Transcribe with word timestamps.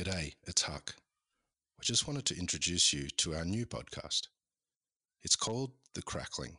G'day, 0.00 0.32
it's 0.46 0.62
Huck. 0.62 0.94
I 1.78 1.82
just 1.82 2.08
wanted 2.08 2.24
to 2.24 2.38
introduce 2.38 2.90
you 2.90 3.10
to 3.18 3.34
our 3.34 3.44
new 3.44 3.66
podcast. 3.66 4.28
It's 5.22 5.36
called 5.36 5.72
The 5.92 6.00
Crackling, 6.00 6.56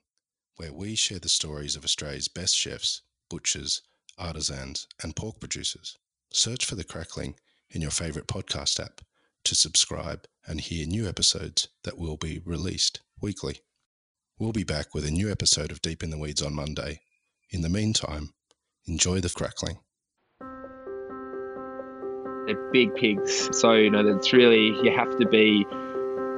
where 0.58 0.72
we 0.72 0.94
share 0.94 1.18
the 1.18 1.28
stories 1.28 1.76
of 1.76 1.84
Australia's 1.84 2.28
best 2.28 2.56
chefs, 2.56 3.02
butchers, 3.32 3.82
artisans, 4.16 4.86
and 5.02 5.16
pork 5.16 5.40
producers. 5.40 5.98
Search 6.32 6.66
for 6.66 6.76
The 6.76 6.84
Crackling 6.84 7.34
in 7.72 7.82
your 7.82 7.90
favourite 7.90 8.28
podcast 8.28 8.80
app 8.80 9.02
to 9.46 9.56
subscribe 9.56 10.28
and 10.46 10.62
hear 10.62 10.86
new 10.86 11.10
episodes 11.10 11.68
that 11.84 11.98
will 11.98 12.18
be 12.18 12.44
released 12.46 13.02
weekly. 13.22 13.62
We'll 14.38 14.52
be 14.52 14.64
back 14.64 14.94
with 14.94 15.04
a 15.04 15.10
new 15.10 15.32
episode 15.32 15.72
of 15.72 15.82
Deep 15.82 16.04
in 16.04 16.12
the 16.12 16.20
Weeds 16.20 16.44
on 16.44 16.54
Monday. 16.54 17.02
In 17.50 17.62
the 17.62 17.70
meantime, 17.70 18.36
enjoy 18.86 19.20
the 19.20 19.32
crackling. 19.32 19.80
They're 22.46 22.72
big 22.72 22.96
pigs, 22.96 23.50
so 23.58 23.74
you 23.74 23.90
know 23.90 24.06
it's 24.08 24.34
really 24.34 24.68
you 24.84 24.92
have 24.96 25.18
to 25.20 25.28
be 25.28 25.66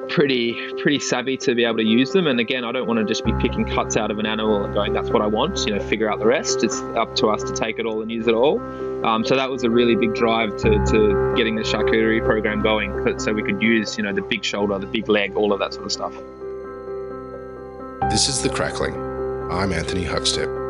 pretty 0.10 0.54
pretty 0.82 1.00
savvy 1.00 1.38
to 1.38 1.56
be 1.56 1.64
able 1.64 1.78
to 1.78 1.84
use 1.84 2.12
them. 2.12 2.28
And 2.28 2.40
again, 2.40 2.66
I 2.66 2.72
don't 2.72 2.88
want 2.88 3.00
to 3.00 3.06
just 3.06 3.24
be 3.24 3.34
picking 3.40 3.66
cuts 3.66 3.96
out 3.96 4.12
of 4.12 4.20
an 4.20 4.26
animal 4.26 4.64
and 4.64 4.74
going, 4.74 4.94
"That's 4.94 5.10
what 5.10 5.22
I 5.22 5.28
want." 5.28 5.66
You 5.66 5.76
know, 5.76 5.80
figure 5.82 6.12
out 6.12 6.20
the 6.20 6.26
rest. 6.26 6.64
It's 6.64 6.82
up 6.96 7.16
to 7.18 7.28
us 7.28 7.44
to 7.44 7.54
take 7.54 7.80
it 7.80 7.86
all 7.86 8.02
and 8.02 8.12
use 8.12 8.28
it 8.28 8.34
all. 8.34 8.60
Um, 9.06 9.26
so 9.26 9.36
that 9.36 9.50
was 9.50 9.64
a 9.64 9.70
really 9.70 9.96
big 9.96 10.16
drive 10.16 10.56
to, 10.58 10.70
to 10.86 11.34
getting 11.36 11.56
the 11.56 11.64
charcuterie 11.64 12.24
program 12.24 12.62
going, 12.62 13.20
so 13.20 13.34
we 13.34 13.44
could 13.44 13.62
use 13.62 13.98
you 13.98 14.04
know 14.04 14.14
the 14.14 14.22
big 14.22 14.44
shoulder, 14.44 14.78
the 14.80 14.88
big 14.88 15.10
leg, 15.10 15.36
all 15.36 15.52
of 15.54 15.60
that 15.60 15.74
sort 15.74 15.86
of 15.86 15.92
stuff. 15.92 16.14
This 18.10 18.28
is 18.28 18.42
The 18.42 18.50
Crackling. 18.50 18.94
I'm 19.52 19.72
Anthony 19.72 20.04
Huckstep. 20.04 20.63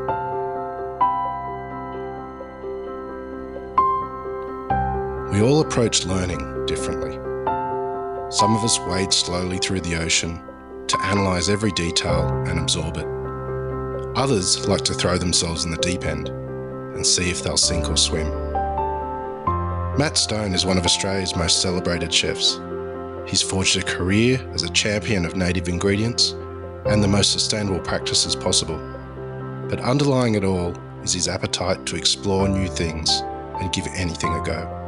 We 5.34 5.42
all 5.42 5.62
approach 5.62 6.06
learning 6.06 6.68
differently. 6.68 7.16
Some 8.30 8.56
of 8.56 8.64
us 8.64 8.80
wade 8.82 9.12
slowly 9.12 9.58
through 9.58 9.82
the 9.82 9.96
ocean 9.96 10.40
to 10.86 10.98
analyse 11.02 11.50
every 11.50 11.72
detail 11.72 12.28
and 12.46 12.60
absorb 12.60 12.98
it. 12.98 13.08
Others 14.16 14.68
like 14.68 14.84
to 14.84 14.94
throw 14.94 15.18
themselves 15.18 15.66
in 15.66 15.72
the 15.72 15.78
deep 15.78 16.06
end 16.06 16.30
and 16.30 17.04
see 17.04 17.32
if 17.32 17.42
they'll 17.42 17.58
sink 17.58 17.90
or 17.90 17.98
swim. 17.98 18.30
Matt 19.98 20.20
Stone 20.20 20.54
is 20.54 20.68
one 20.68 20.78
of 20.78 20.86
Australia's 20.86 21.36
most 21.36 21.64
celebrated 21.64 22.14
chefs. 22.14 22.60
He's 23.28 23.42
forged 23.42 23.76
a 23.76 23.82
career 23.82 24.40
as 24.54 24.62
a 24.62 24.70
champion 24.70 25.26
of 25.26 25.36
native 25.36 25.68
ingredients 25.68 26.34
and 26.86 27.04
the 27.04 27.08
most 27.08 27.32
sustainable 27.32 27.80
practices 27.80 28.36
possible. 28.36 28.78
But 29.68 29.80
underlying 29.80 30.36
it 30.36 30.44
all 30.44 30.78
is 31.02 31.14
his 31.14 31.28
appetite 31.28 31.88
to 31.88 31.96
explore 31.96 32.48
new 32.48 32.68
things 32.68 33.10
and 33.60 33.74
give 33.74 33.88
anything 33.96 34.32
a 34.36 34.44
go. 34.44 34.83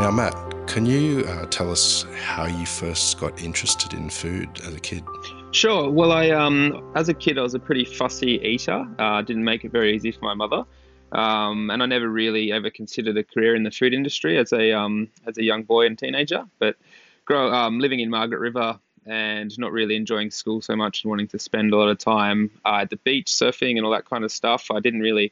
Now, 0.00 0.10
Matt, 0.10 0.34
can 0.66 0.86
you 0.86 1.26
uh, 1.26 1.44
tell 1.50 1.70
us 1.70 2.06
how 2.14 2.46
you 2.46 2.64
first 2.64 3.20
got 3.20 3.38
interested 3.42 3.92
in 3.92 4.08
food 4.08 4.48
as 4.64 4.74
a 4.74 4.80
kid? 4.80 5.04
Sure. 5.50 5.90
Well, 5.90 6.10
I 6.10 6.30
um, 6.30 6.90
as 6.94 7.10
a 7.10 7.14
kid, 7.14 7.36
I 7.36 7.42
was 7.42 7.52
a 7.52 7.58
pretty 7.58 7.84
fussy 7.84 8.40
eater. 8.42 8.88
Uh, 8.98 9.20
didn't 9.20 9.44
make 9.44 9.62
it 9.62 9.72
very 9.72 9.94
easy 9.94 10.10
for 10.10 10.24
my 10.24 10.32
mother, 10.32 10.64
um, 11.12 11.68
and 11.68 11.82
I 11.82 11.86
never 11.86 12.08
really 12.08 12.50
ever 12.50 12.70
considered 12.70 13.18
a 13.18 13.24
career 13.24 13.54
in 13.54 13.62
the 13.62 13.70
food 13.70 13.92
industry 13.92 14.38
as 14.38 14.54
a 14.54 14.72
um, 14.72 15.06
as 15.26 15.36
a 15.36 15.44
young 15.44 15.64
boy 15.64 15.84
and 15.84 15.98
teenager. 15.98 16.46
But 16.58 16.76
grow, 17.26 17.52
um, 17.52 17.78
living 17.78 18.00
in 18.00 18.08
Margaret 18.08 18.38
River 18.38 18.80
and 19.04 19.58
not 19.58 19.70
really 19.70 19.96
enjoying 19.96 20.30
school 20.30 20.62
so 20.62 20.74
much 20.76 21.04
and 21.04 21.10
wanting 21.10 21.28
to 21.28 21.38
spend 21.38 21.74
a 21.74 21.76
lot 21.76 21.90
of 21.90 21.98
time 21.98 22.50
uh, 22.64 22.78
at 22.80 22.88
the 22.88 22.96
beach 22.96 23.26
surfing 23.26 23.76
and 23.76 23.84
all 23.84 23.92
that 23.92 24.08
kind 24.08 24.24
of 24.24 24.32
stuff, 24.32 24.70
I 24.70 24.80
didn't 24.80 25.00
really 25.00 25.30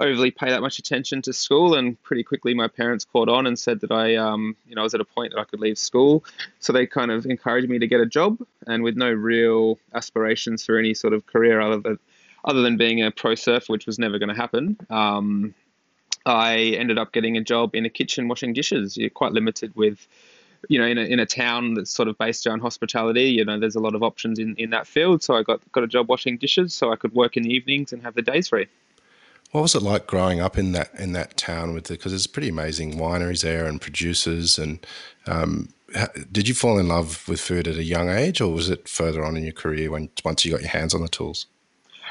overly 0.00 0.30
pay 0.30 0.50
that 0.50 0.62
much 0.62 0.78
attention 0.78 1.22
to 1.22 1.32
school. 1.32 1.74
And 1.74 2.00
pretty 2.02 2.22
quickly, 2.22 2.54
my 2.54 2.68
parents 2.68 3.04
caught 3.04 3.28
on 3.28 3.46
and 3.46 3.58
said 3.58 3.80
that 3.80 3.92
I, 3.92 4.16
um, 4.16 4.56
you 4.66 4.74
know, 4.74 4.82
I 4.82 4.84
was 4.84 4.94
at 4.94 5.00
a 5.00 5.04
point 5.04 5.32
that 5.32 5.40
I 5.40 5.44
could 5.44 5.60
leave 5.60 5.78
school. 5.78 6.24
So 6.58 6.72
they 6.72 6.86
kind 6.86 7.10
of 7.10 7.26
encouraged 7.26 7.68
me 7.68 7.78
to 7.78 7.86
get 7.86 8.00
a 8.00 8.06
job, 8.06 8.38
and 8.66 8.82
with 8.82 8.96
no 8.96 9.10
real 9.10 9.78
aspirations 9.94 10.64
for 10.64 10.78
any 10.78 10.94
sort 10.94 11.12
of 11.12 11.26
career 11.26 11.60
other 11.60 11.78
than 11.78 11.98
other 12.44 12.62
than 12.62 12.78
being 12.78 13.02
a 13.02 13.10
pro 13.10 13.34
surfer, 13.34 13.70
which 13.70 13.86
was 13.86 13.98
never 13.98 14.18
going 14.18 14.30
to 14.30 14.34
happen. 14.34 14.76
Um, 14.88 15.54
I 16.24 16.74
ended 16.78 16.98
up 16.98 17.12
getting 17.12 17.36
a 17.36 17.42
job 17.42 17.74
in 17.74 17.84
a 17.84 17.90
kitchen 17.90 18.28
washing 18.28 18.54
dishes. 18.54 18.96
You're 18.96 19.10
quite 19.10 19.32
limited 19.32 19.76
with 19.76 20.06
you 20.68 20.78
know, 20.78 20.86
in 20.86 20.98
a, 20.98 21.02
in 21.02 21.18
a 21.18 21.26
town 21.26 21.74
that's 21.74 21.90
sort 21.90 22.08
of 22.08 22.18
based 22.18 22.46
around 22.46 22.60
hospitality, 22.60 23.24
you 23.24 23.44
know, 23.44 23.58
there's 23.58 23.76
a 23.76 23.80
lot 23.80 23.94
of 23.94 24.02
options 24.02 24.38
in, 24.38 24.54
in 24.56 24.70
that 24.70 24.86
field. 24.86 25.22
So 25.22 25.34
I 25.34 25.42
got, 25.42 25.60
got 25.72 25.84
a 25.84 25.86
job 25.86 26.08
washing 26.08 26.36
dishes 26.36 26.74
so 26.74 26.92
I 26.92 26.96
could 26.96 27.14
work 27.14 27.36
in 27.36 27.44
the 27.44 27.50
evenings 27.50 27.92
and 27.92 28.02
have 28.02 28.14
the 28.14 28.22
days 28.22 28.48
free. 28.48 28.66
What 29.52 29.62
was 29.62 29.74
it 29.74 29.82
like 29.82 30.06
growing 30.06 30.40
up 30.40 30.56
in 30.56 30.72
that 30.72 30.90
in 30.98 31.12
that 31.12 31.36
town 31.36 31.74
with 31.74 31.88
because 31.88 32.12
there's 32.12 32.26
pretty 32.26 32.48
amazing 32.48 32.94
wineries 32.94 33.42
there 33.42 33.66
and 33.66 33.80
producers 33.80 34.58
and 34.58 34.86
um, 35.26 35.70
did 36.30 36.46
you 36.46 36.54
fall 36.54 36.78
in 36.78 36.88
love 36.88 37.26
with 37.28 37.40
food 37.40 37.66
at 37.66 37.76
a 37.76 37.82
young 37.82 38.08
age 38.08 38.40
or 38.40 38.52
was 38.52 38.70
it 38.70 38.88
further 38.88 39.24
on 39.24 39.36
in 39.36 39.42
your 39.42 39.52
career 39.52 39.90
when 39.90 40.08
once 40.24 40.44
you 40.44 40.52
got 40.52 40.60
your 40.60 40.70
hands 40.70 40.94
on 40.94 41.02
the 41.02 41.08
tools? 41.08 41.46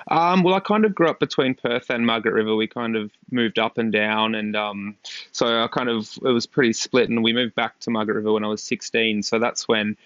Um, 0.08 0.44
well, 0.44 0.56
I 0.56 0.60
kind 0.60 0.86
of 0.86 0.96
grew 0.96 1.10
up 1.10 1.20
between 1.20 1.54
Perth 1.54 1.90
and 1.90 2.06
Margaret 2.06 2.34
River. 2.34 2.56
We 2.56 2.68
kind 2.68 2.96
of 2.96 3.12
moved 3.32 3.60
up 3.60 3.78
and 3.78 3.92
down, 3.92 4.34
and 4.34 4.56
um, 4.56 4.96
so 5.32 5.64
I 5.64 5.68
kind 5.68 5.90
of 5.90 6.18
it 6.24 6.32
was 6.32 6.46
pretty 6.46 6.74
split. 6.74 7.10
And 7.10 7.24
we 7.24 7.34
moved 7.34 7.56
back 7.56 7.80
to 7.82 7.92
Margaret 7.92 8.16
River 8.16 8.34
when 8.34 8.44
I 8.44 8.48
was 8.48 8.64
16. 8.64 9.24
So 9.24 9.40
that's 9.40 9.68
when 9.68 9.98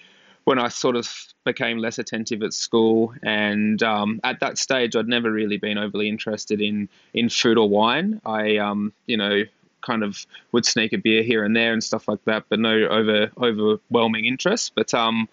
when 0.45 0.59
I 0.59 0.67
sort 0.67 0.95
of 0.95 1.09
became 1.45 1.77
less 1.77 1.99
attentive 1.99 2.43
at 2.43 2.53
school. 2.53 3.13
And 3.23 3.81
um, 3.83 4.19
at 4.23 4.39
that 4.39 4.57
stage, 4.57 4.95
I'd 4.95 5.07
never 5.07 5.31
really 5.31 5.57
been 5.57 5.77
overly 5.77 6.09
interested 6.09 6.61
in 6.61 6.89
in 7.13 7.29
food 7.29 7.57
or 7.57 7.69
wine. 7.69 8.21
I, 8.25 8.57
um, 8.57 8.93
you 9.05 9.17
know, 9.17 9.43
kind 9.81 10.03
of 10.03 10.25
would 10.51 10.65
sneak 10.65 10.93
a 10.93 10.97
beer 10.97 11.23
here 11.23 11.43
and 11.43 11.55
there 11.55 11.73
and 11.73 11.83
stuff 11.83 12.07
like 12.07 12.23
that, 12.25 12.45
but 12.49 12.59
no 12.59 12.73
over 12.87 13.31
overwhelming 13.37 14.25
interest. 14.25 14.73
But 14.75 14.93
um, 14.93 15.27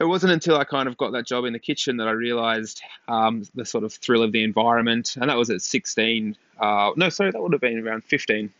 it 0.00 0.04
wasn't 0.04 0.32
until 0.32 0.56
I 0.56 0.64
kind 0.64 0.88
of 0.88 0.96
got 0.96 1.12
that 1.12 1.26
job 1.26 1.44
in 1.44 1.52
the 1.52 1.58
kitchen 1.58 1.96
that 1.96 2.08
I 2.08 2.12
realized 2.12 2.82
um, 3.08 3.44
the 3.54 3.64
sort 3.64 3.84
of 3.84 3.92
thrill 3.92 4.22
of 4.22 4.32
the 4.32 4.44
environment. 4.44 5.16
And 5.20 5.28
that 5.28 5.36
was 5.36 5.50
at 5.50 5.60
16. 5.60 6.36
Uh, 6.58 6.92
no, 6.96 7.08
sorry, 7.08 7.32
that 7.32 7.42
would 7.42 7.52
have 7.52 7.60
been 7.60 7.84
around 7.84 8.04
15. 8.04 8.52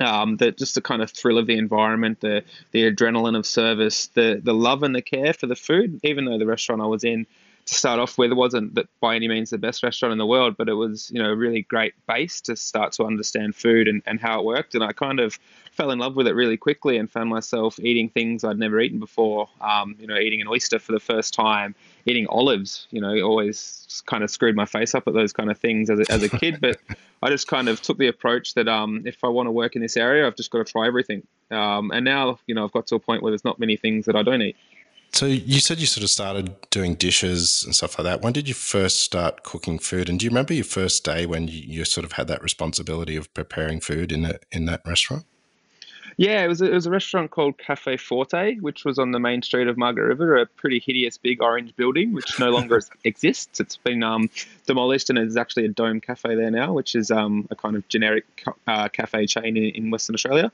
Um, 0.00 0.36
just 0.38 0.74
the 0.74 0.80
kind 0.80 1.00
of 1.00 1.10
thrill 1.10 1.38
of 1.38 1.46
the 1.46 1.56
environment, 1.56 2.20
the 2.20 2.42
the 2.72 2.90
adrenaline 2.90 3.36
of 3.36 3.46
service, 3.46 4.08
the 4.08 4.40
the 4.42 4.54
love 4.54 4.82
and 4.82 4.94
the 4.94 5.02
care 5.02 5.32
for 5.32 5.46
the 5.46 5.56
food. 5.56 6.00
Even 6.02 6.24
though 6.24 6.38
the 6.38 6.46
restaurant 6.46 6.82
I 6.82 6.86
was 6.86 7.04
in 7.04 7.26
to 7.66 7.74
start 7.74 8.00
off 8.00 8.18
with, 8.18 8.32
wasn't 8.32 8.76
by 9.00 9.14
any 9.14 9.28
means 9.28 9.50
the 9.50 9.58
best 9.58 9.82
restaurant 9.82 10.12
in 10.12 10.18
the 10.18 10.26
world, 10.26 10.56
but 10.56 10.68
it 10.68 10.74
was 10.74 11.10
you 11.12 11.22
know 11.22 11.30
a 11.30 11.36
really 11.36 11.62
great 11.62 11.94
base 12.06 12.40
to 12.42 12.56
start 12.56 12.92
to 12.92 13.04
understand 13.04 13.54
food 13.54 13.86
and, 13.86 14.02
and 14.06 14.20
how 14.20 14.40
it 14.40 14.44
worked. 14.44 14.74
And 14.74 14.82
I 14.82 14.92
kind 14.92 15.20
of 15.20 15.38
fell 15.72 15.90
in 15.90 15.98
love 15.98 16.16
with 16.16 16.26
it 16.26 16.34
really 16.34 16.56
quickly 16.56 16.96
and 16.96 17.10
found 17.10 17.30
myself 17.30 17.78
eating 17.78 18.08
things 18.08 18.44
I'd 18.44 18.58
never 18.58 18.80
eaten 18.80 18.98
before. 18.98 19.48
Um, 19.60 19.96
you 19.98 20.06
know, 20.06 20.18
eating 20.18 20.40
an 20.40 20.48
oyster 20.48 20.78
for 20.78 20.92
the 20.92 21.00
first 21.00 21.32
time, 21.34 21.74
eating 22.06 22.26
olives. 22.28 22.86
You 22.90 23.00
know, 23.00 23.20
always 23.20 24.02
kind 24.06 24.22
of 24.22 24.30
screwed 24.30 24.56
my 24.56 24.64
face 24.64 24.94
up 24.94 25.06
at 25.06 25.14
those 25.14 25.32
kind 25.32 25.50
of 25.50 25.58
things 25.58 25.90
as 25.90 26.00
a, 26.00 26.12
as 26.12 26.22
a 26.22 26.28
kid. 26.28 26.60
but 26.60 26.78
I 27.22 27.28
just 27.28 27.48
kind 27.48 27.68
of 27.68 27.80
took 27.82 27.98
the 27.98 28.08
approach 28.08 28.54
that 28.54 28.68
um, 28.68 29.02
if 29.06 29.22
I 29.24 29.28
want 29.28 29.46
to 29.46 29.50
work 29.50 29.76
in 29.76 29.82
this 29.82 29.96
area, 29.96 30.26
I've 30.26 30.36
just 30.36 30.50
got 30.50 30.64
to 30.64 30.70
try 30.70 30.86
everything. 30.86 31.26
Um, 31.50 31.90
and 31.90 32.04
now, 32.04 32.38
you 32.46 32.54
know, 32.54 32.64
I've 32.64 32.72
got 32.72 32.86
to 32.88 32.94
a 32.94 33.00
point 33.00 33.22
where 33.22 33.30
there's 33.30 33.44
not 33.44 33.58
many 33.58 33.76
things 33.76 34.06
that 34.06 34.16
I 34.16 34.22
don't 34.22 34.42
eat. 34.42 34.56
So 35.12 35.26
you 35.26 35.60
said 35.60 35.78
you 35.78 35.86
sort 35.86 36.04
of 36.04 36.10
started 36.10 36.54
doing 36.70 36.94
dishes 36.94 37.62
and 37.64 37.76
stuff 37.76 37.98
like 37.98 38.04
that. 38.04 38.22
When 38.22 38.32
did 38.32 38.48
you 38.48 38.54
first 38.54 39.00
start 39.00 39.42
cooking 39.42 39.78
food? 39.78 40.08
And 40.08 40.18
do 40.18 40.24
you 40.24 40.30
remember 40.30 40.54
your 40.54 40.64
first 40.64 41.04
day 41.04 41.26
when 41.26 41.48
you, 41.48 41.60
you 41.60 41.84
sort 41.84 42.06
of 42.06 42.12
had 42.12 42.28
that 42.28 42.42
responsibility 42.42 43.14
of 43.16 43.32
preparing 43.34 43.80
food 43.80 44.10
in 44.10 44.24
a, 44.24 44.38
in 44.50 44.64
that 44.66 44.80
restaurant? 44.86 45.26
Yeah, 46.22 46.44
it 46.44 46.46
was 46.46 46.62
a, 46.62 46.66
it 46.66 46.74
was 46.74 46.86
a 46.86 46.90
restaurant 46.90 47.32
called 47.32 47.58
Cafe 47.58 47.96
Forte, 47.96 48.58
which 48.60 48.84
was 48.84 48.96
on 48.96 49.10
the 49.10 49.18
main 49.18 49.42
street 49.42 49.66
of 49.66 49.76
Margaret 49.76 50.04
River, 50.04 50.36
a 50.36 50.46
pretty 50.46 50.78
hideous 50.78 51.18
big 51.18 51.42
orange 51.42 51.74
building, 51.74 52.12
which 52.12 52.38
no 52.38 52.50
longer 52.50 52.80
exists. 53.04 53.58
It's 53.58 53.76
been 53.76 54.04
um, 54.04 54.30
demolished, 54.64 55.10
and 55.10 55.16
there's 55.16 55.36
actually 55.36 55.64
a 55.64 55.70
dome 55.70 56.00
cafe 56.00 56.36
there 56.36 56.52
now, 56.52 56.74
which 56.74 56.94
is 56.94 57.10
um, 57.10 57.48
a 57.50 57.56
kind 57.56 57.74
of 57.74 57.88
generic 57.88 58.24
uh, 58.68 58.88
cafe 58.88 59.26
chain 59.26 59.56
in, 59.56 59.64
in 59.74 59.90
Western 59.90 60.14
Australia. 60.14 60.52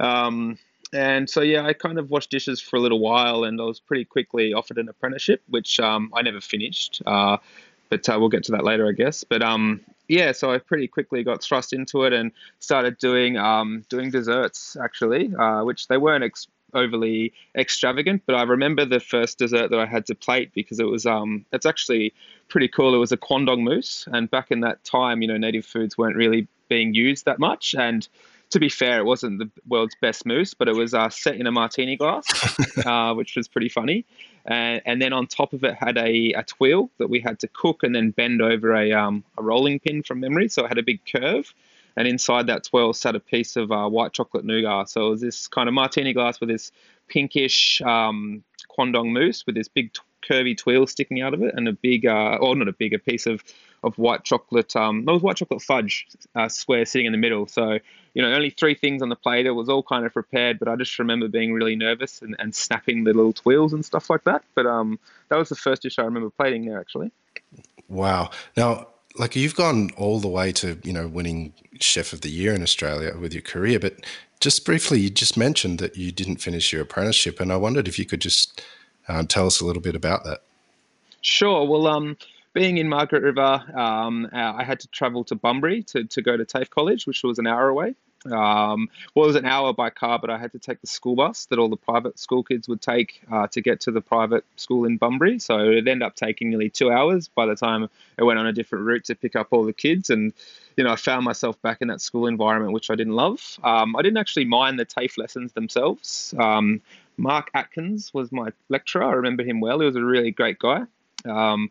Um, 0.00 0.56
and 0.94 1.28
so 1.28 1.42
yeah, 1.42 1.66
I 1.66 1.74
kind 1.74 1.98
of 1.98 2.08
washed 2.08 2.30
dishes 2.30 2.62
for 2.62 2.76
a 2.76 2.80
little 2.80 2.98
while, 2.98 3.44
and 3.44 3.60
I 3.60 3.64
was 3.64 3.80
pretty 3.80 4.06
quickly 4.06 4.54
offered 4.54 4.78
an 4.78 4.88
apprenticeship, 4.88 5.42
which 5.46 5.78
um, 5.78 6.10
I 6.16 6.22
never 6.22 6.40
finished. 6.40 7.02
Uh, 7.04 7.36
but 7.90 8.08
uh, 8.08 8.16
we'll 8.18 8.30
get 8.30 8.44
to 8.44 8.52
that 8.52 8.64
later, 8.64 8.88
I 8.88 8.92
guess. 8.92 9.24
But 9.24 9.42
um, 9.42 9.82
yeah, 10.08 10.32
so 10.32 10.52
I 10.52 10.58
pretty 10.58 10.88
quickly 10.88 11.22
got 11.22 11.42
thrust 11.42 11.72
into 11.72 12.04
it 12.04 12.12
and 12.12 12.32
started 12.58 12.98
doing 12.98 13.36
um, 13.36 13.84
doing 13.88 14.10
desserts 14.10 14.76
actually, 14.82 15.34
uh, 15.34 15.64
which 15.64 15.88
they 15.88 15.96
weren't 15.96 16.24
ex- 16.24 16.48
overly 16.74 17.32
extravagant, 17.56 18.22
but 18.26 18.34
I 18.34 18.42
remember 18.42 18.84
the 18.84 19.00
first 19.00 19.38
dessert 19.38 19.70
that 19.70 19.78
I 19.78 19.86
had 19.86 20.06
to 20.06 20.14
plate 20.14 20.52
because 20.54 20.80
it 20.80 20.86
was 20.86 21.06
um, 21.06 21.44
it's 21.52 21.66
actually 21.66 22.14
pretty 22.48 22.68
cool. 22.68 22.94
It 22.94 22.98
was 22.98 23.12
a 23.12 23.16
quandong 23.16 23.62
mousse, 23.64 24.06
and 24.12 24.30
back 24.30 24.50
in 24.50 24.60
that 24.60 24.82
time, 24.84 25.22
you 25.22 25.28
know, 25.28 25.36
native 25.36 25.66
foods 25.66 25.96
weren't 25.96 26.16
really 26.16 26.48
being 26.68 26.94
used 26.94 27.24
that 27.26 27.38
much, 27.38 27.74
and 27.78 28.08
to 28.50 28.60
be 28.60 28.68
fair, 28.68 28.98
it 28.98 29.04
wasn't 29.04 29.38
the 29.38 29.50
world's 29.66 29.96
best 30.00 30.26
mousse, 30.26 30.52
but 30.54 30.68
it 30.68 30.76
was 30.76 30.92
uh, 30.92 31.08
set 31.08 31.36
in 31.36 31.46
a 31.46 31.52
martini 31.52 31.96
glass, 31.96 32.26
uh, 32.86 33.14
which 33.14 33.34
was 33.36 33.48
pretty 33.48 33.68
funny. 33.68 34.04
And, 34.44 34.82
and, 34.84 35.00
then 35.00 35.12
on 35.12 35.26
top 35.26 35.52
of 35.52 35.62
it 35.62 35.74
had 35.74 35.96
a, 35.96 36.32
a 36.32 36.44
that 36.98 37.08
we 37.08 37.20
had 37.20 37.38
to 37.40 37.48
cook 37.48 37.82
and 37.82 37.94
then 37.94 38.10
bend 38.10 38.42
over 38.42 38.74
a, 38.74 38.92
um, 38.92 39.24
a 39.38 39.42
rolling 39.42 39.78
pin 39.78 40.02
from 40.02 40.20
memory. 40.20 40.48
So 40.48 40.64
it 40.64 40.68
had 40.68 40.78
a 40.78 40.82
big 40.82 41.00
curve. 41.10 41.54
and 41.96 42.08
inside 42.08 42.46
that 42.46 42.64
twirl 42.64 42.92
sat 42.92 43.14
a 43.14 43.20
piece 43.20 43.56
of 43.56 43.70
uh, 43.70 43.88
white 43.88 44.12
chocolate 44.12 44.44
nougat. 44.44 44.88
So 44.88 45.06
it 45.06 45.10
was 45.10 45.20
this 45.20 45.46
kind 45.46 45.68
of 45.68 45.74
martini 45.74 46.12
glass 46.12 46.40
with 46.40 46.48
this 46.48 46.72
pinkish 47.08 47.80
um, 47.82 48.42
quandong 48.68 49.12
mousse 49.12 49.44
with 49.46 49.54
this 49.54 49.68
big 49.68 49.92
t- 49.92 50.00
curvy 50.28 50.56
twirl 50.56 50.86
sticking 50.86 51.20
out 51.20 51.34
of 51.34 51.42
it, 51.42 51.54
and 51.54 51.68
a 51.68 51.72
big, 51.72 52.06
uh, 52.06 52.38
or 52.40 52.54
not 52.54 52.68
a 52.68 52.72
big, 52.72 52.94
a 52.94 52.98
piece 52.98 53.26
of 53.26 53.42
of 53.82 53.96
white 53.98 54.24
chocolate. 54.24 54.74
Um, 54.76 55.00
it 55.00 55.10
was 55.10 55.22
white 55.22 55.36
chocolate 55.36 55.62
fudge 55.62 56.06
uh, 56.34 56.48
square 56.48 56.84
sitting 56.84 57.06
in 57.06 57.12
the 57.12 57.18
middle. 57.18 57.46
So 57.46 57.78
you 58.14 58.22
know, 58.22 58.32
only 58.32 58.50
three 58.50 58.74
things 58.74 59.00
on 59.02 59.08
the 59.08 59.16
plate. 59.16 59.46
It 59.46 59.52
was 59.52 59.68
all 59.68 59.82
kind 59.82 60.04
of 60.04 60.12
prepared, 60.12 60.58
but 60.58 60.68
I 60.68 60.76
just 60.76 60.98
remember 60.98 61.28
being 61.28 61.54
really 61.54 61.76
nervous 61.76 62.20
and, 62.20 62.36
and 62.38 62.54
snapping 62.54 63.04
the 63.04 63.14
little 63.14 63.32
twirls 63.32 63.72
and 63.72 63.84
stuff 63.84 64.10
like 64.10 64.24
that. 64.24 64.44
But 64.54 64.66
um, 64.66 64.98
that 65.28 65.38
was 65.38 65.48
the 65.48 65.56
first 65.56 65.82
dish 65.82 65.98
I 65.98 66.02
remember 66.02 66.30
plating 66.30 66.66
there 66.66 66.78
actually. 66.78 67.10
Wow. 67.88 68.30
Now, 68.56 68.88
like 69.16 69.36
you've 69.36 69.54
gone 69.54 69.90
all 69.96 70.20
the 70.20 70.28
way 70.28 70.52
to 70.52 70.78
you 70.82 70.92
know 70.92 71.06
winning 71.06 71.54
chef 71.80 72.12
of 72.12 72.20
the 72.20 72.30
year 72.30 72.54
in 72.54 72.62
Australia 72.62 73.16
with 73.18 73.32
your 73.32 73.42
career, 73.42 73.78
but 73.78 74.04
just 74.40 74.64
briefly, 74.64 74.98
you 74.98 75.08
just 75.08 75.36
mentioned 75.36 75.78
that 75.78 75.96
you 75.96 76.10
didn't 76.10 76.38
finish 76.38 76.72
your 76.72 76.82
apprenticeship, 76.82 77.38
and 77.38 77.52
I 77.52 77.56
wondered 77.56 77.86
if 77.86 77.98
you 77.98 78.04
could 78.04 78.20
just 78.20 78.62
uh, 79.08 79.22
tell 79.22 79.46
us 79.46 79.60
a 79.60 79.64
little 79.64 79.82
bit 79.82 79.94
about 79.94 80.24
that. 80.24 80.42
Sure. 81.20 81.64
Well, 81.64 81.86
um, 81.86 82.16
being 82.52 82.78
in 82.78 82.88
Margaret 82.88 83.22
River, 83.22 83.62
um, 83.74 84.28
uh, 84.32 84.52
I 84.56 84.64
had 84.64 84.80
to 84.80 84.88
travel 84.88 85.24
to 85.24 85.34
Bunbury 85.34 85.82
to, 85.84 86.04
to 86.04 86.22
go 86.22 86.36
to 86.36 86.44
TAFE 86.44 86.70
College, 86.70 87.06
which 87.06 87.22
was 87.22 87.38
an 87.38 87.46
hour 87.46 87.68
away. 87.68 87.94
Um, 88.26 88.88
well, 89.14 89.24
it 89.24 89.28
was 89.28 89.36
an 89.36 89.46
hour 89.46 89.72
by 89.72 89.90
car, 89.90 90.18
but 90.18 90.30
I 90.30 90.38
had 90.38 90.52
to 90.52 90.58
take 90.58 90.80
the 90.80 90.86
school 90.86 91.16
bus 91.16 91.46
that 91.46 91.58
all 91.58 91.68
the 91.68 91.76
private 91.76 92.18
school 92.18 92.44
kids 92.44 92.68
would 92.68 92.80
take 92.80 93.20
uh, 93.30 93.48
to 93.48 93.60
get 93.60 93.80
to 93.80 93.90
the 93.90 94.00
private 94.00 94.44
school 94.56 94.84
in 94.84 94.96
Bunbury. 94.96 95.38
So 95.38 95.58
it 95.58 95.88
ended 95.88 96.02
up 96.02 96.14
taking 96.14 96.50
nearly 96.50 96.70
two 96.70 96.90
hours 96.90 97.28
by 97.28 97.46
the 97.46 97.56
time 97.56 97.88
I 98.18 98.22
went 98.22 98.38
on 98.38 98.46
a 98.46 98.52
different 98.52 98.84
route 98.84 99.04
to 99.06 99.14
pick 99.16 99.34
up 99.34 99.48
all 99.50 99.64
the 99.64 99.72
kids. 99.72 100.10
And, 100.10 100.32
you 100.76 100.84
know, 100.84 100.92
I 100.92 100.96
found 100.96 101.24
myself 101.24 101.60
back 101.62 101.78
in 101.80 101.88
that 101.88 102.00
school 102.00 102.26
environment, 102.26 102.72
which 102.72 102.90
I 102.90 102.94
didn't 102.94 103.14
love. 103.14 103.58
Um, 103.64 103.96
I 103.96 104.02
didn't 104.02 104.18
actually 104.18 104.44
mind 104.44 104.78
the 104.78 104.84
TAFE 104.84 105.18
lessons 105.18 105.52
themselves. 105.52 106.32
Um, 106.38 106.80
Mark 107.16 107.50
Atkins 107.54 108.14
was 108.14 108.30
my 108.30 108.50
lecturer. 108.68 109.04
I 109.04 109.12
remember 109.14 109.42
him 109.42 109.60
well. 109.60 109.80
He 109.80 109.86
was 109.86 109.96
a 109.96 110.04
really 110.04 110.30
great 110.30 110.58
guy. 110.58 110.82
Um, 111.24 111.70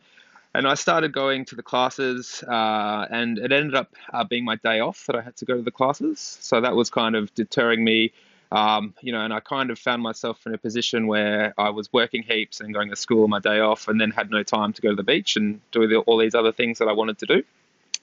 and 0.54 0.68
I 0.68 0.74
started 0.74 1.14
going 1.14 1.46
to 1.46 1.56
the 1.56 1.64
classes, 1.64 2.44
uh, 2.48 3.08
and 3.10 3.38
it 3.38 3.52
ended 3.52 3.76
up 3.76 3.96
uh, 4.12 4.24
being 4.24 4.44
my 4.44 4.58
day 4.58 4.80
off 4.80 5.06
that 5.08 5.16
I 5.16 5.22
had 5.22 5.38
to 5.38 5.46
go 5.46 5.56
to 5.56 5.62
the 5.62 5.72
classes. 5.72 6.38
So 6.42 6.60
that 6.62 6.76
was 6.76 6.90
kind 6.90 7.16
of 7.16 7.34
deterring 7.36 7.84
me, 7.84 8.12
um, 8.52 8.94
you 9.02 9.14
know. 9.14 9.22
And 9.22 9.34
I 9.34 9.40
kind 9.40 9.72
of 9.72 9.80
found 9.80 10.02
myself 10.02 10.46
in 10.46 10.54
a 10.54 10.58
position 10.58 11.08
where 11.08 11.54
I 11.58 11.70
was 11.70 11.92
working 11.94 12.24
heaps 12.24 12.60
and 12.60 12.74
going 12.74 12.90
to 12.90 12.96
school 12.96 13.24
on 13.24 13.30
my 13.30 13.40
day 13.40 13.60
off, 13.60 13.88
and 13.88 14.00
then 14.00 14.12
had 14.12 14.30
no 14.30 14.44
time 14.44 14.74
to 14.74 14.82
go 14.82 14.90
to 14.90 14.96
the 14.96 15.04
beach 15.04 15.38
and 15.38 15.62
do 15.72 15.88
the, 15.88 16.00
all 16.00 16.18
these 16.18 16.36
other 16.36 16.52
things 16.52 16.80
that 16.80 16.88
I 16.88 16.94
wanted 16.94 17.18
to 17.20 17.26
do. 17.26 17.44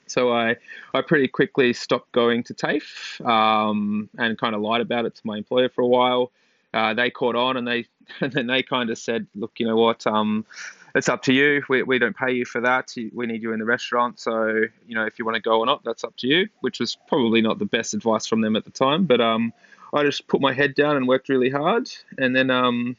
So 0.06 0.32
I, 0.32 0.56
I 0.94 1.02
pretty 1.02 1.28
quickly 1.28 1.72
stopped 1.74 2.12
going 2.12 2.42
to 2.44 2.54
TAFE 2.54 3.20
um, 3.26 4.08
and 4.16 4.38
kind 4.38 4.54
of 4.54 4.62
lied 4.62 4.80
about 4.80 5.04
it 5.04 5.14
to 5.16 5.20
my 5.24 5.36
employer 5.36 5.68
for 5.68 5.82
a 5.82 5.86
while. 5.86 6.32
Uh, 6.72 6.94
they 6.94 7.10
caught 7.10 7.36
on 7.36 7.56
and 7.56 7.66
they 7.66 7.86
and 8.20 8.32
then 8.32 8.46
they 8.46 8.62
kind 8.62 8.90
of 8.90 8.98
said, 8.98 9.26
look, 9.34 9.52
you 9.58 9.66
know 9.66 9.76
what, 9.76 10.06
um, 10.06 10.46
it's 10.94 11.08
up 11.08 11.22
to 11.22 11.32
you. 11.32 11.62
We, 11.68 11.82
we 11.82 11.98
don't 11.98 12.16
pay 12.16 12.32
you 12.32 12.44
for 12.44 12.60
that. 12.62 12.94
We 13.12 13.26
need 13.26 13.42
you 13.42 13.52
in 13.52 13.58
the 13.58 13.64
restaurant. 13.64 14.18
So, 14.20 14.62
you 14.86 14.94
know, 14.94 15.04
if 15.04 15.18
you 15.18 15.24
want 15.24 15.36
to 15.36 15.42
go 15.42 15.60
or 15.60 15.66
not, 15.66 15.84
that's 15.84 16.04
up 16.04 16.16
to 16.18 16.26
you, 16.26 16.48
which 16.60 16.80
was 16.80 16.96
probably 17.08 17.40
not 17.40 17.58
the 17.58 17.64
best 17.66 17.94
advice 17.94 18.26
from 18.26 18.40
them 18.40 18.56
at 18.56 18.64
the 18.64 18.70
time. 18.70 19.04
But 19.04 19.20
um, 19.20 19.52
I 19.92 20.04
just 20.04 20.26
put 20.28 20.40
my 20.40 20.52
head 20.52 20.74
down 20.74 20.96
and 20.96 21.06
worked 21.06 21.28
really 21.28 21.50
hard. 21.50 21.90
And 22.16 22.34
then, 22.34 22.50
um, 22.50 22.96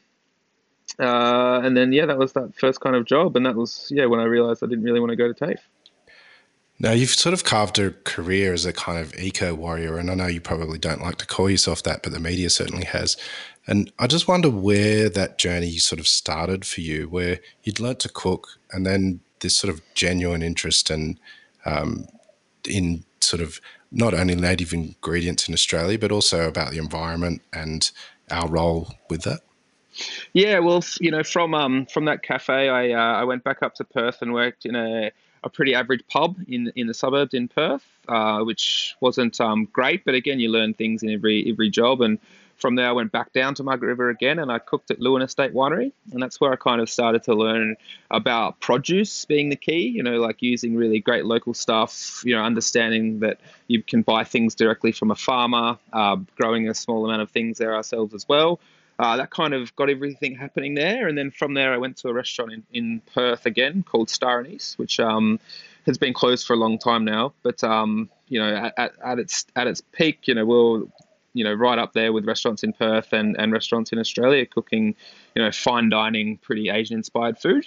uh, 0.98 1.60
and 1.62 1.76
then, 1.76 1.92
yeah, 1.92 2.06
that 2.06 2.18
was 2.18 2.32
that 2.34 2.54
first 2.54 2.80
kind 2.80 2.96
of 2.96 3.04
job. 3.04 3.36
And 3.36 3.46
that 3.46 3.56
was, 3.56 3.88
yeah, 3.90 4.06
when 4.06 4.20
I 4.20 4.24
realized 4.24 4.62
I 4.62 4.66
didn't 4.66 4.84
really 4.84 5.00
want 5.00 5.10
to 5.10 5.16
go 5.16 5.32
to 5.32 5.34
TAFE. 5.34 5.60
Now, 6.82 6.92
you've 6.92 7.10
sort 7.10 7.34
of 7.34 7.44
carved 7.44 7.78
a 7.78 7.90
career 7.90 8.54
as 8.54 8.64
a 8.64 8.72
kind 8.72 8.98
of 8.98 9.14
eco 9.14 9.54
warrior, 9.54 9.98
and 9.98 10.10
I 10.10 10.14
know 10.14 10.26
you 10.26 10.40
probably 10.40 10.78
don't 10.78 11.02
like 11.02 11.16
to 11.16 11.26
call 11.26 11.50
yourself 11.50 11.82
that, 11.82 12.02
but 12.02 12.12
the 12.12 12.18
media 12.20 12.48
certainly 12.48 12.86
has. 12.86 13.18
And 13.66 13.92
I 13.98 14.06
just 14.06 14.26
wonder 14.26 14.48
where 14.48 15.10
that 15.10 15.36
journey 15.36 15.76
sort 15.76 16.00
of 16.00 16.08
started 16.08 16.64
for 16.64 16.80
you, 16.80 17.06
where 17.08 17.40
you'd 17.64 17.80
learnt 17.80 18.00
to 18.00 18.08
cook 18.08 18.58
and 18.72 18.86
then 18.86 19.20
this 19.40 19.56
sort 19.56 19.72
of 19.72 19.82
genuine 19.92 20.42
interest 20.42 20.90
in, 20.90 21.18
um, 21.66 22.06
in 22.66 23.04
sort 23.20 23.42
of 23.42 23.60
not 23.92 24.14
only 24.14 24.34
native 24.34 24.72
ingredients 24.72 25.48
in 25.48 25.54
Australia, 25.54 25.98
but 25.98 26.10
also 26.10 26.48
about 26.48 26.70
the 26.70 26.78
environment 26.78 27.42
and 27.52 27.90
our 28.30 28.48
role 28.48 28.94
with 29.10 29.22
that. 29.22 29.40
Yeah, 30.32 30.60
well, 30.60 30.82
you 30.98 31.10
know, 31.10 31.24
from 31.24 31.52
um, 31.54 31.84
from 31.86 32.06
that 32.06 32.22
cafe, 32.22 32.68
I 32.68 32.92
uh, 32.92 33.20
I 33.20 33.24
went 33.24 33.44
back 33.44 33.62
up 33.62 33.74
to 33.74 33.84
Perth 33.84 34.22
and 34.22 34.32
worked 34.32 34.64
in 34.64 34.76
a, 34.76 35.10
a 35.42 35.48
pretty 35.48 35.74
average 35.74 36.02
pub 36.08 36.36
in 36.48 36.72
in 36.76 36.86
the 36.86 36.94
suburbs 36.94 37.34
in 37.34 37.48
Perth, 37.48 37.86
uh, 38.08 38.40
which 38.40 38.94
wasn't 39.00 39.40
um, 39.40 39.66
great, 39.72 40.04
but 40.04 40.14
again, 40.14 40.40
you 40.40 40.50
learn 40.50 40.74
things 40.74 41.02
in 41.02 41.10
every 41.10 41.50
every 41.50 41.70
job 41.70 42.00
and 42.00 42.18
from 42.60 42.74
there, 42.74 42.88
I 42.88 42.92
went 42.92 43.10
back 43.10 43.32
down 43.32 43.54
to 43.54 43.62
Margaret 43.62 43.88
River 43.88 44.10
again 44.10 44.38
and 44.38 44.52
I 44.52 44.58
cooked 44.58 44.90
at 44.90 45.00
Leeuwin 45.00 45.22
Estate 45.22 45.54
Winery. 45.54 45.92
And 46.12 46.22
that's 46.22 46.40
where 46.40 46.52
I 46.52 46.56
kind 46.56 46.80
of 46.80 46.90
started 46.90 47.22
to 47.24 47.34
learn 47.34 47.76
about 48.10 48.60
produce 48.60 49.24
being 49.24 49.48
the 49.48 49.56
key, 49.56 49.88
you 49.88 50.02
know, 50.02 50.20
like 50.20 50.42
using 50.42 50.76
really 50.76 51.00
great 51.00 51.24
local 51.24 51.54
stuff, 51.54 52.22
you 52.24 52.36
know, 52.36 52.42
understanding 52.42 53.20
that 53.20 53.40
you 53.68 53.82
can 53.82 54.02
buy 54.02 54.24
things 54.24 54.54
directly 54.54 54.92
from 54.92 55.10
a 55.10 55.14
farmer, 55.14 55.78
uh, 55.92 56.16
growing 56.36 56.68
a 56.68 56.74
small 56.74 57.04
amount 57.04 57.22
of 57.22 57.30
things 57.30 57.58
there 57.58 57.74
ourselves 57.74 58.14
as 58.14 58.28
well. 58.28 58.60
Uh, 59.00 59.16
that 59.16 59.30
kind 59.30 59.54
of 59.54 59.74
got 59.76 59.88
everything 59.88 60.36
happening 60.36 60.74
there. 60.74 61.08
And 61.08 61.16
then 61.16 61.30
from 61.30 61.54
there, 61.54 61.72
I 61.72 61.78
went 61.78 61.96
to 61.98 62.08
a 62.08 62.12
restaurant 62.12 62.52
in, 62.52 62.62
in 62.70 63.02
Perth 63.14 63.46
again 63.46 63.82
called 63.82 64.10
Star 64.10 64.40
Anise, 64.40 64.74
which 64.76 65.00
um, 65.00 65.40
has 65.86 65.96
been 65.96 66.12
closed 66.12 66.46
for 66.46 66.52
a 66.52 66.56
long 66.56 66.78
time 66.78 67.06
now. 67.06 67.32
But 67.42 67.64
um, 67.64 68.10
you 68.28 68.38
know, 68.38 68.70
at, 68.76 68.92
at, 69.02 69.18
its 69.18 69.46
at 69.56 69.66
its 69.66 69.80
peak, 69.80 70.28
you 70.28 70.34
know, 70.34 70.44
we'll 70.44 70.92
you 71.32 71.44
know 71.44 71.54
right 71.54 71.78
up 71.78 71.94
there 71.94 72.12
with 72.12 72.26
restaurants 72.26 72.62
in 72.62 72.74
Perth 72.74 73.14
and, 73.14 73.36
and 73.38 73.52
restaurants 73.52 73.90
in 73.90 73.98
Australia 73.98 74.44
cooking 74.44 74.94
you 75.34 75.42
know 75.42 75.50
fine 75.50 75.88
dining 75.88 76.36
pretty 76.38 76.68
Asian 76.68 76.96
inspired 76.96 77.38
food 77.38 77.66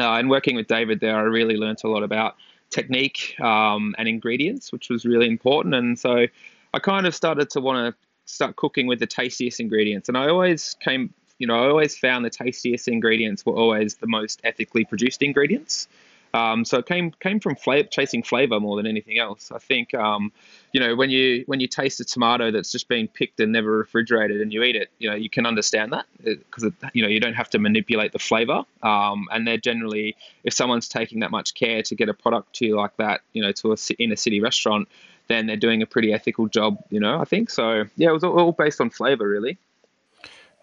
uh, 0.00 0.14
and 0.14 0.28
working 0.28 0.56
with 0.56 0.66
David 0.66 0.98
there 0.98 1.16
I 1.16 1.22
really 1.22 1.56
learnt 1.56 1.84
a 1.84 1.88
lot 1.88 2.02
about 2.02 2.34
technique 2.70 3.36
um, 3.40 3.94
and 3.98 4.08
ingredients 4.08 4.72
which 4.72 4.90
was 4.90 5.04
really 5.04 5.28
important 5.28 5.76
and 5.76 5.96
so 5.96 6.26
I 6.74 6.78
kind 6.80 7.06
of 7.06 7.14
started 7.14 7.50
to 7.50 7.60
want 7.60 7.94
to 7.94 8.11
start 8.32 8.56
cooking 8.56 8.86
with 8.86 8.98
the 8.98 9.06
tastiest 9.06 9.60
ingredients 9.60 10.08
and 10.08 10.16
I 10.16 10.28
always 10.28 10.76
came 10.80 11.12
you 11.38 11.46
know 11.46 11.56
I 11.62 11.68
always 11.68 11.96
found 11.96 12.24
the 12.24 12.30
tastiest 12.30 12.88
ingredients 12.88 13.44
were 13.44 13.54
always 13.54 13.96
the 13.96 14.06
most 14.06 14.40
ethically 14.44 14.84
produced 14.84 15.22
ingredients 15.22 15.88
um, 16.34 16.64
so 16.64 16.78
it 16.78 16.86
came 16.86 17.12
came 17.20 17.40
from 17.40 17.56
chasing 17.90 18.22
flavor 18.22 18.58
more 18.58 18.76
than 18.76 18.86
anything 18.86 19.18
else. 19.18 19.52
I 19.52 19.58
think 19.58 19.92
um, 19.92 20.32
you 20.72 20.80
know 20.80 20.96
when 20.96 21.10
you 21.10 21.44
when 21.46 21.60
you 21.60 21.68
taste 21.68 22.00
a 22.00 22.04
tomato 22.04 22.50
that's 22.50 22.72
just 22.72 22.88
been 22.88 23.06
picked 23.06 23.38
and 23.40 23.52
never 23.52 23.70
refrigerated 23.70 24.40
and 24.40 24.52
you 24.52 24.62
eat 24.62 24.76
it, 24.76 24.90
you 24.98 25.10
know 25.10 25.16
you 25.16 25.28
can 25.28 25.44
understand 25.44 25.92
that 25.92 26.06
because 26.24 26.64
you 26.94 27.02
know 27.02 27.08
you 27.08 27.20
don't 27.20 27.34
have 27.34 27.50
to 27.50 27.58
manipulate 27.58 28.12
the 28.12 28.18
flavor. 28.18 28.64
Um, 28.82 29.28
and 29.30 29.46
they're 29.46 29.58
generally 29.58 30.16
if 30.44 30.54
someone's 30.54 30.88
taking 30.88 31.20
that 31.20 31.30
much 31.30 31.52
care 31.54 31.82
to 31.82 31.94
get 31.94 32.08
a 32.08 32.14
product 32.14 32.54
to 32.54 32.66
you 32.66 32.76
like 32.76 32.96
that, 32.96 33.20
you 33.34 33.42
know, 33.42 33.52
to 33.52 33.72
a 33.72 33.76
in 33.98 34.10
a 34.10 34.16
city 34.16 34.40
restaurant, 34.40 34.88
then 35.28 35.46
they're 35.46 35.56
doing 35.56 35.82
a 35.82 35.86
pretty 35.86 36.12
ethical 36.12 36.46
job. 36.46 36.82
You 36.90 37.00
know, 37.00 37.20
I 37.20 37.24
think 37.24 37.50
so. 37.50 37.84
Yeah, 37.96 38.10
it 38.10 38.12
was 38.12 38.24
all 38.24 38.52
based 38.52 38.80
on 38.80 38.90
flavor 38.90 39.28
really. 39.28 39.58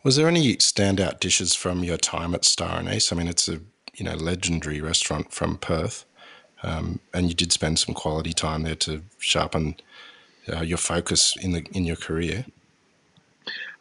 Was 0.03 0.15
there 0.15 0.27
any 0.27 0.55
standout 0.55 1.19
dishes 1.19 1.55
from 1.55 1.83
your 1.83 1.97
time 1.97 2.33
at 2.33 2.45
Star 2.45 2.79
Anise? 2.79 3.11
I 3.11 3.15
mean, 3.15 3.27
it's 3.27 3.49
a 3.49 3.59
you 3.95 4.05
know 4.05 4.15
legendary 4.15 4.81
restaurant 4.81 5.33
from 5.33 5.57
Perth, 5.57 6.05
um, 6.63 6.99
and 7.13 7.27
you 7.27 7.33
did 7.33 7.51
spend 7.51 7.79
some 7.79 7.93
quality 7.93 8.33
time 8.33 8.63
there 8.63 8.75
to 8.75 9.01
sharpen 9.17 9.75
uh, 10.51 10.61
your 10.61 10.77
focus 10.77 11.35
in 11.41 11.51
the 11.51 11.65
in 11.73 11.85
your 11.85 11.97
career. 11.97 12.45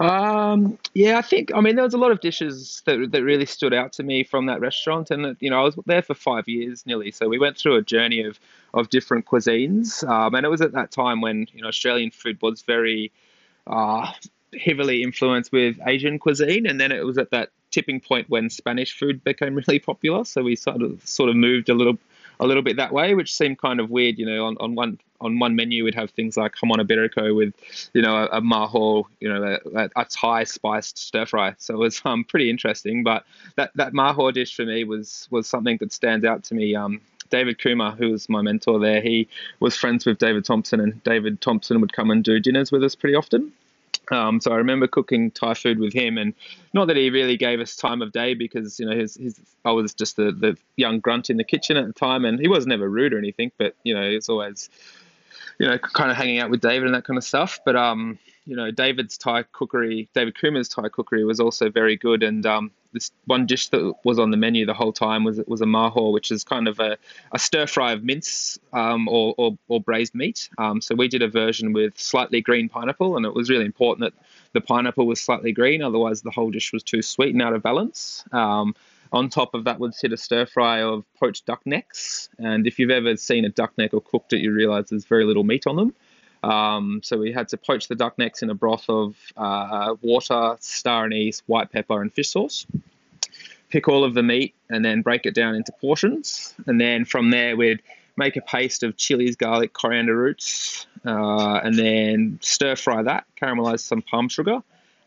Um, 0.01 0.79
yeah, 0.95 1.19
I 1.19 1.23
think 1.23 1.53
I 1.55 1.61
mean 1.61 1.77
there 1.77 1.85
was 1.85 1.95
a 1.95 1.99
lot 1.99 2.11
of 2.11 2.21
dishes 2.21 2.83
that 2.87 3.11
that 3.13 3.23
really 3.23 3.47
stood 3.47 3.75
out 3.75 3.93
to 3.95 4.03
me 4.03 4.25
from 4.25 4.47
that 4.47 4.61
restaurant, 4.61 5.11
and 5.11 5.37
you 5.41 5.51
know 5.51 5.61
I 5.61 5.65
was 5.65 5.77
there 5.87 6.03
for 6.03 6.15
five 6.15 6.49
years 6.49 6.87
nearly, 6.87 7.11
so 7.11 7.29
we 7.29 7.39
went 7.39 7.57
through 7.57 7.77
a 7.77 7.83
journey 7.83 8.23
of 8.23 8.39
of 8.75 8.91
different 8.91 9.27
cuisines, 9.27 10.07
um, 10.09 10.35
and 10.35 10.45
it 10.45 10.49
was 10.49 10.61
at 10.61 10.73
that 10.73 10.91
time 10.91 11.21
when 11.21 11.47
you 11.53 11.63
know 11.63 11.69
Australian 11.69 12.11
food 12.11 12.41
was 12.43 12.63
very 12.63 13.13
uh, 13.67 14.13
heavily 14.59 15.03
influenced 15.03 15.53
with 15.53 15.79
Asian 15.87 16.19
cuisine, 16.19 16.67
and 16.67 16.81
then 16.81 16.93
it 16.93 17.05
was 17.05 17.19
at 17.19 17.31
that 17.31 17.51
tipping 17.71 18.01
point 18.01 18.29
when 18.31 18.51
Spanish 18.51 18.99
food 18.99 19.23
became 19.25 19.55
really 19.67 19.79
popular. 19.79 20.25
So 20.25 20.43
we 20.43 20.57
sort 20.57 20.83
of 20.83 21.07
sort 21.07 21.31
of 21.31 21.37
moved 21.37 21.69
a 21.69 21.75
little 21.75 21.99
a 22.41 22.47
little 22.47 22.63
bit 22.63 22.77
that 22.77 22.93
way, 22.93 23.15
which 23.15 23.35
seemed 23.35 23.59
kind 23.59 23.81
of 23.81 23.91
weird. 23.91 24.19
You 24.19 24.27
know, 24.27 24.47
on, 24.47 24.57
on 24.61 24.75
one 24.75 24.99
on 25.21 25.39
one 25.39 25.57
menu 25.57 25.85
we'd 25.85 25.95
have 25.95 26.11
things 26.11 26.37
like 26.37 26.55
jamon 26.55 26.77
iberico 26.77 27.35
with, 27.35 27.53
you 27.93 28.01
know, 28.01 28.17
a, 28.17 28.39
a 28.39 28.41
ma 28.41 28.67
hor, 28.67 29.05
you 29.21 29.29
know, 29.29 29.59
a, 29.75 29.91
a 29.97 30.05
Thai 30.05 30.45
spiced 30.45 30.99
stir 30.99 31.27
fry. 31.27 31.55
So 31.59 31.75
it 31.75 31.79
was 31.79 32.01
um, 32.05 32.25
pretty 32.25 32.51
interesting. 32.51 33.03
But 33.03 33.25
that 33.57 33.73
that 33.75 33.93
ma 33.93 34.13
hor 34.13 34.33
dish 34.33 34.55
for 34.55 34.65
me 34.65 34.85
was 34.85 35.27
was 35.31 35.49
something 35.49 35.79
that 35.79 35.93
stands 35.93 36.25
out 36.25 36.45
to 36.45 36.55
me. 36.55 36.75
Um, 36.75 37.01
David 37.31 37.59
Coomer, 37.59 37.97
who 37.97 38.11
was 38.11 38.29
my 38.29 38.43
mentor 38.43 38.79
there, 38.79 39.01
he 39.01 39.29
was 39.61 39.77
friends 39.77 40.07
with 40.07 40.19
David 40.19 40.45
Thompson, 40.45 40.81
and 40.81 41.03
David 41.05 41.41
Thompson 41.41 41.81
would 41.81 41.93
come 41.93 42.11
and 42.11 42.23
do 42.23 42.41
dinners 42.41 42.73
with 42.73 42.85
us 42.85 42.95
pretty 42.95 43.15
often. 43.15 43.53
Um, 44.11 44.41
so 44.41 44.53
I 44.53 44.57
remember 44.57 44.87
cooking 44.87 45.31
Thai 45.31 45.55
food 45.55 45.79
with 45.79 45.93
him, 45.93 46.17
and 46.17 46.35
not 46.73 46.87
that 46.87 46.97
he 46.97 47.11
really 47.11 47.37
gave 47.37 47.61
us 47.61 47.77
time 47.77 48.01
of 48.01 48.13
day 48.13 48.35
because 48.35 48.81
you 48.81 48.87
know 48.87 48.97
his, 48.97 49.17
his 49.17 49.39
I 49.65 49.73
was 49.73 49.93
just 49.93 50.17
the, 50.17 50.33
the 50.33 50.57
young 50.77 51.01
grunt 51.01 51.29
in 51.29 51.37
the 51.37 51.45
kitchen 51.45 51.77
at 51.77 51.87
the 51.87 51.93
time, 51.93 52.25
and 52.25 52.41
he 52.41 52.49
was 52.49 52.67
never 52.67 52.89
rude 52.89 53.13
or 53.13 53.19
anything, 53.19 53.53
but 53.59 53.75
you 53.85 53.95
know 53.95 54.03
it's 54.03 54.29
always 54.29 54.71
you 55.59 55.67
know, 55.67 55.79
kind 55.79 56.11
of 56.11 56.17
hanging 56.17 56.39
out 56.39 56.51
with 56.51 56.61
David 56.61 56.87
and 56.87 56.95
that 56.95 57.05
kind 57.05 57.19
of 57.19 57.25
stuff. 57.25 57.61
But 57.65 57.77
um, 57.77 58.19
you 58.47 58.57
know, 58.57 58.71
David's 58.71 59.19
Thai 59.19 59.43
cookery, 59.43 60.09
David 60.15 60.35
Coomer's 60.35 60.69
Thai 60.69 60.89
cookery 60.89 61.25
was 61.25 61.41
also 61.41 61.69
very 61.69 61.97
good. 61.97 62.23
And 62.23 62.47
um, 62.47 62.71
this 62.93 63.11
one 63.27 63.47
dish 63.47 63.69
that 63.69 63.95
was 64.05 64.19
on 64.19 64.31
the 64.31 64.37
menu 64.37 64.65
the 64.65 64.75
whole 64.75 64.93
time 64.93 65.25
was 65.25 65.41
was 65.47 65.61
a 65.61 65.67
ma 65.67 65.91
hor, 65.91 66.13
which 66.13 66.31
is 66.31 66.45
kind 66.45 66.69
of 66.69 66.79
a, 66.81 66.97
a 67.33 67.39
stir 67.39 67.67
fry 67.67 67.93
of 67.93 68.03
mince 68.03 68.59
um, 68.73 69.09
or, 69.09 69.35
or, 69.37 69.59
or 69.69 69.81
braised 69.81 70.15
meat. 70.15 70.49
Um, 70.59 70.81
so 70.81 70.95
we 70.95 71.09
did 71.09 71.23
a 71.23 71.29
version 71.29 71.73
with 71.73 71.99
slightly 71.99 72.41
green 72.41 72.69
pineapple, 72.69 73.17
and 73.17 73.27
it 73.27 73.35
was 73.35 73.51
really 73.51 73.67
important 73.67 74.13
that 74.13 74.25
the 74.53 74.61
pineapple 74.61 75.07
was 75.07 75.21
slightly 75.21 75.53
green, 75.53 75.83
otherwise 75.83 76.23
the 76.23 76.31
whole 76.31 76.51
dish 76.51 76.73
was 76.73 76.83
too 76.83 77.03
sweet 77.03 77.35
and 77.35 77.43
out 77.43 77.53
of 77.53 77.63
balance. 77.63 78.25
Um, 78.33 78.75
on 79.13 79.31
top 79.31 79.55
of 79.55 79.65
that 79.65 79.81
would 79.81 79.95
sit 79.95 80.13
a 80.13 80.17
stir 80.17 80.45
fry 80.47 80.83
of 80.83 81.05
poached 81.19 81.47
duck 81.47 81.63
necks, 81.65 82.29
and 82.39 82.67
if 82.67 82.79
you've 82.79 82.91
ever 82.91 83.17
seen 83.17 83.45
a 83.45 83.49
duck 83.49 83.73
neck 83.79 83.95
or 83.95 84.01
cooked 84.01 84.33
it, 84.33 84.41
you 84.41 84.53
realise 84.53 84.91
there's 84.91 85.05
very 85.05 85.25
little 85.25 85.45
meat 85.45 85.67
on 85.67 85.77
them. 85.77 85.95
Um, 86.43 87.01
so 87.03 87.19
we 87.19 87.33
had 87.33 87.49
to 87.49 87.57
poach 87.57 87.89
the 87.89 87.95
duck 87.95 88.19
necks 88.19 88.43
in 88.43 88.51
a 88.51 88.55
broth 88.55 88.89
of 88.89 89.17
uh, 89.37 89.95
water, 90.03 90.57
star 90.61 91.05
anise, 91.05 91.43
white 91.47 91.73
pepper, 91.73 92.01
and 92.01 92.13
fish 92.13 92.31
sauce. 92.31 92.67
Pick 93.71 93.89
all 93.89 94.05
of 94.05 94.15
the 94.15 94.23
meat 94.23 94.55
and 94.71 94.85
then 94.85 95.03
break 95.03 95.27
it 95.27 95.35
down 95.35 95.55
into 95.55 95.73
portions. 95.81 96.55
And 96.67 96.81
then 96.81 97.05
from 97.05 97.31
there, 97.31 97.57
we'd 97.57 97.83
make 98.17 98.37
a 98.37 98.41
paste 98.41 98.83
of 98.83 98.97
chilies, 98.97 99.37
garlic, 99.37 99.73
coriander 99.73 100.17
roots, 100.17 100.87
uh, 101.07 101.61
and 101.63 101.79
then 101.79 102.39
stir 102.43 102.77
fry 102.77 103.03
that, 103.03 103.25
caramelize 103.41 103.81
some 103.81 104.03
palm 104.03 104.29
sugar, 104.29 104.61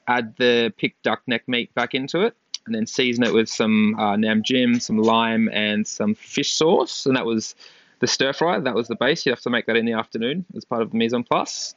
add 0.07 0.35
the 0.37 0.73
picked 0.77 1.03
duck 1.03 1.21
neck 1.27 1.47
meat 1.47 1.73
back 1.75 1.93
into 1.93 2.21
it, 2.21 2.35
and 2.65 2.73
then 2.75 2.85
season 2.85 3.23
it 3.23 3.33
with 3.33 3.49
some 3.49 3.99
uh, 3.99 4.15
nam 4.15 4.43
jim, 4.43 4.79
some 4.79 4.97
lime, 4.97 5.49
and 5.49 5.85
some 5.87 6.15
fish 6.15 6.53
sauce. 6.53 7.05
And 7.05 7.15
that 7.15 7.25
was 7.25 7.55
the 8.01 8.07
stir 8.07 8.33
fry. 8.33 8.59
That 8.59 8.75
was 8.75 8.87
the 8.87 8.95
base. 8.95 9.25
You'd 9.25 9.33
have 9.33 9.41
to 9.41 9.49
make 9.49 9.67
that 9.67 9.77
in 9.77 9.85
the 9.85 9.93
afternoon 9.93 10.45
as 10.55 10.65
part 10.65 10.81
of 10.81 10.91
the 10.91 10.97
mise 10.97 11.13
en 11.13 11.23
place. 11.23 11.73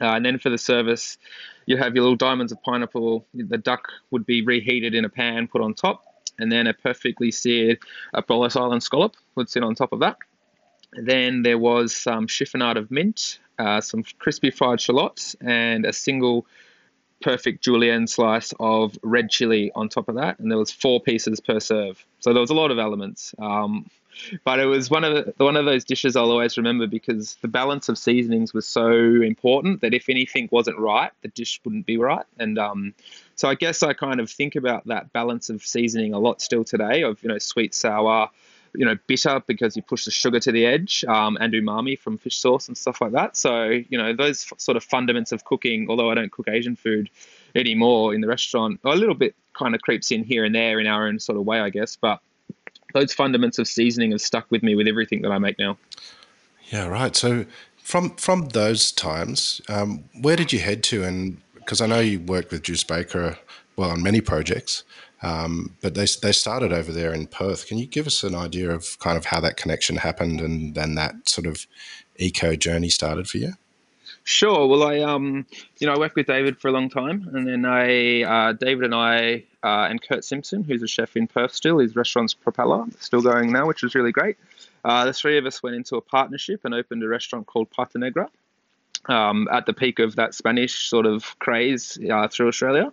Uh, 0.00 0.12
and 0.12 0.24
then 0.24 0.38
for 0.38 0.50
the 0.50 0.58
service, 0.58 1.16
you 1.64 1.76
have 1.78 1.94
your 1.94 2.04
little 2.04 2.16
diamonds 2.16 2.52
of 2.52 2.62
pineapple. 2.62 3.26
The 3.34 3.58
duck 3.58 3.88
would 4.10 4.26
be 4.26 4.42
reheated 4.42 4.94
in 4.94 5.04
a 5.04 5.08
pan, 5.08 5.48
put 5.48 5.62
on 5.62 5.74
top, 5.74 6.04
and 6.38 6.52
then 6.52 6.66
a 6.66 6.74
perfectly 6.74 7.30
seared 7.30 7.78
Abrolhos 8.14 8.60
Island 8.60 8.82
scallop 8.82 9.16
would 9.34 9.48
sit 9.48 9.62
on 9.62 9.74
top 9.74 9.92
of 9.92 10.00
that. 10.00 10.18
Then 10.92 11.42
there 11.42 11.58
was 11.58 11.94
some 11.94 12.26
chiffonade 12.26 12.76
of 12.76 12.90
mint, 12.90 13.38
uh, 13.58 13.80
some 13.80 14.04
crispy 14.18 14.50
fried 14.50 14.80
shallots, 14.80 15.34
and 15.40 15.86
a 15.86 15.92
single 15.92 16.46
perfect 17.22 17.62
julienne 17.62 18.06
slice 18.06 18.52
of 18.60 18.98
red 19.02 19.30
chili 19.30 19.70
on 19.74 19.88
top 19.88 20.08
of 20.08 20.16
that. 20.16 20.38
And 20.38 20.50
there 20.50 20.58
was 20.58 20.70
four 20.70 21.00
pieces 21.00 21.40
per 21.40 21.60
serve. 21.60 22.04
So 22.20 22.32
there 22.32 22.40
was 22.40 22.50
a 22.50 22.54
lot 22.54 22.70
of 22.70 22.78
elements. 22.78 23.34
Um, 23.38 23.90
but 24.44 24.60
it 24.60 24.66
was 24.66 24.90
one 24.90 25.04
of 25.04 25.14
the, 25.14 25.44
one 25.44 25.56
of 25.56 25.64
those 25.64 25.84
dishes 25.84 26.16
I'll 26.16 26.30
always 26.30 26.56
remember 26.56 26.86
because 26.86 27.36
the 27.42 27.48
balance 27.48 27.88
of 27.88 27.98
seasonings 27.98 28.54
was 28.54 28.66
so 28.66 28.90
important 28.90 29.80
that 29.82 29.94
if 29.94 30.08
anything 30.08 30.48
wasn't 30.50 30.78
right, 30.78 31.10
the 31.22 31.28
dish 31.28 31.60
wouldn't 31.64 31.86
be 31.86 31.96
right. 31.96 32.24
And 32.38 32.58
um, 32.58 32.94
so 33.34 33.48
I 33.48 33.54
guess 33.54 33.82
I 33.82 33.92
kind 33.92 34.20
of 34.20 34.30
think 34.30 34.56
about 34.56 34.86
that 34.86 35.12
balance 35.12 35.50
of 35.50 35.62
seasoning 35.64 36.14
a 36.14 36.18
lot 36.18 36.40
still 36.40 36.64
today 36.64 37.02
of 37.02 37.22
you 37.22 37.28
know 37.28 37.38
sweet, 37.38 37.74
sour, 37.74 38.30
you 38.76 38.84
know 38.84 38.96
bitter 39.06 39.42
because 39.46 39.76
you 39.76 39.82
push 39.82 40.04
the 40.04 40.10
sugar 40.10 40.40
to 40.40 40.52
the 40.52 40.66
edge, 40.66 41.04
um, 41.08 41.36
and 41.40 41.52
umami 41.54 41.98
from 41.98 42.18
fish 42.18 42.38
sauce 42.38 42.68
and 42.68 42.76
stuff 42.76 43.00
like 43.00 43.12
that. 43.12 43.36
So 43.36 43.64
you 43.64 43.98
know 43.98 44.14
those 44.14 44.46
sort 44.58 44.76
of 44.76 44.84
fundamentals 44.84 45.32
of 45.32 45.44
cooking. 45.44 45.88
Although 45.88 46.10
I 46.10 46.14
don't 46.14 46.32
cook 46.32 46.48
Asian 46.48 46.76
food 46.76 47.10
anymore 47.54 48.14
in 48.14 48.20
the 48.20 48.28
restaurant, 48.28 48.80
a 48.84 48.96
little 48.96 49.14
bit 49.14 49.34
kind 49.54 49.74
of 49.74 49.80
creeps 49.80 50.10
in 50.10 50.22
here 50.24 50.44
and 50.44 50.54
there 50.54 50.78
in 50.78 50.86
our 50.86 51.06
own 51.06 51.18
sort 51.18 51.38
of 51.38 51.44
way, 51.44 51.60
I 51.60 51.70
guess, 51.70 51.96
but 51.96 52.20
those 52.92 53.12
fundamentals 53.12 53.58
of 53.58 53.68
seasoning 53.68 54.12
have 54.12 54.20
stuck 54.20 54.50
with 54.50 54.62
me 54.62 54.74
with 54.74 54.86
everything 54.86 55.22
that 55.22 55.32
I 55.32 55.38
make 55.38 55.58
now. 55.58 55.76
Yeah, 56.68 56.86
right. 56.86 57.14
So 57.14 57.46
from 57.76 58.10
from 58.16 58.48
those 58.48 58.92
times, 58.92 59.60
um, 59.68 60.04
where 60.20 60.36
did 60.36 60.52
you 60.52 60.58
head 60.58 60.82
to? 60.84 61.04
And 61.04 61.40
because 61.54 61.80
I 61.80 61.86
know 61.86 62.00
you 62.00 62.20
worked 62.20 62.50
with 62.50 62.62
Joost 62.62 62.88
Bakker, 62.88 63.38
well, 63.76 63.90
on 63.90 64.02
many 64.02 64.20
projects, 64.20 64.84
um, 65.22 65.74
but 65.80 65.94
they 65.94 66.06
they 66.22 66.32
started 66.32 66.72
over 66.72 66.92
there 66.92 67.12
in 67.12 67.26
Perth. 67.26 67.66
Can 67.66 67.78
you 67.78 67.86
give 67.86 68.06
us 68.06 68.22
an 68.22 68.34
idea 68.34 68.70
of 68.70 68.98
kind 68.98 69.16
of 69.16 69.26
how 69.26 69.40
that 69.40 69.56
connection 69.56 69.96
happened 69.96 70.40
and 70.40 70.74
then 70.74 70.94
that 70.94 71.28
sort 71.28 71.46
of 71.46 71.66
eco 72.16 72.54
journey 72.56 72.88
started 72.88 73.28
for 73.28 73.38
you? 73.38 73.52
Sure. 74.24 74.66
Well, 74.66 74.82
I 74.82 75.00
um, 75.00 75.46
you 75.78 75.86
know, 75.86 75.94
I 75.94 75.98
worked 75.98 76.16
with 76.16 76.26
David 76.26 76.58
for 76.58 76.66
a 76.66 76.72
long 76.72 76.90
time, 76.90 77.30
and 77.32 77.46
then 77.46 77.64
I, 77.64 78.22
uh, 78.22 78.52
David 78.54 78.86
and 78.86 78.94
I, 78.94 79.44
uh, 79.62 79.86
and 79.88 80.02
Kurt 80.02 80.24
Simpson, 80.24 80.64
who's 80.64 80.82
a 80.82 80.88
chef 80.88 81.16
in 81.16 81.28
Perth 81.28 81.54
still, 81.54 81.78
his 81.78 81.94
restaurant's 81.94 82.34
Propeller, 82.34 82.86
still 82.98 83.22
going 83.22 83.52
now, 83.52 83.66
which 83.66 83.84
is 83.84 83.94
really 83.94 84.10
great. 84.10 84.36
Uh, 84.84 85.04
the 85.04 85.12
three 85.12 85.38
of 85.38 85.46
us 85.46 85.62
went 85.62 85.76
into 85.76 85.96
a 85.96 86.00
partnership 86.00 86.64
and 86.64 86.74
opened 86.74 87.04
a 87.04 87.08
restaurant 87.08 87.46
called 87.46 87.70
Pata 87.70 87.98
Negra 87.98 88.28
um, 89.06 89.48
at 89.52 89.66
the 89.66 89.72
peak 89.72 90.00
of 90.00 90.16
that 90.16 90.34
Spanish 90.34 90.88
sort 90.88 91.06
of 91.06 91.38
craze 91.38 91.98
uh, 92.10 92.26
through 92.28 92.48
Australia. 92.48 92.92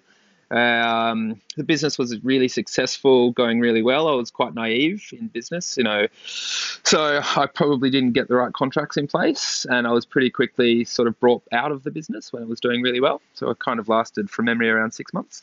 Um, 0.54 1.42
the 1.58 1.64
business 1.64 1.98
was 1.98 2.24
really 2.24 2.48
successful, 2.48 3.32
going 3.32 3.60
really 3.60 3.82
well. 3.82 4.08
I 4.08 4.14
was 4.14 4.30
quite 4.30 4.54
naive 4.54 5.10
in 5.12 5.28
business, 5.28 5.78
you 5.78 5.84
know, 5.84 6.06
so 6.26 7.22
I 7.36 7.48
probably 7.48 7.90
didn't 7.90 8.12
get 8.14 8.28
the 8.28 8.36
right 8.36 8.54
contracts 8.54 8.96
in 8.96 9.08
place, 9.08 9.66
and 9.68 9.88
I 9.88 9.92
was 9.92 10.06
pretty 10.06 10.30
quickly 10.30 10.84
sort 10.84 11.08
of 11.08 11.20
brought 11.20 11.42
out 11.52 11.72
of 11.72 11.84
the 11.84 11.90
business 11.90 12.32
when 12.32 12.44
it 12.44 12.50
was 12.50 12.60
doing 12.60 12.84
really 12.84 13.00
well. 13.00 13.20
So 13.34 13.50
it 13.50 13.58
kind 13.58 13.80
of 13.80 13.90
lasted 13.90 14.30
from 14.30 14.46
memory 14.46 14.70
around 14.70 14.92
six 14.92 15.12
months, 15.12 15.42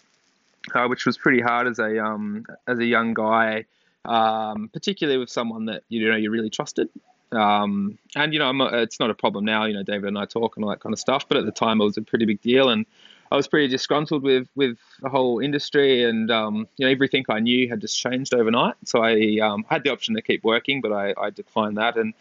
uh, 0.74 0.86
which 0.86 1.04
was 1.04 1.18
pretty 1.18 1.40
hard 1.40 1.66
as 1.66 1.80
a 1.80 1.98
um, 1.98 2.46
as 2.68 2.78
a 2.78 2.84
young 2.84 3.12
guy, 3.12 3.64
um, 4.04 4.70
particularly 4.72 5.18
with 5.18 5.30
someone 5.30 5.64
that 5.64 5.82
you 5.88 6.08
know 6.08 6.16
you 6.16 6.30
really 6.30 6.50
trusted. 6.50 6.88
Um, 7.32 7.98
and 8.14 8.32
you 8.32 8.38
know, 8.38 8.50
a, 8.50 8.82
it's 8.82 9.00
not 9.00 9.10
a 9.10 9.14
problem 9.14 9.44
now. 9.44 9.64
You 9.64 9.74
know, 9.74 9.82
David 9.82 10.06
and 10.06 10.18
I 10.18 10.26
talk 10.26 10.56
and 10.56 10.64
all 10.64 10.70
that 10.70 10.80
kind 10.80 10.92
of 10.92 11.00
stuff, 11.00 11.28
but 11.28 11.36
at 11.36 11.46
the 11.46 11.52
time 11.52 11.80
it 11.80 11.84
was 11.84 11.96
a 11.96 12.02
pretty 12.02 12.26
big 12.26 12.40
deal, 12.42 12.68
and 12.68 12.86
I 13.30 13.36
was 13.36 13.46
pretty 13.46 13.68
disgruntled 13.68 14.22
with 14.22 14.48
with 14.56 14.76
the 15.00 15.08
whole 15.08 15.38
industry, 15.38 16.04
and 16.04 16.30
um, 16.30 16.66
you 16.76 16.86
know 16.86 16.90
everything 16.90 17.24
I 17.28 17.40
knew 17.40 17.68
had 17.68 17.80
just 17.80 17.98
changed 17.98 18.34
overnight. 18.34 18.74
So 18.84 19.02
I 19.02 19.38
um, 19.38 19.64
had 19.68 19.84
the 19.84 19.90
option 19.90 20.14
to 20.16 20.22
keep 20.22 20.42
working, 20.42 20.80
but 20.80 20.92
I, 20.92 21.14
I, 21.16 21.30
declined 21.30 21.76
that, 21.76 21.96
and 21.96 22.12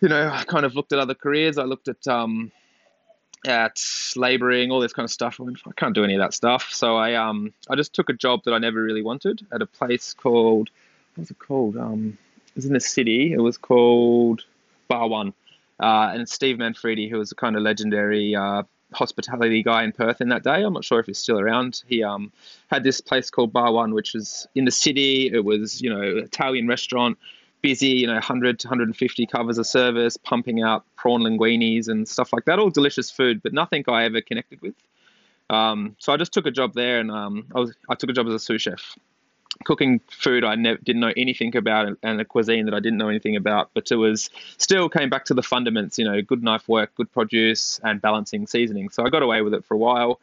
you 0.00 0.08
know 0.08 0.28
I 0.28 0.44
kind 0.44 0.64
of 0.64 0.74
looked 0.76 0.92
at 0.92 0.98
other 0.98 1.14
careers. 1.14 1.58
I 1.58 1.64
looked 1.64 1.88
at 1.88 2.06
um, 2.06 2.52
at 3.46 3.80
labouring, 4.16 4.70
all 4.70 4.80
this 4.80 4.92
kind 4.92 5.04
of 5.04 5.10
stuff. 5.10 5.40
I, 5.40 5.44
went, 5.44 5.58
I 5.66 5.72
can't 5.72 5.94
do 5.94 6.04
any 6.04 6.14
of 6.14 6.20
that 6.20 6.34
stuff. 6.34 6.68
So 6.72 6.96
I 6.96 7.14
um 7.14 7.52
I 7.68 7.74
just 7.74 7.92
took 7.92 8.08
a 8.08 8.14
job 8.14 8.44
that 8.44 8.54
I 8.54 8.58
never 8.58 8.80
really 8.82 9.02
wanted 9.02 9.44
at 9.52 9.62
a 9.62 9.66
place 9.66 10.14
called 10.14 10.70
what 11.14 11.22
was 11.22 11.30
it 11.30 11.38
called? 11.38 11.76
Um, 11.76 12.16
it 12.46 12.56
was 12.56 12.66
in 12.66 12.72
the 12.72 12.80
city. 12.80 13.32
It 13.32 13.40
was 13.40 13.58
called 13.58 14.44
Bar 14.88 15.08
One. 15.08 15.34
Uh, 15.80 16.12
and 16.14 16.28
Steve 16.28 16.58
Manfredi, 16.58 17.08
who 17.08 17.18
was 17.18 17.32
a 17.32 17.34
kind 17.34 17.56
of 17.56 17.62
legendary 17.62 18.34
uh, 18.34 18.64
hospitality 18.92 19.62
guy 19.62 19.84
in 19.84 19.92
Perth 19.92 20.20
in 20.20 20.28
that 20.28 20.42
day. 20.42 20.62
I'm 20.62 20.72
not 20.72 20.84
sure 20.84 21.00
if 21.00 21.06
he's 21.06 21.18
still 21.18 21.38
around. 21.38 21.82
He 21.86 22.02
um, 22.02 22.32
had 22.68 22.82
this 22.82 23.00
place 23.00 23.30
called 23.30 23.52
Bar 23.52 23.72
One, 23.72 23.94
which 23.94 24.14
was 24.14 24.46
in 24.54 24.64
the 24.64 24.70
city. 24.70 25.30
It 25.32 25.44
was, 25.44 25.80
you 25.80 25.90
know, 25.90 26.02
Italian 26.02 26.68
restaurant, 26.68 27.18
busy, 27.62 27.88
you 27.88 28.06
know, 28.06 28.14
100 28.14 28.58
to 28.60 28.68
150 28.68 29.26
covers 29.26 29.58
of 29.58 29.66
service, 29.66 30.16
pumping 30.16 30.62
out 30.62 30.84
prawn 30.96 31.22
linguinis 31.22 31.88
and 31.88 32.08
stuff 32.08 32.32
like 32.32 32.44
that. 32.46 32.58
All 32.58 32.70
delicious 32.70 33.10
food, 33.10 33.42
but 33.42 33.52
nothing 33.52 33.84
I 33.88 34.04
ever 34.04 34.20
connected 34.20 34.60
with. 34.60 34.74
Um, 35.48 35.96
so 35.98 36.12
I 36.12 36.16
just 36.16 36.32
took 36.32 36.46
a 36.46 36.50
job 36.50 36.74
there, 36.74 37.00
and 37.00 37.10
um, 37.10 37.46
I 37.54 37.60
was 37.60 37.74
I 37.88 37.94
took 37.94 38.10
a 38.10 38.12
job 38.12 38.26
as 38.28 38.34
a 38.34 38.38
sous 38.38 38.62
chef 38.62 38.96
cooking 39.64 40.00
food 40.10 40.44
I 40.44 40.54
never 40.54 40.78
didn't 40.82 41.00
know 41.00 41.12
anything 41.16 41.54
about 41.56 41.96
and 42.02 42.20
a 42.20 42.24
cuisine 42.24 42.64
that 42.66 42.74
I 42.74 42.80
didn't 42.80 42.98
know 42.98 43.08
anything 43.08 43.36
about, 43.36 43.70
but 43.74 43.90
it 43.90 43.96
was 43.96 44.30
still 44.56 44.88
came 44.88 45.10
back 45.10 45.24
to 45.26 45.34
the 45.34 45.42
fundamentals, 45.42 45.98
you 45.98 46.04
know, 46.04 46.20
good 46.22 46.42
knife 46.42 46.68
work, 46.68 46.94
good 46.94 47.12
produce, 47.12 47.80
and 47.84 48.00
balancing 48.00 48.46
seasoning. 48.46 48.88
So 48.90 49.04
I 49.04 49.10
got 49.10 49.22
away 49.22 49.42
with 49.42 49.54
it 49.54 49.64
for 49.64 49.74
a 49.74 49.78
while. 49.78 50.20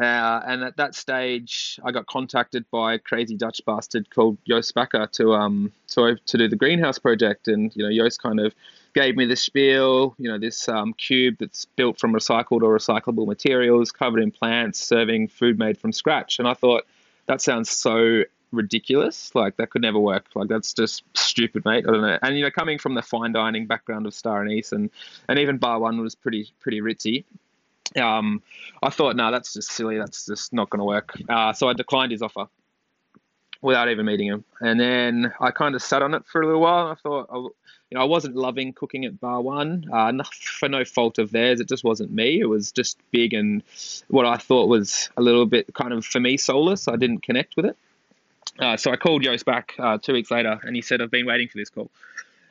Uh, 0.00 0.40
and 0.46 0.64
at 0.64 0.76
that 0.78 0.94
stage, 0.94 1.78
I 1.84 1.92
got 1.92 2.06
contacted 2.06 2.64
by 2.70 2.94
a 2.94 2.98
crazy 2.98 3.36
Dutch 3.36 3.60
bastard 3.66 4.08
called 4.08 4.38
Joost 4.48 4.74
Bakker 4.74 5.10
to 5.12 5.34
um 5.34 5.70
to 5.88 6.16
to 6.16 6.38
do 6.38 6.48
the 6.48 6.56
greenhouse 6.56 6.98
project, 6.98 7.46
and 7.46 7.74
you 7.76 7.82
know 7.82 7.92
Joost 7.92 8.22
kind 8.22 8.40
of 8.40 8.54
gave 8.94 9.16
me 9.16 9.26
the 9.26 9.36
spiel, 9.36 10.14
you 10.18 10.28
know, 10.28 10.38
this 10.38 10.68
um, 10.68 10.92
cube 10.94 11.36
that's 11.40 11.64
built 11.64 11.98
from 11.98 12.12
recycled 12.12 12.62
or 12.62 12.76
recyclable 12.76 13.26
materials, 13.26 13.90
covered 13.90 14.22
in 14.22 14.30
plants, 14.30 14.78
serving 14.78 15.28
food 15.28 15.58
made 15.58 15.76
from 15.78 15.92
scratch, 15.92 16.38
and 16.38 16.48
I 16.48 16.54
thought 16.54 16.84
that 17.26 17.42
sounds 17.42 17.70
so 17.70 18.24
ridiculous. 18.52 19.34
Like 19.34 19.56
that 19.56 19.70
could 19.70 19.82
never 19.82 19.98
work. 19.98 20.26
Like 20.34 20.48
that's 20.48 20.72
just 20.72 21.04
stupid, 21.14 21.64
mate. 21.64 21.84
I 21.88 21.90
don't 21.90 22.02
know. 22.02 22.18
And 22.22 22.36
you 22.36 22.44
know, 22.44 22.50
coming 22.50 22.78
from 22.78 22.94
the 22.94 23.02
fine 23.02 23.32
dining 23.32 23.66
background 23.66 24.06
of 24.06 24.14
Star 24.14 24.42
Anise 24.42 24.72
and 24.72 24.90
and 25.28 25.38
even 25.38 25.58
Bar 25.58 25.80
One 25.80 26.00
was 26.00 26.14
pretty 26.14 26.52
pretty 26.60 26.80
ritzy. 26.80 27.24
Um, 28.00 28.42
I 28.82 28.90
thought, 28.90 29.16
no, 29.16 29.30
that's 29.30 29.52
just 29.52 29.70
silly. 29.70 29.98
That's 29.98 30.26
just 30.26 30.52
not 30.52 30.70
going 30.70 30.78
to 30.78 30.84
work. 30.84 31.14
Uh, 31.28 31.52
so 31.52 31.68
I 31.68 31.74
declined 31.74 32.12
his 32.12 32.22
offer 32.22 32.46
without 33.60 33.88
even 33.88 34.06
meeting 34.06 34.26
him. 34.26 34.44
And 34.60 34.78
then 34.78 35.32
I 35.40 35.52
kind 35.52 35.74
of 35.74 35.82
sat 35.82 36.02
on 36.02 36.14
it 36.14 36.26
for 36.26 36.42
a 36.42 36.46
little 36.46 36.60
while. 36.60 36.88
I 36.88 36.94
thought, 36.96 37.28
you 37.32 37.96
know, 37.96 38.00
I 38.00 38.04
wasn't 38.04 38.34
loving 38.34 38.72
cooking 38.72 39.04
at 39.04 39.20
Bar 39.20 39.40
One 39.40 39.88
uh, 39.92 40.12
for 40.32 40.68
no 40.68 40.84
fault 40.84 41.18
of 41.18 41.30
theirs. 41.30 41.60
It 41.60 41.68
just 41.68 41.84
wasn't 41.84 42.12
me. 42.12 42.40
It 42.40 42.46
was 42.46 42.72
just 42.72 42.98
big 43.12 43.32
and 43.32 43.62
what 44.08 44.26
I 44.26 44.36
thought 44.36 44.68
was 44.68 45.10
a 45.16 45.22
little 45.22 45.46
bit 45.46 45.72
kind 45.74 45.92
of 45.92 46.04
for 46.04 46.20
me 46.20 46.36
soulless. 46.36 46.88
I 46.88 46.96
didn't 46.96 47.22
connect 47.22 47.56
with 47.56 47.66
it. 47.66 47.76
Uh, 48.58 48.76
so 48.76 48.90
I 48.90 48.96
called 48.96 49.22
Joost 49.22 49.44
back 49.44 49.74
uh, 49.78 49.98
two 49.98 50.12
weeks 50.12 50.30
later, 50.30 50.60
and 50.62 50.76
he 50.76 50.82
said, 50.82 51.00
"I've 51.00 51.10
been 51.10 51.26
waiting 51.26 51.48
for 51.48 51.58
this 51.58 51.70
call," 51.70 51.90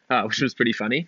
uh, 0.09 0.23
which 0.23 0.41
was 0.41 0.53
pretty 0.53 0.73
funny. 0.73 1.07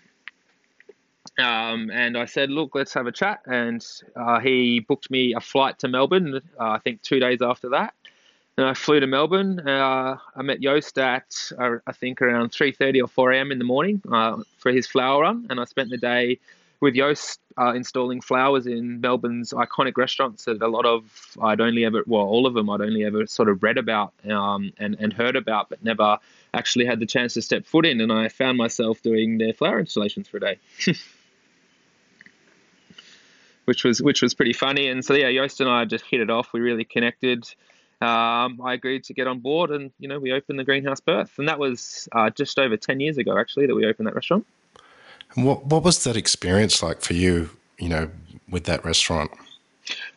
Um, 1.39 1.89
and 1.91 2.17
I 2.17 2.25
said, 2.25 2.51
look, 2.51 2.75
let's 2.75 2.93
have 2.93 3.07
a 3.07 3.11
chat. 3.11 3.41
And 3.47 3.83
uh, 4.15 4.39
he 4.39 4.81
booked 4.81 5.09
me 5.09 5.33
a 5.33 5.39
flight 5.39 5.79
to 5.79 5.87
Melbourne, 5.87 6.41
uh, 6.59 6.63
I 6.63 6.79
think 6.79 7.01
two 7.01 7.19
days 7.19 7.41
after 7.41 7.69
that. 7.69 7.95
And 8.55 8.67
I 8.67 8.75
flew 8.75 8.99
to 8.99 9.07
Melbourne. 9.07 9.59
I 9.67 10.17
met 10.37 10.61
Joost 10.61 10.99
at, 10.99 11.33
I 11.57 11.91
think, 11.91 12.21
around 12.21 12.51
3.30 12.51 13.01
or 13.03 13.07
4 13.07 13.31
a.m. 13.31 13.51
in 13.51 13.57
the 13.57 13.63
morning 13.63 13.99
for 14.57 14.71
his 14.71 14.85
flower 14.85 15.21
run. 15.21 15.47
And 15.49 15.59
I 15.59 15.65
spent 15.65 15.89
the 15.89 15.97
day 15.97 16.37
with 16.83 16.95
Joost 16.95 17.39
uh, 17.57 17.73
installing 17.73 18.19
flowers 18.19 18.67
in 18.67 18.99
Melbourne's 18.99 19.53
iconic 19.53 19.95
restaurants 19.95 20.43
that 20.43 20.61
a 20.61 20.67
lot 20.67 20.85
of 20.85 21.37
I'd 21.41 21.61
only 21.61 21.85
ever, 21.85 22.03
well, 22.05 22.23
all 22.23 22.45
of 22.45 22.55
them 22.55 22.69
I'd 22.69 22.81
only 22.81 23.05
ever 23.05 23.25
sort 23.25 23.47
of 23.47 23.63
read 23.63 23.77
about 23.77 24.11
um, 24.29 24.73
and, 24.77 24.97
and 24.99 25.13
heard 25.13 25.37
about, 25.37 25.69
but 25.69 25.81
never 25.81 26.17
actually 26.53 26.85
had 26.85 26.99
the 26.99 27.05
chance 27.05 27.35
to 27.35 27.41
step 27.41 27.65
foot 27.65 27.85
in. 27.85 28.01
And 28.01 28.11
I 28.11 28.27
found 28.27 28.57
myself 28.57 29.01
doing 29.01 29.37
their 29.37 29.53
flower 29.53 29.79
installations 29.79 30.27
for 30.27 30.37
a 30.37 30.39
day. 30.41 30.59
which 33.63 33.85
was 33.85 34.01
which 34.01 34.21
was 34.21 34.33
pretty 34.33 34.51
funny. 34.51 34.89
And 34.89 35.05
so 35.05 35.13
yeah, 35.13 35.31
Joost 35.31 35.61
and 35.61 35.69
I 35.69 35.85
just 35.85 36.03
hit 36.03 36.19
it 36.19 36.29
off. 36.29 36.51
We 36.51 36.59
really 36.59 36.83
connected. 36.83 37.45
Um, 38.01 38.59
I 38.61 38.73
agreed 38.73 39.05
to 39.05 39.13
get 39.13 39.27
on 39.27 39.39
board, 39.39 39.71
and 39.71 39.91
you 39.99 40.09
know 40.09 40.19
we 40.19 40.33
opened 40.33 40.59
the 40.59 40.65
Greenhouse 40.65 40.99
Perth, 40.99 41.39
and 41.39 41.47
that 41.47 41.59
was 41.59 42.09
uh, 42.11 42.29
just 42.29 42.59
over 42.59 42.75
ten 42.75 42.99
years 42.99 43.17
ago 43.17 43.37
actually 43.39 43.67
that 43.67 43.75
we 43.75 43.85
opened 43.85 44.07
that 44.07 44.15
restaurant. 44.15 44.45
And 45.35 45.45
what 45.45 45.65
what 45.65 45.83
was 45.83 46.03
that 46.03 46.15
experience 46.15 46.83
like 46.83 47.01
for 47.01 47.13
you? 47.13 47.49
You 47.77 47.89
know, 47.89 48.09
with 48.49 48.65
that 48.65 48.85
restaurant. 48.85 49.31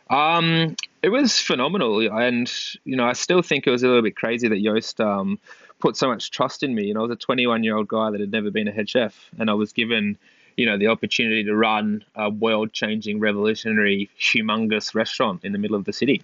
Um, 0.09 0.77
it 1.01 1.09
was 1.09 1.39
phenomenal, 1.39 1.99
and 1.99 2.51
you 2.85 2.95
know 2.95 3.05
I 3.05 3.13
still 3.13 3.41
think 3.41 3.67
it 3.67 3.71
was 3.71 3.83
a 3.83 3.87
little 3.87 4.03
bit 4.03 4.15
crazy 4.15 4.47
that 4.47 4.61
Joost 4.61 5.01
um, 5.01 5.39
put 5.79 5.97
so 5.97 6.07
much 6.07 6.31
trust 6.31 6.63
in 6.63 6.75
me. 6.75 6.85
You 6.85 6.93
know, 6.93 7.01
I 7.01 7.03
was 7.03 7.11
a 7.11 7.15
21 7.15 7.63
year 7.63 7.75
old 7.75 7.87
guy 7.87 8.11
that 8.11 8.19
had 8.19 8.31
never 8.31 8.51
been 8.51 8.67
a 8.67 8.71
head 8.71 8.89
chef, 8.89 9.29
and 9.37 9.49
I 9.49 9.53
was 9.53 9.73
given 9.73 10.17
you 10.57 10.65
know, 10.65 10.77
the 10.77 10.87
opportunity 10.87 11.43
to 11.43 11.55
run 11.55 12.03
a 12.15 12.29
world 12.29 12.73
changing, 12.73 13.19
revolutionary, 13.19 14.09
humongous 14.19 14.93
restaurant 14.95 15.45
in 15.45 15.51
the 15.51 15.59
middle 15.59 15.77
of 15.77 15.85
the 15.85 15.93
city. 15.93 16.23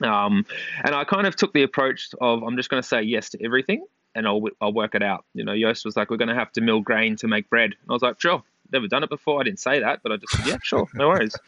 Um, 0.00 0.44
and 0.84 0.94
I 0.94 1.04
kind 1.04 1.28
of 1.28 1.36
took 1.36 1.52
the 1.52 1.62
approach 1.62 2.08
of 2.20 2.42
I'm 2.42 2.56
just 2.56 2.68
going 2.68 2.82
to 2.82 2.86
say 2.86 3.02
yes 3.02 3.30
to 3.30 3.44
everything 3.44 3.84
and 4.14 4.26
I'll, 4.26 4.42
I'll 4.60 4.72
work 4.72 4.94
it 4.94 5.02
out. 5.02 5.24
You 5.34 5.44
know, 5.44 5.56
Joost 5.56 5.84
was 5.84 5.96
like, 5.96 6.10
we're 6.10 6.16
going 6.16 6.28
to 6.28 6.34
have 6.34 6.52
to 6.52 6.60
mill 6.60 6.80
grain 6.80 7.16
to 7.16 7.28
make 7.28 7.48
bread. 7.48 7.70
And 7.70 7.90
I 7.90 7.92
was 7.92 8.02
like, 8.02 8.20
sure, 8.20 8.42
never 8.72 8.88
done 8.88 9.02
it 9.02 9.10
before. 9.10 9.40
I 9.40 9.44
didn't 9.44 9.60
say 9.60 9.80
that, 9.80 10.00
but 10.02 10.12
I 10.12 10.16
just 10.16 10.36
said, 10.36 10.46
yeah, 10.46 10.58
sure, 10.62 10.88
no 10.94 11.08
worries. 11.08 11.36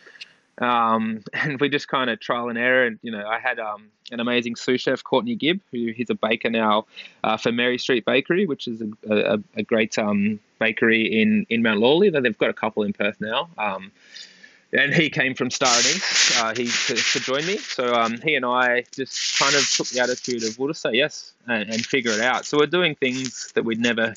Um, 0.59 1.25
and 1.33 1.61
we 1.61 1.69
just 1.69 1.89
kind 1.89 2.11
of 2.11 2.21
trial 2.21 2.49
and 2.49 2.59
error. 2.59 2.87
And, 2.87 2.99
you 3.03 3.11
know, 3.11 3.27
I 3.27 3.39
had 3.39 3.59
um, 3.59 3.89
an 4.13 4.21
amazing 4.21 4.57
sous 4.57 4.81
chef, 4.81 5.03
Courtney 5.03 5.35
Gibb, 5.35 5.61
who 5.73 5.93
he's 5.93 6.11
a 6.11 6.15
baker 6.15 6.51
now 6.51 6.87
uh, 7.25 7.37
for 7.37 7.53
Mary 7.53 7.79
Street 7.79 8.05
Bakery, 8.05 8.47
which 8.47 8.69
is 8.69 8.81
a, 8.81 9.35
a, 9.35 9.39
a 9.57 9.63
great 9.63 9.99
um, 9.99 10.39
bakery 10.61 11.21
in, 11.21 11.47
in 11.51 11.63
Mount 11.63 11.81
Lawley. 11.81 12.11
Though 12.11 12.21
they've 12.21 12.39
got 12.39 12.51
a 12.51 12.55
couple 12.55 12.85
in 12.85 12.93
Perth 12.93 13.21
now. 13.21 13.49
And 14.75 14.93
he 14.93 15.09
came 15.09 15.35
from 15.35 15.51
Star 15.51 15.69
Anise 15.69 16.41
uh, 16.41 16.53
he 16.57 16.67
to, 16.67 16.95
to, 16.97 17.21
join 17.21 17.47
me. 17.47 17.59
So 17.59 17.95
um, 17.95 18.21
he 18.23 18.35
and 18.35 18.45
I 18.45 18.85
just 18.93 19.39
kind 19.39 19.55
of 19.55 19.69
took 19.71 19.87
the 19.89 20.01
attitude 20.01 20.43
of 20.43 20.59
we'll 20.59 20.69
just 20.69 20.83
say 20.83 20.93
yes 20.95 21.33
and, 21.47 21.71
and, 21.71 21.87
figure 21.87 22.11
it 22.11 22.21
out. 22.21 22.45
So 22.45 22.59
we're 22.59 22.67
doing 22.67 22.97
things 22.97 23.53
that 23.55 23.65
we'd 23.65 23.79
never 23.79 24.15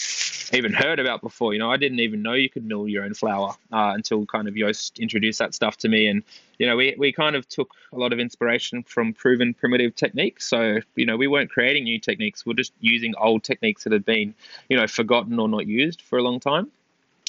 even 0.53 0.73
heard 0.73 0.99
about 0.99 1.21
before. 1.21 1.53
You 1.53 1.59
know, 1.59 1.71
I 1.71 1.77
didn't 1.77 1.99
even 1.99 2.23
know 2.23 2.33
you 2.33 2.49
could 2.49 2.65
mill 2.65 2.87
your 2.87 3.03
own 3.03 3.13
flour 3.13 3.55
uh, 3.71 3.91
until 3.93 4.25
kind 4.25 4.47
of 4.47 4.55
Joost 4.55 4.97
introduced 4.97 5.37
that 5.39 5.53
stuff 5.53 5.77
to 5.77 5.89
me. 5.89 6.07
And 6.07 6.23
you 6.57 6.65
know, 6.65 6.75
we 6.75 6.95
we 6.97 7.11
kind 7.11 7.35
of 7.35 7.47
took 7.47 7.71
a 7.93 7.97
lot 7.97 8.11
of 8.11 8.19
inspiration 8.19 8.81
from 8.81 9.13
proven 9.13 9.53
primitive 9.53 9.95
techniques. 9.95 10.47
So 10.47 10.79
you 10.95 11.05
know, 11.05 11.17
we 11.17 11.27
weren't 11.27 11.51
creating 11.51 11.83
new 11.83 11.99
techniques. 11.99 12.45
We're 12.45 12.53
just 12.53 12.73
using 12.79 13.13
old 13.15 13.43
techniques 13.43 13.83
that 13.83 13.93
had 13.93 14.05
been 14.05 14.33
you 14.69 14.77
know 14.77 14.87
forgotten 14.87 15.37
or 15.39 15.47
not 15.47 15.67
used 15.67 16.01
for 16.01 16.17
a 16.17 16.23
long 16.23 16.39
time. 16.39 16.71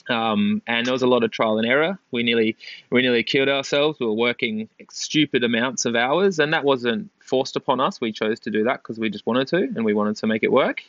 Um, 0.09 0.63
and 0.67 0.87
there 0.87 0.93
was 0.93 1.03
a 1.03 1.07
lot 1.07 1.23
of 1.23 1.31
trial 1.31 1.59
and 1.59 1.67
error. 1.67 1.99
We 2.11 2.23
nearly 2.23 2.57
we 2.91 3.03
nearly 3.03 3.23
killed 3.23 3.49
ourselves. 3.49 4.01
We 4.01 4.07
were 4.07 4.13
working 4.13 4.69
stupid 4.91 5.45
amounts 5.45 5.85
of 5.85 5.97
hours, 5.97 6.39
and 6.39 6.53
that 6.55 6.65
wasn't 6.65 7.11
forced 7.21 7.57
upon 7.57 7.81
us. 7.81 8.01
We 8.01 8.13
chose 8.13 8.41
to 8.41 8.51
do 8.51 8.65
that 8.65 8.83
because 8.83 8.99
we 8.99 9.11
just 9.11 9.27
wanted 9.27 9.49
to, 9.49 9.57
and 9.57 9.85
we 9.85 9.95
wanted 9.95 10.17
to 10.17 10.27
make 10.27 10.43
it 10.43 10.53
work. 10.53 10.83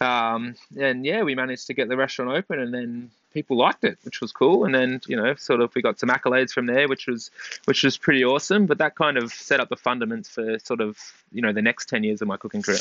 Um, 0.00 0.56
and 0.78 1.04
yeah, 1.06 1.22
we 1.22 1.34
managed 1.34 1.68
to 1.68 1.74
get 1.74 1.88
the 1.88 1.96
restaurant 1.96 2.36
open, 2.36 2.58
and 2.58 2.74
then 2.74 3.10
people 3.32 3.56
liked 3.56 3.84
it, 3.84 3.98
which 4.04 4.20
was 4.20 4.32
cool. 4.32 4.64
And 4.64 4.74
then 4.74 5.00
you 5.06 5.16
know, 5.16 5.34
sort 5.36 5.60
of, 5.60 5.74
we 5.74 5.82
got 5.82 5.98
some 5.98 6.10
accolades 6.10 6.50
from 6.52 6.66
there, 6.66 6.88
which 6.88 7.06
was 7.06 7.30
which 7.64 7.84
was 7.84 7.96
pretty 7.96 8.24
awesome. 8.24 8.66
But 8.66 8.78
that 8.78 8.96
kind 8.96 9.16
of 9.16 9.32
set 9.32 9.60
up 9.60 9.68
the 9.68 9.76
fundaments 9.76 10.28
for 10.28 10.58
sort 10.58 10.80
of 10.80 10.98
you 11.32 11.40
know 11.40 11.52
the 11.52 11.62
next 11.62 11.88
ten 11.88 12.04
years 12.04 12.20
of 12.20 12.28
my 12.28 12.36
cooking 12.36 12.62
career. 12.62 12.78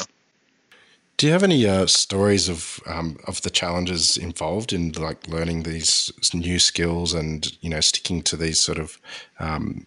Do 1.22 1.28
you 1.28 1.34
have 1.34 1.44
any 1.44 1.68
uh, 1.68 1.86
stories 1.86 2.50
of 2.50 2.80
um, 2.88 3.20
of 3.28 3.44
the 3.44 3.52
challenges 3.52 4.18
involved 4.18 4.74
in 4.74 4.92
like 4.94 5.28
learning 5.28 5.62
these 5.62 6.12
new 6.34 6.58
skills 6.58 7.14
and 7.14 7.56
you 7.62 7.70
know 7.70 7.80
sticking 7.80 8.24
to 8.24 8.36
these 8.36 8.60
sort 8.60 8.80
of 8.80 9.00
um, 9.38 9.86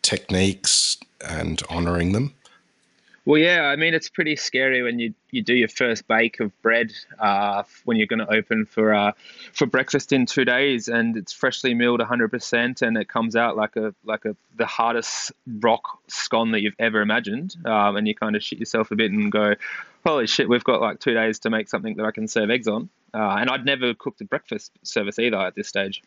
techniques 0.00 0.96
and 1.20 1.62
honoring 1.68 2.12
them? 2.12 2.32
Well, 3.26 3.38
yeah, 3.38 3.64
I 3.64 3.76
mean, 3.76 3.92
it's 3.92 4.08
pretty 4.08 4.34
scary 4.34 4.82
when 4.82 4.98
you, 4.98 5.12
you 5.30 5.42
do 5.42 5.54
your 5.54 5.68
first 5.68 6.08
bake 6.08 6.40
of 6.40 6.50
bread 6.62 6.90
uh, 7.18 7.64
when 7.84 7.98
you're 7.98 8.06
going 8.06 8.20
to 8.20 8.32
open 8.32 8.64
for 8.64 8.94
uh, 8.94 9.12
for 9.52 9.66
breakfast 9.66 10.10
in 10.10 10.24
two 10.24 10.46
days, 10.46 10.88
and 10.88 11.18
it's 11.18 11.34
freshly 11.34 11.74
milled 11.74 12.00
100%, 12.00 12.80
and 12.80 12.96
it 12.96 13.08
comes 13.10 13.36
out 13.36 13.58
like 13.58 13.76
a 13.76 13.94
like 14.06 14.24
a 14.24 14.34
the 14.56 14.64
hardest 14.64 15.32
rock 15.60 15.98
scone 16.08 16.52
that 16.52 16.62
you've 16.62 16.74
ever 16.78 17.02
imagined, 17.02 17.56
um, 17.66 17.96
and 17.96 18.08
you 18.08 18.14
kind 18.14 18.36
of 18.36 18.42
shit 18.42 18.58
yourself 18.58 18.90
a 18.90 18.96
bit 18.96 19.10
and 19.10 19.30
go, 19.30 19.54
holy 20.04 20.26
shit, 20.26 20.48
we've 20.48 20.64
got 20.64 20.80
like 20.80 21.00
two 21.00 21.14
days 21.14 21.38
to 21.40 21.50
make 21.50 21.68
something 21.68 21.96
that 21.96 22.06
I 22.06 22.10
can 22.10 22.28
serve 22.28 22.50
eggs 22.50 22.68
on. 22.68 22.88
Uh, 23.12 23.36
and 23.40 23.50
I'd 23.50 23.64
never 23.64 23.94
cooked 23.94 24.20
a 24.20 24.24
breakfast 24.24 24.72
service 24.82 25.18
either 25.18 25.36
at 25.36 25.54
this 25.54 25.68
stage. 25.68 26.02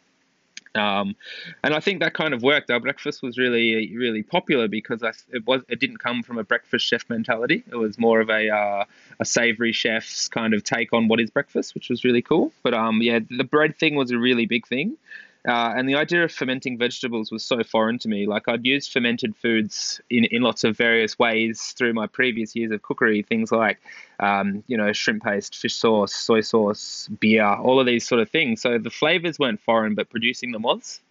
Um, 0.75 1.15
and 1.63 1.73
I 1.73 1.79
think 1.79 1.99
that 1.99 2.13
kind 2.13 2.34
of 2.34 2.41
worked. 2.41 2.71
Our 2.71 2.79
breakfast 2.79 3.21
was 3.21 3.38
really, 3.38 3.95
really 3.95 4.23
popular 4.23 4.67
because 4.67 5.03
I, 5.03 5.12
it 5.32 5.45
was 5.45 5.62
it 5.69 5.79
didn't 5.79 5.97
come 5.97 6.23
from 6.23 6.39
a 6.39 6.43
breakfast 6.43 6.86
chef 6.86 7.08
mentality. 7.10 7.63
It 7.71 7.75
was 7.75 7.99
more 7.99 8.21
of 8.21 8.29
a 8.29 8.49
uh, 8.49 8.86
a 9.19 9.25
savory 9.25 9.71
chef's 9.71 10.27
kind 10.27 10.53
of 10.53 10.63
take 10.63 10.91
on 10.91 11.08
what 11.08 11.19
is 11.19 11.29
breakfast, 11.29 11.75
which 11.75 11.89
was 11.89 12.03
really 12.03 12.23
cool. 12.23 12.51
But 12.63 12.73
um, 12.73 13.01
yeah, 13.01 13.19
the 13.29 13.43
bread 13.43 13.77
thing 13.77 13.95
was 13.95 14.10
a 14.10 14.17
really 14.17 14.47
big 14.47 14.65
thing. 14.65 14.97
Uh, 15.45 15.73
and 15.75 15.89
the 15.89 15.95
idea 15.95 16.23
of 16.23 16.32
fermenting 16.32 16.77
vegetables 16.77 17.29
was 17.29 17.43
so 17.43 17.62
foreign 17.63 17.99
to 17.99 18.08
me. 18.08 18.25
Like 18.25 18.47
I'd 18.47 18.65
used 18.65 18.91
fermented 18.91 19.36
foods 19.36 19.99
in, 20.10 20.23
in 20.25 20.41
lots 20.41 20.63
of 20.63 20.77
various 20.77 21.19
ways 21.19 21.73
through 21.77 21.93
my 21.93 22.08
previous 22.08 22.56
years 22.56 22.71
of 22.71 22.82
cookery. 22.82 23.23
Things 23.23 23.51
like, 23.51 23.79
um, 24.21 24.63
you 24.67 24.77
know, 24.77 24.93
shrimp 24.93 25.23
paste, 25.23 25.58
fish 25.58 25.75
sauce, 25.75 26.13
soy 26.13 26.39
sauce, 26.41 27.10
beer, 27.19 27.45
all 27.45 27.79
of 27.79 27.86
these 27.86 28.08
sort 28.08 28.21
of 28.21 28.29
things. 28.29 28.62
So 28.62 28.77
the 28.77 28.89
flavors 28.89 29.38
weren't 29.38 29.60
foreign, 29.60 29.95
but 29.95 30.10
producing 30.10 30.53
them 30.53 30.62
was. 30.62 31.01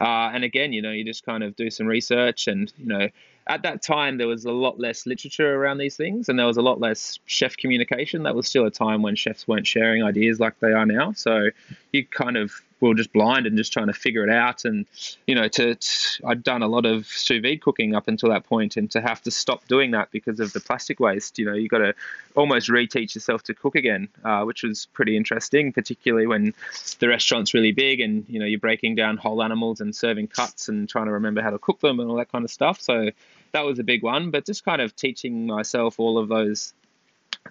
Uh, 0.00 0.30
and 0.32 0.44
again, 0.44 0.72
you 0.72 0.82
know, 0.82 0.92
you 0.92 1.02
just 1.02 1.24
kind 1.24 1.42
of 1.42 1.56
do 1.56 1.70
some 1.70 1.86
research 1.86 2.46
and, 2.46 2.72
you 2.76 2.86
know, 2.86 3.08
at 3.48 3.62
that 3.62 3.82
time 3.82 4.18
there 4.18 4.28
was 4.28 4.44
a 4.44 4.52
lot 4.52 4.78
less 4.78 5.06
literature 5.06 5.54
around 5.56 5.78
these 5.78 5.96
things 5.96 6.28
and 6.28 6.38
there 6.38 6.46
was 6.46 6.58
a 6.58 6.62
lot 6.62 6.78
less 6.78 7.18
chef 7.24 7.56
communication 7.56 8.22
that 8.22 8.34
was 8.34 8.46
still 8.46 8.66
a 8.66 8.70
time 8.70 9.02
when 9.02 9.16
chefs 9.16 9.48
weren't 9.48 9.66
sharing 9.66 10.04
ideas 10.04 10.38
like 10.38 10.60
they 10.60 10.72
are 10.72 10.84
now 10.84 11.12
so 11.12 11.48
you 11.92 12.04
kind 12.06 12.36
of 12.36 12.52
we 12.80 12.88
were 12.88 12.94
just 12.94 13.12
blind 13.12 13.46
and 13.46 13.56
just 13.56 13.72
trying 13.72 13.88
to 13.88 13.92
figure 13.92 14.24
it 14.24 14.30
out. 14.30 14.64
And 14.64 14.86
you 15.26 15.34
know, 15.34 15.48
to, 15.48 15.74
to, 15.74 16.26
I'd 16.26 16.42
done 16.42 16.62
a 16.62 16.68
lot 16.68 16.86
of 16.86 17.06
sous 17.06 17.40
vide 17.42 17.60
cooking 17.60 17.94
up 17.94 18.08
until 18.08 18.30
that 18.30 18.44
point, 18.44 18.76
and 18.76 18.90
to 18.92 19.00
have 19.00 19.22
to 19.22 19.30
stop 19.30 19.66
doing 19.68 19.92
that 19.92 20.10
because 20.10 20.40
of 20.40 20.52
the 20.52 20.60
plastic 20.60 21.00
waste, 21.00 21.38
you 21.38 21.44
know, 21.44 21.54
you 21.54 21.68
got 21.68 21.78
to 21.78 21.94
almost 22.34 22.68
reteach 22.68 23.14
yourself 23.14 23.42
to 23.44 23.54
cook 23.54 23.74
again, 23.74 24.08
uh, 24.24 24.44
which 24.44 24.62
was 24.62 24.86
pretty 24.92 25.16
interesting, 25.16 25.72
particularly 25.72 26.26
when 26.26 26.54
the 26.98 27.08
restaurant's 27.08 27.54
really 27.54 27.72
big 27.72 28.00
and 28.00 28.24
you 28.28 28.38
know 28.38 28.46
you're 28.46 28.60
breaking 28.60 28.94
down 28.94 29.16
whole 29.16 29.42
animals 29.42 29.80
and 29.80 29.94
serving 29.94 30.28
cuts 30.28 30.68
and 30.68 30.88
trying 30.88 31.06
to 31.06 31.12
remember 31.12 31.42
how 31.42 31.50
to 31.50 31.58
cook 31.58 31.80
them 31.80 32.00
and 32.00 32.10
all 32.10 32.16
that 32.16 32.30
kind 32.30 32.44
of 32.44 32.50
stuff. 32.50 32.80
So 32.80 33.10
that 33.52 33.64
was 33.64 33.78
a 33.78 33.84
big 33.84 34.02
one, 34.02 34.30
but 34.30 34.46
just 34.46 34.64
kind 34.64 34.82
of 34.82 34.94
teaching 34.94 35.46
myself 35.46 35.98
all 35.98 36.18
of 36.18 36.28
those 36.28 36.74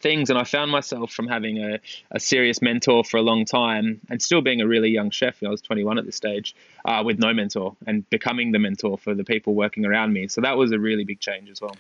things 0.02 0.30
and 0.30 0.38
I 0.38 0.44
found 0.44 0.72
myself 0.72 1.12
from 1.12 1.28
having 1.28 1.58
a, 1.58 1.80
a 2.12 2.20
serious 2.20 2.62
mentor 2.62 3.04
for 3.04 3.18
a 3.18 3.22
long 3.22 3.46
time 3.46 4.00
and 4.10 4.22
still 4.22 4.42
being 4.42 4.62
a 4.62 4.68
really 4.68 4.90
young 4.90 5.10
chef, 5.10 5.42
I 5.44 5.50
was 5.50 5.62
21 5.62 5.98
at 5.98 6.06
this 6.06 6.16
stage, 6.16 6.56
uh, 6.86 7.04
with 7.06 7.20
no 7.20 7.34
mentor 7.34 7.76
and 7.86 8.08
becoming 8.10 8.52
the 8.52 8.60
mentor 8.60 8.98
for 8.98 9.14
the 9.14 9.24
people 9.24 9.56
working 9.56 9.86
around 9.86 10.14
me. 10.14 10.28
So 10.28 10.42
that 10.42 10.58
was 10.58 10.72
a 10.72 10.80
really 10.80 11.04
big 11.04 11.20
change 11.20 11.50
as 11.50 11.62
well. 11.62 11.76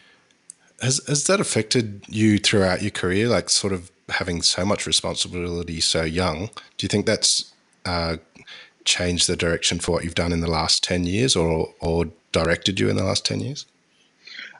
Has, 0.81 1.01
has 1.07 1.25
that 1.25 1.39
affected 1.39 2.03
you 2.07 2.37
throughout 2.37 2.81
your 2.81 2.91
career, 2.91 3.27
like 3.27 3.49
sort 3.49 3.73
of 3.73 3.91
having 4.09 4.41
so 4.41 4.65
much 4.65 4.85
responsibility 4.85 5.81
so 5.81 6.03
young? 6.03 6.49
Do 6.77 6.85
you 6.85 6.87
think 6.87 7.05
that's 7.05 7.51
uh, 7.85 8.17
changed 8.85 9.27
the 9.27 9.35
direction 9.35 9.79
for 9.79 9.91
what 9.91 10.03
you've 10.03 10.15
done 10.15 10.31
in 10.31 10.39
the 10.39 10.49
last 10.49 10.83
10 10.83 11.05
years 11.05 11.35
or, 11.35 11.73
or 11.79 12.05
directed 12.31 12.79
you 12.79 12.89
in 12.89 12.95
the 12.95 13.03
last 13.03 13.25
10 13.25 13.39
years? 13.41 13.65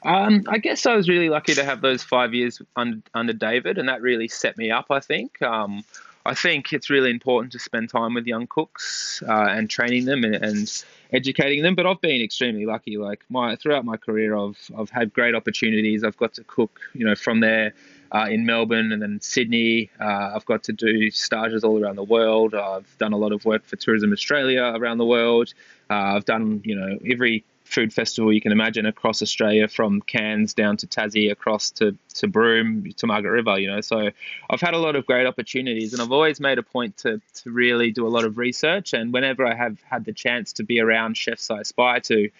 Um, 0.04 0.44
I 0.48 0.58
guess 0.58 0.86
I 0.86 0.94
was 0.94 1.08
really 1.08 1.28
lucky 1.28 1.54
to 1.54 1.64
have 1.64 1.80
those 1.80 2.02
five 2.02 2.34
years 2.34 2.62
under, 2.76 3.00
under 3.14 3.32
David, 3.32 3.78
and 3.78 3.88
that 3.88 4.02
really 4.02 4.28
set 4.28 4.56
me 4.56 4.70
up. 4.70 4.86
I 4.90 5.00
think 5.00 5.40
um, 5.42 5.84
I 6.28 6.34
think 6.34 6.72
it's 6.72 6.90
really 6.90 7.10
important 7.10 7.52
to 7.52 7.58
spend 7.58 7.88
time 7.88 8.14
with 8.14 8.26
young 8.26 8.46
cooks 8.46 9.22
uh, 9.26 9.46
and 9.48 9.68
training 9.68 10.04
them 10.04 10.24
and, 10.24 10.34
and, 10.34 10.84
educating 11.10 11.62
them. 11.62 11.74
But 11.74 11.86
I've 11.86 12.02
been 12.02 12.20
extremely 12.20 12.66
lucky. 12.66 12.98
Like 12.98 13.24
my 13.30 13.56
throughout 13.56 13.86
my 13.86 13.96
career, 13.96 14.36
I've 14.36 14.58
I've 14.76 14.90
had 14.90 15.12
great 15.14 15.34
opportunities. 15.34 16.04
I've 16.04 16.18
got 16.18 16.34
to 16.34 16.44
cook, 16.44 16.80
you 16.92 17.06
know, 17.06 17.14
from 17.14 17.40
there. 17.40 17.72
Uh, 18.10 18.26
in 18.30 18.46
Melbourne 18.46 18.90
and 18.90 19.02
then 19.02 19.20
Sydney. 19.20 19.90
Uh, 20.00 20.32
I've 20.34 20.46
got 20.46 20.62
to 20.62 20.72
do 20.72 21.10
stages 21.10 21.62
all 21.62 21.84
around 21.84 21.96
the 21.96 22.04
world. 22.04 22.54
I've 22.54 22.96
done 22.96 23.12
a 23.12 23.18
lot 23.18 23.32
of 23.32 23.44
work 23.44 23.66
for 23.66 23.76
Tourism 23.76 24.14
Australia 24.14 24.62
around 24.74 24.96
the 24.96 25.04
world. 25.04 25.52
Uh, 25.90 26.16
I've 26.16 26.24
done, 26.24 26.62
you 26.64 26.74
know, 26.74 26.98
every 27.06 27.44
food 27.68 27.92
festival 27.92 28.32
you 28.32 28.40
can 28.40 28.52
imagine 28.52 28.86
across 28.86 29.22
Australia, 29.22 29.68
from 29.68 30.00
Cairns 30.02 30.54
down 30.54 30.76
to 30.78 30.86
Tassie, 30.86 31.30
across 31.30 31.70
to, 31.72 31.96
to 32.14 32.26
Broome 32.26 32.90
to 32.96 33.06
Margaret 33.06 33.30
River. 33.30 33.58
You 33.58 33.68
know, 33.68 33.80
so 33.80 34.10
I've 34.50 34.60
had 34.60 34.74
a 34.74 34.78
lot 34.78 34.96
of 34.96 35.06
great 35.06 35.26
opportunities, 35.26 35.92
and 35.92 36.02
I've 36.02 36.12
always 36.12 36.40
made 36.40 36.58
a 36.58 36.62
point 36.62 36.96
to 36.98 37.20
to 37.42 37.50
really 37.50 37.90
do 37.90 38.06
a 38.06 38.08
lot 38.08 38.24
of 38.24 38.38
research. 38.38 38.92
And 38.94 39.12
whenever 39.12 39.46
I 39.46 39.54
have 39.54 39.78
had 39.82 40.04
the 40.04 40.12
chance 40.12 40.52
to 40.54 40.64
be 40.64 40.80
around 40.80 41.16
chefs 41.16 41.50
I 41.50 41.60
aspire 41.60 42.00
to, 42.00 42.30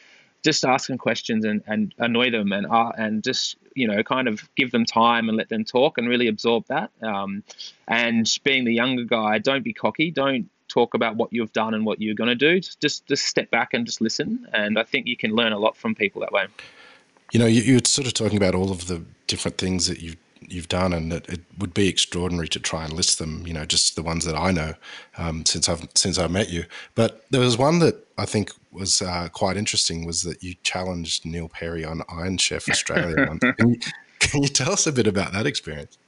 just 0.44 0.64
ask 0.64 0.88
them 0.88 0.98
questions 0.98 1.44
and, 1.44 1.62
and 1.66 1.94
annoy 1.98 2.30
them 2.30 2.52
and 2.52 2.66
uh, 2.66 2.92
and 2.96 3.22
just 3.22 3.56
you 3.74 3.86
know 3.86 4.02
kind 4.02 4.28
of 4.28 4.48
give 4.56 4.70
them 4.70 4.84
time 4.84 5.28
and 5.28 5.36
let 5.36 5.48
them 5.48 5.64
talk 5.64 5.98
and 5.98 6.08
really 6.08 6.28
absorb 6.28 6.64
that. 6.68 6.90
Um, 7.02 7.42
and 7.86 8.26
being 8.44 8.64
the 8.64 8.74
younger 8.74 9.04
guy, 9.04 9.38
don't 9.38 9.62
be 9.62 9.72
cocky. 9.72 10.10
Don't 10.10 10.48
talk 10.68 10.94
about 10.94 11.16
what 11.16 11.32
you've 11.32 11.52
done 11.52 11.74
and 11.74 11.84
what 11.84 12.00
you're 12.00 12.14
going 12.14 12.28
to 12.28 12.34
do. 12.34 12.60
Just 12.60 13.06
just 13.06 13.24
step 13.24 13.50
back 13.50 13.74
and 13.74 13.86
just 13.86 14.00
listen. 14.00 14.46
And 14.52 14.78
I 14.78 14.84
think 14.84 15.06
you 15.06 15.16
can 15.16 15.32
learn 15.32 15.52
a 15.52 15.58
lot 15.58 15.76
from 15.76 15.94
people 15.94 16.20
that 16.20 16.32
way. 16.32 16.46
You 17.32 17.40
know, 17.40 17.46
you, 17.46 17.62
you're 17.62 17.80
sort 17.84 18.06
of 18.06 18.14
talking 18.14 18.36
about 18.38 18.54
all 18.54 18.70
of 18.70 18.86
the 18.86 19.02
different 19.26 19.58
things 19.58 19.86
that 19.86 20.00
you've 20.00 20.16
you've 20.40 20.68
done, 20.68 20.92
and 20.92 21.12
it, 21.12 21.28
it, 21.28 21.40
would 21.58 21.74
be 21.74 21.88
extraordinary 21.88 22.48
to 22.48 22.60
try 22.60 22.84
and 22.84 22.92
list 22.92 23.18
them. 23.18 23.46
You 23.46 23.52
know, 23.52 23.64
just 23.64 23.96
the 23.96 24.02
ones 24.02 24.24
that 24.24 24.36
I 24.36 24.52
know 24.52 24.74
um, 25.16 25.44
since 25.44 25.68
I've 25.68 25.86
since 25.94 26.18
I 26.18 26.26
met 26.26 26.50
you. 26.50 26.64
But 26.94 27.24
there 27.30 27.40
was 27.40 27.58
one 27.58 27.78
that 27.80 28.06
I 28.16 28.26
think 28.26 28.52
was 28.72 29.02
uh, 29.02 29.28
quite 29.32 29.56
interesting 29.56 30.06
was 30.06 30.22
that 30.22 30.42
you 30.42 30.54
challenged 30.62 31.24
Neil 31.24 31.48
Perry 31.48 31.84
on 31.84 32.02
Iron 32.08 32.38
Chef 32.38 32.68
Australia. 32.68 33.26
can, 33.58 33.70
you, 33.70 33.78
can 34.20 34.42
you 34.42 34.48
tell 34.48 34.72
us 34.72 34.86
a 34.86 34.92
bit 34.92 35.06
about 35.06 35.32
that 35.32 35.46
experience? 35.46 35.98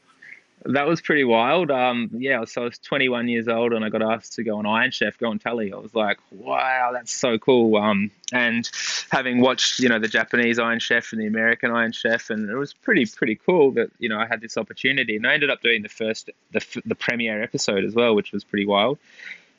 That 0.66 0.86
was 0.86 1.00
pretty 1.00 1.24
wild. 1.24 1.70
Um, 1.70 2.10
yeah, 2.12 2.44
so 2.44 2.62
I 2.62 2.64
was 2.66 2.78
21 2.78 3.28
years 3.28 3.48
old 3.48 3.72
and 3.72 3.84
I 3.84 3.88
got 3.88 4.02
asked 4.02 4.34
to 4.34 4.42
go 4.42 4.58
on 4.58 4.66
Iron 4.66 4.90
Chef, 4.90 5.16
go 5.18 5.30
on 5.30 5.38
telly. 5.38 5.72
I 5.72 5.76
was 5.76 5.94
like, 5.94 6.18
wow, 6.30 6.90
that's 6.92 7.12
so 7.12 7.38
cool. 7.38 7.76
Um, 7.76 8.10
and 8.32 8.68
having 9.10 9.40
watched, 9.40 9.80
you 9.80 9.88
know, 9.88 9.98
the 9.98 10.08
Japanese 10.08 10.58
Iron 10.58 10.78
Chef 10.78 11.12
and 11.12 11.20
the 11.20 11.26
American 11.26 11.70
Iron 11.70 11.92
Chef, 11.92 12.30
and 12.30 12.50
it 12.50 12.56
was 12.56 12.74
pretty, 12.74 13.06
pretty 13.06 13.36
cool 13.36 13.72
that 13.72 13.90
you 13.98 14.08
know 14.08 14.18
I 14.18 14.26
had 14.26 14.40
this 14.40 14.56
opportunity. 14.56 15.16
And 15.16 15.26
I 15.26 15.34
ended 15.34 15.50
up 15.50 15.62
doing 15.62 15.82
the 15.82 15.88
first, 15.88 16.30
the 16.52 16.82
the 16.84 16.94
premiere 16.94 17.42
episode 17.42 17.84
as 17.84 17.94
well, 17.94 18.14
which 18.14 18.32
was 18.32 18.44
pretty 18.44 18.66
wild. 18.66 18.98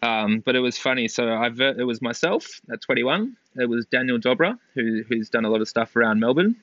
Um, 0.04 0.40
but 0.40 0.56
it 0.56 0.60
was 0.60 0.78
funny. 0.78 1.08
So 1.08 1.28
I 1.28 1.48
it 1.48 1.86
was 1.86 2.02
myself 2.02 2.62
at 2.72 2.82
21. 2.82 3.36
It 3.58 3.70
was 3.70 3.86
Daniel 3.88 4.18
Dobra, 4.18 4.58
who, 4.74 5.04
who's 5.08 5.30
done 5.30 5.46
a 5.46 5.50
lot 5.50 5.62
of 5.62 5.68
stuff 5.68 5.96
around 5.96 6.20
Melbourne. 6.20 6.56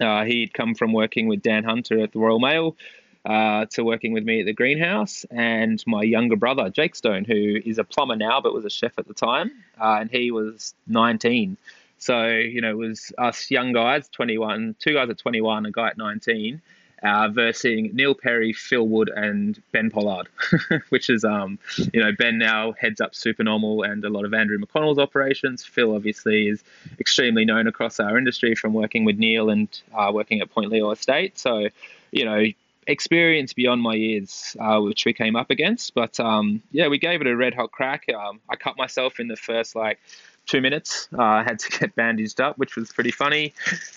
Uh, 0.00 0.24
he'd 0.24 0.54
come 0.54 0.74
from 0.74 0.92
working 0.92 1.28
with 1.28 1.42
Dan 1.42 1.64
Hunter 1.64 2.00
at 2.02 2.12
the 2.12 2.18
Royal 2.18 2.40
Mail 2.40 2.76
uh, 3.24 3.66
to 3.66 3.84
working 3.84 4.12
with 4.12 4.24
me 4.24 4.40
at 4.40 4.46
the 4.46 4.52
greenhouse, 4.52 5.24
and 5.30 5.82
my 5.86 6.02
younger 6.02 6.36
brother, 6.36 6.70
Jake 6.70 6.94
Stone, 6.94 7.24
who 7.24 7.58
is 7.64 7.78
a 7.78 7.84
plumber 7.84 8.16
now 8.16 8.40
but 8.40 8.52
was 8.52 8.64
a 8.64 8.70
chef 8.70 8.92
at 8.98 9.06
the 9.06 9.14
time, 9.14 9.50
uh, 9.80 9.98
and 10.00 10.10
he 10.10 10.30
was 10.30 10.74
19. 10.88 11.56
So, 11.98 12.26
you 12.26 12.60
know, 12.60 12.70
it 12.70 12.76
was 12.76 13.12
us 13.16 13.48
young 13.48 13.72
guys, 13.72 14.08
21, 14.08 14.74
two 14.80 14.94
guys 14.94 15.08
at 15.08 15.18
21, 15.18 15.66
a 15.66 15.70
guy 15.70 15.88
at 15.88 15.96
19, 15.96 16.60
uh, 17.04 17.28
versus 17.28 17.90
Neil 17.92 18.14
Perry, 18.14 18.52
Phil 18.52 18.86
Wood, 18.86 19.08
and 19.14 19.60
Ben 19.70 19.88
Pollard, 19.88 20.28
which 20.88 21.08
is, 21.08 21.24
um, 21.24 21.60
you 21.92 22.02
know, 22.02 22.10
Ben 22.10 22.38
now 22.38 22.72
heads 22.72 23.00
up 23.00 23.14
Supernormal 23.14 23.84
and 23.84 24.04
a 24.04 24.08
lot 24.08 24.24
of 24.24 24.34
Andrew 24.34 24.58
McConnell's 24.58 24.98
operations. 24.98 25.64
Phil 25.64 25.94
obviously 25.94 26.48
is 26.48 26.64
extremely 26.98 27.44
known 27.44 27.68
across 27.68 28.00
our 28.00 28.18
industry 28.18 28.56
from 28.56 28.72
working 28.72 29.04
with 29.04 29.16
Neil 29.16 29.50
and 29.50 29.68
uh, 29.94 30.10
working 30.12 30.40
at 30.40 30.50
Point 30.50 30.70
Leo 30.70 30.90
Estate. 30.90 31.38
So, 31.38 31.68
you 32.10 32.24
know, 32.24 32.44
experience 32.86 33.52
beyond 33.52 33.82
my 33.82 33.94
years, 33.94 34.56
uh, 34.58 34.80
which 34.80 35.04
we 35.04 35.12
came 35.12 35.36
up 35.36 35.50
against. 35.50 35.94
But 35.94 36.18
um, 36.20 36.62
yeah, 36.72 36.88
we 36.88 36.98
gave 36.98 37.20
it 37.20 37.26
a 37.26 37.36
red 37.36 37.54
hot 37.54 37.72
crack. 37.72 38.06
Um, 38.08 38.40
I 38.48 38.56
cut 38.56 38.76
myself 38.76 39.20
in 39.20 39.28
the 39.28 39.36
first 39.36 39.74
like 39.74 39.98
two 40.46 40.60
minutes. 40.60 41.08
Uh, 41.16 41.22
I 41.22 41.42
had 41.42 41.58
to 41.60 41.78
get 41.78 41.94
bandaged 41.94 42.40
up, 42.40 42.58
which 42.58 42.76
was 42.76 42.92
pretty 42.92 43.12
funny. 43.12 43.54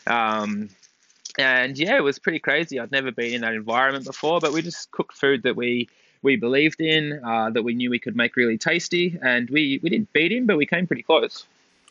Um, 0.07 0.69
and 1.37 1.77
yeah, 1.77 1.97
it 1.97 2.03
was 2.03 2.19
pretty 2.19 2.39
crazy. 2.39 2.79
I'd 2.79 2.91
never 2.91 3.11
been 3.11 3.33
in 3.33 3.41
that 3.41 3.53
environment 3.53 4.05
before, 4.05 4.39
but 4.39 4.53
we 4.53 4.61
just 4.61 4.91
cooked 4.91 5.17
food 5.17 5.43
that 5.43 5.55
we 5.55 5.89
we 6.21 6.35
believed 6.37 6.81
in, 6.81 7.21
uh, 7.23 7.51
that 7.51 7.61
we 7.61 7.75
knew 7.75 7.89
we 7.89 7.99
could 7.99 8.15
make 8.15 8.35
really 8.35 8.57
tasty, 8.57 9.17
and 9.21 9.49
we 9.49 9.79
we 9.83 9.89
didn't 9.89 10.11
beat 10.13 10.31
him, 10.31 10.45
but 10.45 10.57
we 10.57 10.65
came 10.65 10.87
pretty 10.87 11.03
close. 11.03 11.45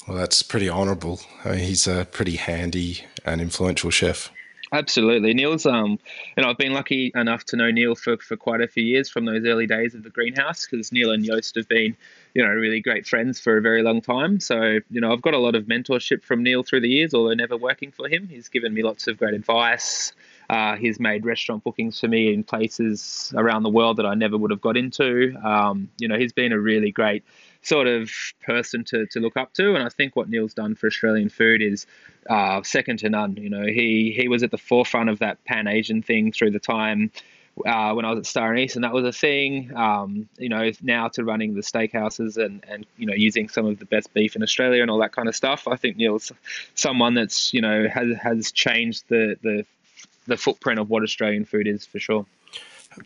Well, 0.09 0.19
that's 0.19 0.43
pretty 0.43 0.69
honourable. 0.69 1.21
I 1.45 1.51
mean, 1.51 1.59
he's 1.61 1.87
a 1.87 2.07
pretty 2.11 2.37
handy 2.37 3.05
and 3.25 3.41
influential 3.41 3.91
chef. 3.91 4.31
Absolutely, 4.75 5.35
Neil's 5.35 5.67
um, 5.67 6.01
and 6.37 6.45
I've 6.45 6.59
been 6.59 6.73
lucky 6.73 7.13
enough 7.15 7.45
to 7.45 7.57
know 7.57 7.71
Neil 7.71 7.95
for, 7.95 8.17
for 8.17 8.37
quite 8.37 8.61
a 8.61 8.67
few 8.67 8.83
years 8.83 9.09
from 9.09 9.25
those 9.25 9.45
early 9.45 9.69
days 9.69 9.95
of 9.95 10.03
the 10.03 10.11
greenhouse 10.11 10.67
because 10.67 10.91
Neil 10.91 11.13
and 11.13 11.25
Joost 11.25 11.55
have 11.55 11.69
been, 11.69 11.97
you 12.35 12.43
know, 12.43 12.51
really 12.51 12.81
great 12.81 13.07
friends 13.07 13.39
for 13.39 13.57
a 13.57 13.61
very 13.61 13.85
long 13.85 14.01
time. 14.01 14.41
So 14.41 14.81
you 14.91 15.01
know, 15.01 15.13
I've 15.13 15.23
got 15.23 15.33
a 15.33 15.39
lot 15.39 15.55
of 15.55 15.67
mentorship 15.67 16.25
from 16.25 16.43
Neil 16.43 16.65
through 16.65 16.81
the 16.81 16.89
years, 16.89 17.15
although 17.15 17.35
never 17.35 17.57
working 17.57 17.93
for 17.93 18.09
him. 18.09 18.27
He's 18.27 18.49
given 18.49 18.75
me 18.75 18.83
lots 18.83 19.07
of 19.07 19.17
great 19.17 19.35
advice. 19.35 20.13
Uh, 20.51 20.75
he's 20.75 20.99
made 20.99 21.25
restaurant 21.25 21.63
bookings 21.63 22.01
for 22.01 22.09
me 22.09 22.35
in 22.35 22.43
places 22.43 23.33
around 23.37 23.63
the 23.63 23.71
world 23.71 23.99
that 23.99 24.07
I 24.07 24.15
never 24.15 24.37
would 24.37 24.51
have 24.51 24.61
got 24.61 24.77
into. 24.77 25.37
Um, 25.45 25.89
you 25.99 26.09
know, 26.09 26.19
he's 26.19 26.33
been 26.33 26.51
a 26.51 26.59
really 26.59 26.91
great 26.91 27.23
sort 27.65 27.87
of 27.87 28.11
person 28.45 28.85
to, 28.85 29.07
to 29.07 29.21
look 29.21 29.37
up 29.37 29.53
to. 29.55 29.75
And 29.75 29.83
I 29.83 29.89
think 29.89 30.15
what 30.15 30.29
Neil's 30.29 30.55
done 30.55 30.75
for 30.75 30.87
Australian 30.87 31.29
food 31.29 31.63
is 31.63 31.87
uh, 32.29 32.63
second 32.63 32.99
to 33.01 33.09
none. 33.09 33.37
You 33.37 33.51
know, 33.51 33.65
he 33.65 34.15
he 34.17 34.29
was 34.29 34.43
at 34.43 34.51
the 34.51 34.59
forefront 34.59 35.11
of 35.11 35.19
that 35.21 35.45
Pan 35.45 35.67
Asian 35.67 36.03
thing 36.03 36.33
through 36.33 36.51
the 36.53 36.61
time. 36.61 37.11
Uh, 37.65 37.93
when 37.95 38.05
I 38.05 38.11
was 38.11 38.19
at 38.19 38.27
Star 38.27 38.53
Anise, 38.53 38.75
and 38.75 38.83
that 38.83 38.93
was 38.93 39.05
a 39.05 39.13
thing. 39.13 39.71
Um, 39.77 40.29
you 40.39 40.49
know, 40.49 40.73
now 40.83 41.07
to 41.11 41.23
running 41.23 41.55
the 41.55 41.61
steakhouses 41.61 42.37
and, 42.37 42.65
and 42.69 42.85
you 42.99 43.07
know 43.07 43.15
using 43.15 43.49
some 43.49 43.65
of 43.67 43.79
the 43.79 43.85
best 43.85 44.13
beef 44.13 44.35
in 44.35 44.43
Australia 44.43 44.83
and 44.83 44.91
all 44.91 44.99
that 44.99 45.13
kind 45.13 45.29
of 45.29 45.37
stuff. 45.37 45.69
I 45.69 45.77
think 45.77 45.97
Neil's 45.97 46.33
someone 46.75 47.15
that's 47.15 47.55
you 47.55 47.61
know 47.61 47.87
has 47.87 48.17
has 48.17 48.51
changed 48.51 49.05
the 49.09 49.37
the 49.43 49.65
the 50.27 50.37
footprint 50.37 50.81
of 50.81 50.91
what 50.91 51.05
Australian 51.05 51.45
food 51.45 51.69
is 51.69 51.87
for 51.87 52.01
sure. 52.01 52.27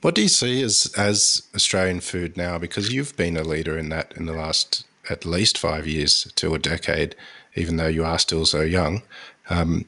What 0.00 0.14
do 0.14 0.22
you 0.22 0.28
see 0.28 0.62
as 0.62 0.92
as 0.96 1.42
Australian 1.54 2.00
food 2.00 2.36
now? 2.36 2.58
Because 2.58 2.92
you've 2.92 3.16
been 3.16 3.36
a 3.36 3.42
leader 3.42 3.78
in 3.78 3.88
that 3.88 4.12
in 4.16 4.26
the 4.26 4.32
last 4.32 4.84
at 5.10 5.24
least 5.24 5.58
five 5.58 5.86
years 5.86 6.30
to 6.36 6.54
a 6.54 6.58
decade, 6.58 7.14
even 7.54 7.76
though 7.76 7.86
you 7.86 8.04
are 8.04 8.18
still 8.18 8.44
so 8.44 8.60
young. 8.60 9.02
Um, 9.48 9.86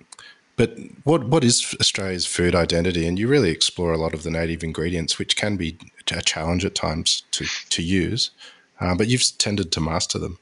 but 0.57 0.77
what 1.05 1.25
what 1.25 1.45
is 1.45 1.75
Australia's 1.81 2.27
food 2.27 2.55
identity? 2.55 3.07
And 3.07 3.19
you 3.19 3.29
really 3.29 3.51
explore 3.51 3.93
a 3.93 3.99
lot 3.99 4.15
of 4.15 4.23
the 4.23 4.31
native 4.31 4.63
ingredients, 4.63 5.19
which 5.19 5.37
can 5.37 5.57
be 5.57 5.79
a 6.11 6.23
challenge 6.23 6.65
at 6.65 6.75
times 6.75 7.23
to 7.33 7.47
to 7.71 7.83
use, 7.83 8.31
uh, 8.81 8.95
but 8.95 9.09
you've 9.09 9.39
tended 9.39 9.71
to 9.73 9.81
master 9.81 10.19
them. 10.19 10.39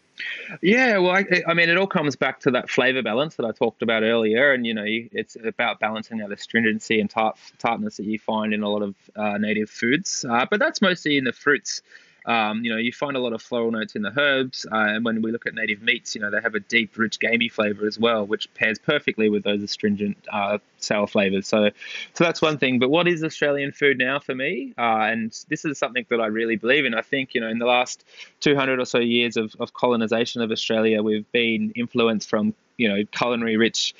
Yeah, 0.63 0.99
well, 0.99 1.13
I, 1.13 1.25
I, 1.47 1.55
mean, 1.55 1.69
it 1.69 1.77
all 1.77 1.87
comes 1.87 2.17
back 2.17 2.41
to 2.41 2.51
that 2.53 2.71
flavor 2.71 3.03
balance 3.03 3.37
that 3.37 3.47
I 3.47 3.53
talked 3.53 3.83
about 3.83 4.03
earlier, 4.03 4.53
and 4.53 4.67
you 4.67 4.75
know, 4.75 4.85
it's 4.87 5.37
about 5.45 5.81
balancing 5.81 6.21
out 6.21 6.31
the 6.31 6.37
stringency 6.37 7.01
and 7.01 7.09
tart- 7.09 7.39
tartness 7.59 7.97
that 7.99 8.07
you 8.07 8.19
find 8.19 8.55
in 8.55 8.63
a 8.63 8.69
lot 8.69 8.83
of 8.83 8.95
uh, 9.17 9.39
native 9.39 9.71
foods. 9.71 10.25
Uh, 10.29 10.47
but 10.51 10.59
that's 10.59 10.81
mostly 10.81 11.19
in 11.19 11.25
the 11.25 11.33
fruits 11.33 11.83
um, 12.29 12.63
you 12.63 12.71
know, 12.71 12.77
you 12.77 12.93
find 12.93 13.17
a 13.17 13.21
lot 13.21 13.33
of 13.33 13.41
floral 13.41 13.71
notes 13.71 13.97
in 13.97 14.03
the 14.03 14.13
herbs, 14.15 14.67
uh, 14.71 14.77
and 14.77 15.05
when 15.05 15.23
we 15.23 15.33
look 15.33 15.47
at 15.47 15.55
native 15.55 15.81
meats, 15.81 16.15
you 16.15 16.21
know, 16.21 16.31
they 16.31 16.43
have 16.43 16.55
a 16.55 16.61
deep, 16.61 16.99
rich, 16.99 17.19
gamey 17.19 17.49
flavor 17.49 17.87
as 17.87 17.99
well, 17.99 18.27
which 18.27 18.53
pairs 18.53 18.79
perfectly 18.79 19.31
with 19.31 19.45
those 19.45 19.63
astringent 19.63 20.19
uh, 20.31 20.59
sour 20.77 21.07
flavors. 21.07 21.47
So, 21.47 21.71
so 22.13 22.25
that's 22.25 22.43
one 22.43 22.59
thing. 22.59 22.79
But 22.79 22.91
what 22.91 23.09
is 23.09 23.25
Australian 23.25 23.73
food 23.73 23.97
now 23.97 24.19
for 24.19 24.35
me? 24.35 24.75
Uh, 24.77 25.09
and 25.11 25.33
this 25.49 25.65
is 25.65 25.79
something 25.79 26.05
that 26.11 26.21
I 26.21 26.27
really 26.27 26.57
believe 26.57 26.85
in. 26.85 26.93
I 26.93 27.01
think 27.01 27.35
you 27.35 27.41
know, 27.41 27.49
in 27.49 27.59
the 27.59 27.67
last 27.67 28.05
200 28.41 28.79
or 28.79 28.85
so 28.85 28.99
years 28.99 29.39
of, 29.39 29.57
of 29.59 29.73
colonization 29.73 30.43
of 30.43 30.53
Australia, 30.53 31.03
we've 31.03 31.31
been 31.33 31.73
influenced 31.75 32.29
from 32.29 32.53
you 32.77 32.89
know 32.89 33.05
culinary 33.11 33.57
rich 33.57 33.95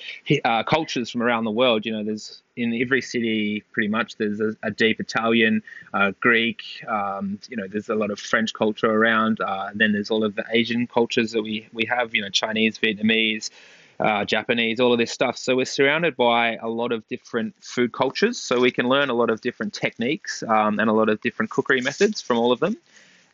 uh, 0.45 0.63
cultures 0.63 1.11
from 1.11 1.23
around 1.23 1.45
the 1.45 1.51
world. 1.51 1.87
You 1.87 1.93
know, 1.93 2.05
there's 2.05 2.43
in 2.59 2.81
every 2.81 3.01
city 3.01 3.63
pretty 3.73 3.89
much 3.89 4.17
there's 4.17 4.41
a, 4.41 4.55
a 4.63 4.71
deep 4.71 5.01
Italian, 5.01 5.63
uh, 5.95 6.13
Greek. 6.21 6.63
Um, 6.87 7.39
you 7.49 7.57
know, 7.57 7.67
there's 7.69 7.89
a 7.89 7.95
lot 7.95 8.11
of 8.11 8.19
French 8.19 8.53
culture 8.53 8.91
around. 8.91 9.41
Uh, 9.41 9.69
and 9.71 9.81
then 9.81 9.93
there's 9.93 10.11
all 10.11 10.25
of 10.25 10.35
the 10.35 10.45
Asian 10.51 10.87
cultures 10.87 11.33
that 11.33 11.43
we 11.43 11.69
we 11.73 11.85
have. 11.87 12.15
You 12.15 12.23
know, 12.23 12.31
Chinese, 12.31 12.79
Vietnamese. 12.79 13.51
Uh, 14.01 14.25
Japanese, 14.25 14.79
all 14.79 14.93
of 14.93 14.99
this 15.01 15.11
stuff. 15.11 15.37
So 15.37 15.57
we're 15.57 15.65
surrounded 15.65 16.15
by 16.15 16.55
a 16.55 16.69
lot 16.69 16.93
of 16.93 17.05
different 17.09 17.57
food 17.61 17.93
cultures. 17.93 18.39
So 18.39 18.61
we 18.61 18.71
can 18.71 18.89
learn 18.89 19.11
a 19.11 19.15
lot 19.15 19.29
of 19.29 19.41
different 19.41 19.73
techniques 19.73 20.45
um, 20.45 20.79
and 20.79 20.89
a 20.89 20.93
lot 20.93 21.09
of 21.09 21.21
different 21.21 21.51
cookery 21.51 21.81
methods 21.81 22.23
from 22.23 22.39
all 22.39 22.53
of 22.53 22.61
them. 22.61 22.77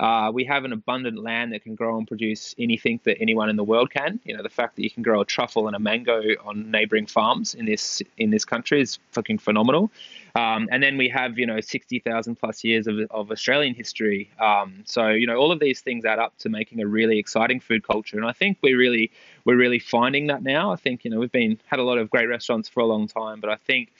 Uh, 0.05 0.31
we 0.31 0.45
have 0.45 0.67
an 0.67 0.73
abundant 0.75 1.19
land 1.19 1.55
that 1.55 1.62
can 1.62 1.75
grow 1.75 1.97
and 1.97 2.07
produce 2.07 2.55
anything 2.59 3.01
that 3.05 3.19
anyone 3.23 3.49
in 3.49 3.57
the 3.57 3.64
world 3.64 3.90
can. 3.90 4.21
You 4.25 4.37
know, 4.37 4.43
the 4.43 4.51
fact 4.51 4.77
that 4.77 4.83
you 4.83 4.90
can 4.90 5.03
grow 5.03 5.23
a 5.23 5.25
truffle 5.25 5.67
and 5.67 5.75
a 5.75 5.79
mango 5.79 6.21
on 6.45 6.71
neighboring 6.71 7.07
farms 7.07 7.55
in 7.55 7.64
this 7.64 8.03
in 8.19 8.29
this 8.29 8.45
country 8.45 8.83
is 8.83 8.99
fucking 9.12 9.38
phenomenal. 9.38 9.90
Um, 10.37 10.68
and 10.73 10.83
then 10.83 10.97
we 10.97 11.09
have, 11.11 11.38
you 11.38 11.47
know, 11.47 11.61
60,000 11.61 12.35
plus 12.35 12.64
years 12.64 12.88
of, 12.88 12.97
of 13.11 13.31
Australian 13.31 13.75
history. 13.75 14.31
Um, 14.40 14.83
so, 14.85 15.11
you 15.11 15.29
know, 15.29 15.37
all 15.37 15.53
of 15.53 15.61
these 15.61 15.81
things 15.81 16.05
add 16.05 16.18
up 16.18 16.37
to 16.38 16.49
making 16.49 16.81
a 16.81 16.87
really 16.87 17.20
exciting 17.20 17.61
food 17.61 17.87
culture. 17.87 18.16
And 18.16 18.27
I 18.27 18.33
think 18.33 18.59
we 18.61 18.75
really, 18.75 19.12
we're 19.44 19.57
really 19.57 19.79
finding 19.79 20.27
that 20.29 20.42
now. 20.42 20.73
I 20.73 20.77
think, 20.77 21.05
you 21.05 21.11
know, 21.12 21.20
we've 21.20 21.31
been, 21.31 21.61
had 21.66 21.79
a 21.79 21.85
lot 21.85 21.99
of 21.99 22.11
great 22.11 22.27
restaurants 22.27 22.68
for 22.68 22.81
a 22.81 22.87
long 22.87 23.07
time, 23.07 23.40
but 23.40 23.49
I 23.49 23.57
think 23.57 23.92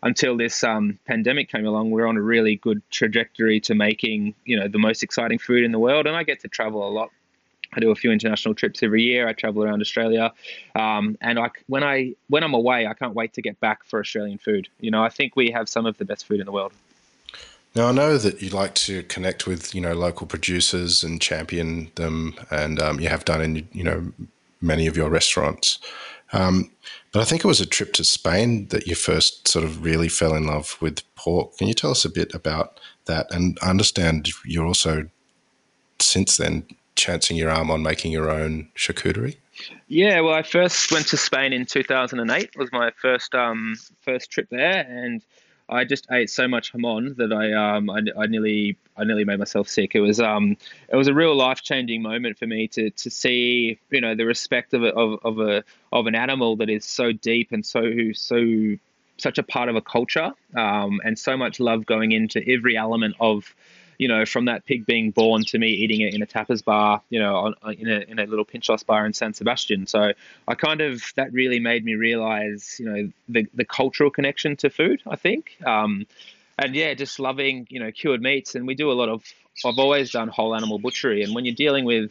until 0.00 0.36
this 0.36 0.62
um, 0.62 0.98
pandemic 1.06 1.50
came 1.50 1.66
along, 1.66 1.90
we're 1.90 2.06
on 2.06 2.16
a 2.16 2.22
really 2.22 2.54
good 2.54 2.82
trajectory 2.90 3.58
to 3.62 3.74
making, 3.74 4.34
you 4.44 4.60
know, 4.60 4.68
the 4.68 4.78
most 4.78 5.02
exciting 5.02 5.40
food 5.40 5.64
in 5.64 5.72
the 5.72 5.80
world. 5.80 6.06
And 6.06 6.14
I 6.14 6.22
get 6.22 6.40
to 6.40 6.48
travel 6.48 6.86
a 6.86 6.90
lot 6.90 7.10
I 7.72 7.80
do 7.80 7.90
a 7.90 7.94
few 7.94 8.10
international 8.10 8.54
trips 8.54 8.82
every 8.82 9.02
year. 9.02 9.28
I 9.28 9.32
travel 9.32 9.62
around 9.62 9.80
Australia, 9.80 10.32
um, 10.74 11.16
and 11.20 11.38
I, 11.38 11.50
when 11.66 11.84
I 11.84 12.14
when 12.28 12.42
I'm 12.42 12.54
away, 12.54 12.86
I 12.86 12.94
can't 12.94 13.14
wait 13.14 13.32
to 13.34 13.42
get 13.42 13.60
back 13.60 13.84
for 13.84 14.00
Australian 14.00 14.38
food. 14.38 14.68
You 14.80 14.90
know, 14.90 15.02
I 15.02 15.08
think 15.08 15.36
we 15.36 15.50
have 15.50 15.68
some 15.68 15.86
of 15.86 15.98
the 15.98 16.04
best 16.04 16.26
food 16.26 16.40
in 16.40 16.46
the 16.46 16.52
world. 16.52 16.72
Now 17.74 17.86
I 17.86 17.92
know 17.92 18.18
that 18.18 18.42
you 18.42 18.50
like 18.50 18.74
to 18.74 19.04
connect 19.04 19.46
with 19.46 19.74
you 19.74 19.80
know 19.80 19.92
local 19.92 20.26
producers 20.26 21.04
and 21.04 21.20
champion 21.20 21.90
them, 21.94 22.34
and 22.50 22.80
um, 22.80 23.00
you 23.00 23.08
have 23.08 23.24
done 23.24 23.40
in 23.40 23.68
you 23.72 23.84
know 23.84 24.12
many 24.60 24.86
of 24.86 24.96
your 24.96 25.08
restaurants. 25.08 25.78
Um, 26.32 26.70
but 27.12 27.20
I 27.20 27.24
think 27.24 27.44
it 27.44 27.48
was 27.48 27.60
a 27.60 27.66
trip 27.66 27.92
to 27.94 28.04
Spain 28.04 28.68
that 28.68 28.86
you 28.86 28.94
first 28.94 29.48
sort 29.48 29.64
of 29.64 29.82
really 29.82 30.08
fell 30.08 30.34
in 30.34 30.46
love 30.46 30.76
with 30.80 31.02
pork. 31.16 31.56
Can 31.56 31.66
you 31.66 31.74
tell 31.74 31.90
us 31.90 32.04
a 32.04 32.10
bit 32.10 32.34
about 32.34 32.78
that? 33.06 33.32
And 33.32 33.58
I 33.62 33.70
understand 33.70 34.28
you're 34.44 34.66
also 34.66 35.08
since 35.98 36.36
then 36.36 36.64
chancing 37.00 37.36
your 37.36 37.50
arm 37.50 37.70
on 37.70 37.82
making 37.82 38.12
your 38.12 38.30
own 38.30 38.68
charcuterie? 38.76 39.36
Yeah, 39.88 40.20
well, 40.20 40.34
I 40.34 40.42
first 40.42 40.90
went 40.92 41.08
to 41.08 41.16
Spain 41.16 41.52
in 41.52 41.66
2008. 41.66 42.42
It 42.42 42.56
was 42.56 42.70
my 42.72 42.90
first 42.92 43.34
um, 43.34 43.74
first 44.02 44.30
trip 44.30 44.48
there, 44.50 44.86
and 44.88 45.22
I 45.70 45.84
just 45.84 46.06
ate 46.10 46.28
so 46.28 46.48
much 46.48 46.72
jamon 46.72 47.16
that 47.16 47.32
I 47.32 47.52
um 47.52 47.88
I, 47.88 48.00
I 48.18 48.26
nearly 48.26 48.76
I 48.96 49.04
nearly 49.04 49.24
made 49.24 49.38
myself 49.38 49.68
sick. 49.68 49.94
It 49.94 50.00
was 50.00 50.20
um 50.20 50.56
it 50.88 50.96
was 50.96 51.08
a 51.08 51.14
real 51.14 51.34
life 51.34 51.62
changing 51.62 52.02
moment 52.02 52.38
for 52.38 52.46
me 52.46 52.66
to 52.68 52.90
to 52.90 53.10
see 53.10 53.78
you 53.90 54.00
know 54.00 54.14
the 54.14 54.26
respect 54.26 54.74
of 54.74 54.82
a, 54.82 54.88
of 54.88 55.20
of 55.24 55.38
a 55.38 55.64
of 55.92 56.06
an 56.06 56.14
animal 56.14 56.56
that 56.56 56.68
is 56.68 56.84
so 56.84 57.12
deep 57.12 57.52
and 57.52 57.64
so 57.64 58.12
so 58.12 58.76
such 59.16 59.38
a 59.38 59.42
part 59.42 59.68
of 59.68 59.76
a 59.76 59.82
culture 59.82 60.32
um, 60.56 61.00
and 61.04 61.18
so 61.18 61.36
much 61.36 61.60
love 61.60 61.86
going 61.86 62.12
into 62.12 62.42
every 62.48 62.76
element 62.76 63.14
of 63.20 63.54
you 64.00 64.08
know, 64.08 64.24
from 64.24 64.46
that 64.46 64.64
pig 64.64 64.86
being 64.86 65.10
born 65.10 65.44
to 65.44 65.58
me 65.58 65.68
eating 65.68 66.00
it 66.00 66.14
in 66.14 66.22
a 66.22 66.26
tapas 66.26 66.64
bar, 66.64 67.02
you 67.10 67.18
know, 67.18 67.36
on, 67.36 67.54
in, 67.74 67.86
a, 67.86 68.00
in 68.08 68.18
a 68.18 68.24
little 68.24 68.46
pinchos 68.46 68.84
bar 68.84 69.04
in 69.04 69.12
San 69.12 69.34
Sebastian. 69.34 69.86
So 69.86 70.12
I 70.48 70.54
kind 70.54 70.80
of, 70.80 71.02
that 71.16 71.34
really 71.34 71.60
made 71.60 71.84
me 71.84 71.96
realize, 71.96 72.76
you 72.80 72.86
know, 72.86 73.12
the, 73.28 73.46
the 73.52 73.66
cultural 73.66 74.10
connection 74.10 74.56
to 74.56 74.70
food, 74.70 75.02
I 75.06 75.16
think. 75.16 75.54
Um, 75.66 76.06
and 76.58 76.74
yeah, 76.74 76.94
just 76.94 77.20
loving, 77.20 77.66
you 77.68 77.78
know, 77.78 77.92
cured 77.92 78.22
meats. 78.22 78.54
And 78.54 78.66
we 78.66 78.74
do 78.74 78.90
a 78.90 78.94
lot 78.94 79.10
of, 79.10 79.22
I've 79.66 79.78
always 79.78 80.12
done 80.12 80.28
whole 80.28 80.56
animal 80.56 80.78
butchery. 80.78 81.22
And 81.22 81.34
when 81.34 81.44
you're 81.44 81.54
dealing 81.54 81.84
with, 81.84 82.10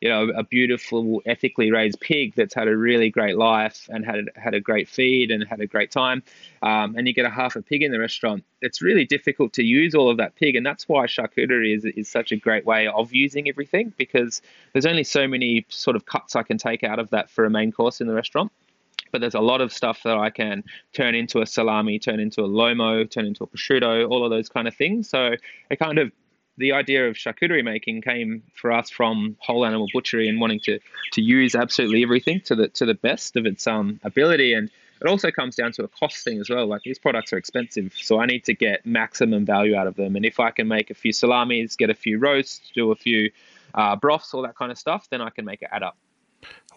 you 0.00 0.08
know, 0.08 0.30
a 0.30 0.42
beautiful, 0.42 1.20
ethically 1.26 1.70
raised 1.70 2.00
pig 2.00 2.34
that's 2.34 2.54
had 2.54 2.68
a 2.68 2.76
really 2.76 3.10
great 3.10 3.36
life 3.36 3.88
and 3.92 4.04
had 4.04 4.24
had 4.34 4.54
a 4.54 4.60
great 4.60 4.88
feed 4.88 5.30
and 5.30 5.46
had 5.46 5.60
a 5.60 5.66
great 5.66 5.90
time, 5.90 6.22
um, 6.62 6.94
and 6.96 7.06
you 7.06 7.12
get 7.12 7.26
a 7.26 7.30
half 7.30 7.54
a 7.56 7.62
pig 7.62 7.82
in 7.82 7.92
the 7.92 7.98
restaurant, 7.98 8.44
it's 8.62 8.80
really 8.80 9.04
difficult 9.04 9.52
to 9.52 9.62
use 9.62 9.94
all 9.94 10.10
of 10.10 10.16
that 10.16 10.34
pig, 10.36 10.56
and 10.56 10.64
that's 10.64 10.88
why 10.88 11.06
charcuterie 11.06 11.76
is 11.76 11.84
is 11.84 12.08
such 12.08 12.32
a 12.32 12.36
great 12.36 12.64
way 12.64 12.86
of 12.86 13.12
using 13.12 13.48
everything 13.48 13.92
because 13.98 14.40
there's 14.72 14.86
only 14.86 15.04
so 15.04 15.28
many 15.28 15.66
sort 15.68 15.96
of 15.96 16.06
cuts 16.06 16.34
I 16.34 16.42
can 16.42 16.58
take 16.58 16.82
out 16.82 16.98
of 16.98 17.10
that 17.10 17.30
for 17.30 17.44
a 17.44 17.50
main 17.50 17.72
course 17.72 18.00
in 18.00 18.06
the 18.06 18.14
restaurant. 18.14 18.50
But 19.12 19.20
there's 19.20 19.34
a 19.34 19.40
lot 19.40 19.60
of 19.60 19.72
stuff 19.72 20.02
that 20.04 20.16
I 20.16 20.30
can 20.30 20.62
turn 20.92 21.16
into 21.16 21.40
a 21.40 21.46
salami, 21.46 21.98
turn 21.98 22.20
into 22.20 22.42
a 22.42 22.48
lomo, 22.48 23.10
turn 23.10 23.26
into 23.26 23.42
a 23.42 23.46
prosciutto, 23.46 24.08
all 24.08 24.24
of 24.24 24.30
those 24.30 24.48
kind 24.48 24.68
of 24.68 24.74
things. 24.74 25.08
So 25.08 25.34
it 25.68 25.78
kind 25.80 25.98
of 25.98 26.12
the 26.60 26.72
idea 26.72 27.08
of 27.08 27.16
charcuterie 27.16 27.64
making 27.64 28.02
came 28.02 28.42
for 28.54 28.70
us 28.70 28.90
from 28.90 29.36
whole 29.40 29.64
animal 29.64 29.86
butchery 29.92 30.28
and 30.28 30.40
wanting 30.40 30.60
to 30.60 30.78
to 31.12 31.22
use 31.22 31.54
absolutely 31.54 32.02
everything 32.02 32.40
to 32.42 32.54
the 32.54 32.68
to 32.68 32.84
the 32.84 32.94
best 32.94 33.36
of 33.36 33.46
its 33.46 33.66
um, 33.66 33.98
ability. 34.04 34.52
And 34.52 34.70
it 35.00 35.06
also 35.08 35.30
comes 35.30 35.56
down 35.56 35.72
to 35.72 35.84
a 35.84 35.88
cost 35.88 36.22
thing 36.22 36.38
as 36.38 36.50
well. 36.50 36.66
Like 36.66 36.82
these 36.82 36.98
products 36.98 37.32
are 37.32 37.38
expensive 37.38 37.94
so 38.00 38.20
i 38.20 38.26
need 38.26 38.44
to 38.44 38.54
get 38.54 38.84
maximum 38.84 39.44
value 39.44 39.74
out 39.74 39.86
of 39.86 39.96
them. 39.96 40.14
And 40.16 40.24
if 40.24 40.38
i 40.38 40.50
can 40.50 40.68
make 40.68 40.90
a 40.90 40.94
few 40.94 41.12
salamis 41.12 41.76
get 41.76 41.90
a 41.90 41.94
few 41.94 42.18
roasts 42.18 42.70
do 42.74 42.92
a 42.92 42.96
few 42.96 43.30
uh, 43.74 43.96
broths 43.96 44.34
all 44.34 44.42
that 44.42 44.56
kind 44.56 44.70
of 44.70 44.78
stuff 44.78 45.08
then 45.10 45.20
i 45.20 45.30
can 45.30 45.44
make 45.44 45.62
it 45.62 45.70
add 45.72 45.82
up. 45.82 45.96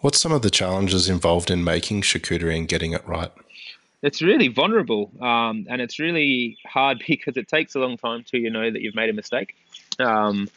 What's 0.00 0.20
some 0.20 0.32
of 0.32 0.42
the 0.42 0.50
challenges 0.50 1.08
involved 1.08 1.50
in 1.50 1.62
making 1.62 2.02
charcuterie 2.02 2.56
and 2.56 2.68
getting 2.68 2.92
it 2.92 3.06
right 3.06 3.32
it's 4.04 4.22
really 4.22 4.48
vulnerable 4.48 5.10
um, 5.20 5.66
and 5.68 5.80
it's 5.80 5.98
really 5.98 6.56
hard 6.66 7.02
because 7.08 7.36
it 7.36 7.48
takes 7.48 7.74
a 7.74 7.78
long 7.80 7.96
time 7.96 8.22
to 8.24 8.38
you 8.38 8.50
know 8.50 8.70
that 8.70 8.80
you've 8.82 8.94
made 8.94 9.10
a 9.10 9.14
mistake 9.14 9.56
um, 9.98 10.48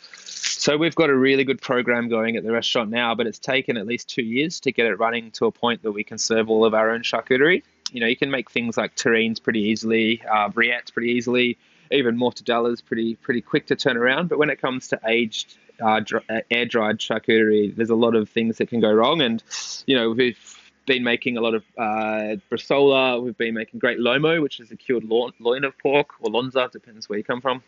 so 0.68 0.76
we've 0.76 0.96
got 0.96 1.10
a 1.10 1.16
really 1.16 1.44
good 1.44 1.62
program 1.62 2.10
going 2.10 2.36
at 2.36 2.44
the 2.44 2.52
restaurant 2.52 2.90
now, 2.90 3.16
but 3.16 3.28
it's 3.28 3.40
taken 3.40 3.78
at 3.78 3.86
least 3.86 4.10
two 4.10 4.24
years 4.24 4.60
to 4.62 4.72
get 4.72 4.86
it 4.86 5.00
running 5.00 5.32
to 5.32 5.46
a 5.46 5.52
point 5.52 5.84
that 5.84 5.92
we 5.92 6.04
can 6.04 6.18
serve 6.18 6.50
all 6.50 6.66
of 6.66 6.74
our 6.74 6.92
own 6.92 7.02
charcuterie. 7.02 7.64
You 7.92 8.02
know, 8.02 8.08
you 8.08 8.18
can 8.18 8.32
make 8.32 8.52
things 8.52 8.76
like 8.76 8.96
terrines 8.96 9.42
pretty 9.42 9.62
easily, 9.62 10.22
uh, 10.30 10.50
pretty 10.50 11.12
easily, 11.12 11.58
even 11.92 12.18
mortadellas 12.18 12.84
pretty 12.84 13.16
pretty 13.16 13.42
quick 13.42 13.68
to 13.68 13.76
turn 13.76 13.98
around. 13.98 14.30
But 14.30 14.40
when 14.40 14.50
it 14.50 14.60
comes 14.60 14.90
to 14.90 15.00
aged 15.06 15.58
uh, 15.80 16.02
uh 16.30 16.42
air 16.52 16.66
dried 16.66 16.98
charcuterie, 16.98 17.76
there's 17.76 17.90
a 17.90 17.96
lot 17.96 18.16
of 18.16 18.30
things 18.30 18.58
that 18.58 18.68
can 18.68 18.82
go 18.82 18.92
wrong. 18.92 19.22
And 19.22 19.44
you 19.86 19.96
know, 19.96 20.10
we've 20.10 20.57
been 20.88 21.04
making 21.04 21.38
a 21.38 21.42
lot 21.42 21.54
of 21.54 21.64
uh, 21.78 22.38
bresaola. 22.50 23.22
We've 23.22 23.38
been 23.38 23.54
making 23.54 23.80
great 23.80 24.00
lomo, 24.00 24.42
which 24.42 24.60
is 24.60 24.72
a 24.72 24.76
cured 24.76 25.04
loin 25.04 25.64
of 25.64 25.78
pork, 25.78 26.10
or 26.20 26.32
lonza, 26.32 26.72
depends 26.72 27.08
where 27.08 27.20
you 27.20 27.24
come 27.24 27.42
from 27.42 27.62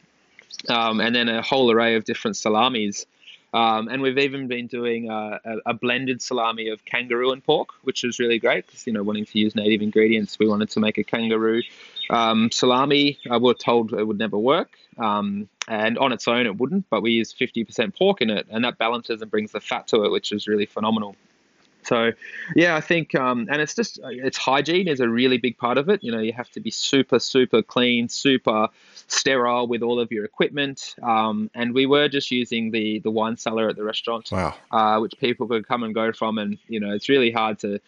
um, 0.68 1.00
and 1.00 1.16
then 1.16 1.30
a 1.30 1.42
whole 1.42 1.72
array 1.72 1.96
of 1.96 2.04
different 2.04 2.36
salamis. 2.36 3.06
Um, 3.52 3.88
and 3.88 4.04
we've 4.04 4.18
even 4.20 4.48
been 4.48 4.68
doing 4.68 5.10
a, 5.10 5.40
a, 5.44 5.58
a, 5.68 5.74
blended 5.74 6.22
salami 6.22 6.70
of 6.70 6.86
kangaroo 6.86 7.32
and 7.32 7.44
pork, 7.44 7.70
which 7.82 8.04
is 8.04 8.20
really 8.20 8.38
great 8.38 8.68
because, 8.68 8.86
you 8.86 8.94
know, 8.94 9.02
wanting 9.02 9.26
to 9.26 9.40
use 9.40 9.56
native 9.56 9.82
ingredients, 9.82 10.38
we 10.38 10.48
wanted 10.48 10.70
to 10.70 10.80
make 10.80 11.00
a 11.00 11.04
kangaroo 11.04 11.64
um, 12.12 12.52
salami. 12.52 13.18
I 13.30 13.38
was 13.38 13.58
told 13.58 13.92
it 13.94 14.04
would 14.04 14.20
never 14.20 14.38
work. 14.38 14.78
Um, 15.00 15.50
and 15.68 15.98
on 15.98 16.12
its 16.12 16.28
own, 16.28 16.46
it 16.46 16.58
wouldn't, 16.58 16.88
but 16.92 17.02
we 17.02 17.12
used 17.12 17.40
50% 17.40 17.98
pork 17.98 18.22
in 18.22 18.30
it, 18.30 18.46
and 18.52 18.64
that 18.66 18.78
balances 18.78 19.22
and 19.22 19.32
brings 19.32 19.52
the 19.52 19.62
fat 19.62 19.88
to 19.88 20.04
it, 20.04 20.12
which 20.12 20.32
is 20.32 20.48
really 20.48 20.68
phenomenal. 20.68 21.16
So, 21.84 22.12
yeah, 22.56 22.76
I 22.76 22.82
think, 22.82 23.16
um, 23.16 23.48
and 23.50 23.62
it's 23.62 23.74
just, 23.74 24.00
it's 24.04 24.38
hygiene 24.38 24.88
is 24.88 25.00
a 25.00 25.10
really 25.10 25.38
big 25.38 25.58
part 25.58 25.78
of 25.78 25.90
it. 25.90 26.04
You 26.04 26.12
know, 26.12 26.20
you 26.20 26.34
have 26.34 26.50
to 26.52 26.60
be 26.60 26.72
super, 26.72 27.20
super 27.20 27.62
clean, 27.62 28.10
super 28.10 28.68
sterile 29.08 29.68
with 29.68 29.82
all 29.82 30.00
of 30.00 30.12
your 30.12 30.26
equipment. 30.26 30.96
Um, 31.02 31.50
and 31.54 31.74
we 31.74 31.86
were 31.86 32.08
just 32.08 32.32
using 32.32 32.72
the 32.72 33.00
the 33.00 33.12
wine 33.12 33.38
cellar 33.38 33.70
at 33.70 33.76
the 33.76 33.84
restaurant, 33.84 34.30
wow. 34.32 34.56
uh, 34.72 35.00
which 35.00 35.14
people 35.20 35.48
could 35.48 35.68
come 35.68 35.84
and 35.84 35.94
go 35.94 36.12
from. 36.12 36.38
And 36.38 36.58
you 36.68 36.80
know, 36.80 36.94
it's 36.94 37.10
really 37.10 37.32
hard 37.32 37.60
to 37.60 37.80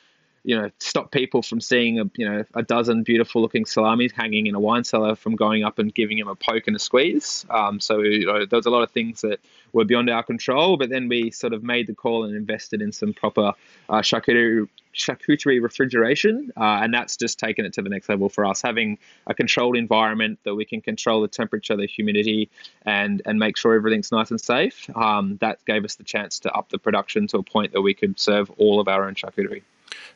you 0.43 0.59
know 0.59 0.69
stop 0.79 1.11
people 1.11 1.41
from 1.41 1.61
seeing 1.61 1.99
a 1.99 2.05
you 2.15 2.27
know 2.27 2.43
a 2.55 2.63
dozen 2.63 3.03
beautiful 3.03 3.41
looking 3.41 3.65
salamis 3.65 4.11
hanging 4.11 4.47
in 4.47 4.55
a 4.55 4.59
wine 4.59 4.83
cellar 4.83 5.15
from 5.15 5.35
going 5.35 5.63
up 5.63 5.79
and 5.79 5.93
giving 5.93 6.17
them 6.17 6.27
a 6.27 6.35
poke 6.35 6.67
and 6.67 6.75
a 6.75 6.79
squeeze. 6.79 7.45
Um, 7.49 7.79
so 7.79 7.99
you 7.99 8.25
know, 8.25 8.45
there 8.45 8.57
was 8.57 8.65
a 8.65 8.69
lot 8.69 8.83
of 8.83 8.91
things 8.91 9.21
that 9.21 9.39
were 9.73 9.85
beyond 9.85 10.09
our 10.09 10.23
control, 10.23 10.77
but 10.77 10.89
then 10.89 11.07
we 11.07 11.31
sort 11.31 11.53
of 11.53 11.63
made 11.63 11.87
the 11.87 11.93
call 11.93 12.23
and 12.23 12.35
invested 12.35 12.81
in 12.81 12.91
some 12.91 13.13
proper 13.13 13.53
uh, 13.89 14.01
charcuterie 14.01 14.67
charcuterie 14.93 15.61
refrigeration, 15.61 16.51
uh, 16.57 16.79
and 16.81 16.93
that's 16.93 17.15
just 17.15 17.39
taken 17.39 17.65
it 17.65 17.73
to 17.73 17.81
the 17.81 17.89
next 17.89 18.09
level 18.09 18.27
for 18.27 18.45
us. 18.45 18.61
Having 18.61 18.97
a 19.27 19.33
controlled 19.33 19.77
environment 19.77 20.39
that 20.43 20.55
we 20.55 20.65
can 20.65 20.81
control 20.81 21.21
the 21.21 21.27
temperature, 21.27 21.75
the 21.75 21.85
humidity, 21.85 22.49
and 22.85 23.21
and 23.25 23.37
make 23.39 23.57
sure 23.57 23.75
everything's 23.75 24.11
nice 24.11 24.31
and 24.31 24.41
safe. 24.41 24.89
Um, 24.95 25.37
that 25.41 25.63
gave 25.65 25.85
us 25.85 25.95
the 25.95 26.03
chance 26.03 26.39
to 26.39 26.51
up 26.51 26.69
the 26.69 26.79
production 26.79 27.27
to 27.27 27.37
a 27.37 27.43
point 27.43 27.73
that 27.73 27.81
we 27.81 27.93
could 27.93 28.19
serve 28.19 28.49
all 28.57 28.79
of 28.79 28.87
our 28.87 29.05
own 29.05 29.15
charcuterie. 29.15 29.61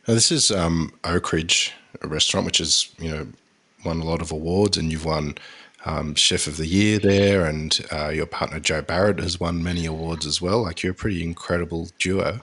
Now, 0.08 0.14
this 0.14 0.32
is 0.32 0.52
um, 0.52 0.94
Oakridge, 1.04 1.72
a 2.02 2.08
restaurant 2.08 2.46
which 2.46 2.60
has 2.60 2.94
you 3.00 3.10
know 3.10 3.28
won 3.84 4.00
a 4.00 4.06
lot 4.06 4.22
of 4.22 4.32
awards, 4.32 4.78
and 4.78 4.92
you've 4.92 5.06
won 5.06 5.36
um, 5.86 6.16
Chef 6.16 6.48
of 6.48 6.58
the 6.58 6.68
Year 6.68 7.00
there, 7.00 7.46
and 7.46 7.86
uh, 7.92 8.10
your 8.10 8.26
partner 8.26 8.60
Jo 8.60 8.82
Barrett 8.82 9.20
has 9.20 9.40
won 9.40 9.64
many 9.64 9.86
awards 9.86 10.26
as 10.26 10.42
well. 10.42 10.64
Like 10.64 10.84
you're 10.84 10.94
a 10.94 10.96
pretty 10.96 11.24
incredible 11.24 11.90
duo. 12.00 12.42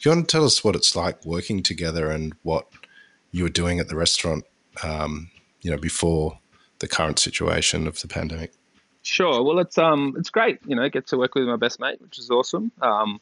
You 0.00 0.10
want 0.10 0.28
to 0.28 0.32
tell 0.32 0.44
us 0.44 0.64
what 0.64 0.76
it's 0.76 0.96
like 0.96 1.24
working 1.24 1.62
together 1.62 2.10
and 2.10 2.34
what 2.42 2.66
you 3.30 3.44
were 3.44 3.48
doing 3.48 3.78
at 3.78 3.88
the 3.88 3.96
restaurant, 3.96 4.44
um, 4.82 5.30
you 5.62 5.70
know, 5.70 5.76
before 5.76 6.38
the 6.80 6.88
current 6.88 7.18
situation 7.18 7.86
of 7.86 8.00
the 8.00 8.08
pandemic? 8.08 8.52
Sure. 9.02 9.42
Well, 9.42 9.58
it's 9.58 9.78
um, 9.78 10.14
it's 10.18 10.30
great. 10.30 10.58
You 10.66 10.76
know, 10.76 10.88
get 10.88 11.06
to 11.08 11.16
work 11.16 11.34
with 11.34 11.44
my 11.44 11.56
best 11.56 11.80
mate, 11.80 12.00
which 12.00 12.18
is 12.18 12.30
awesome. 12.30 12.70
Um, 12.80 13.20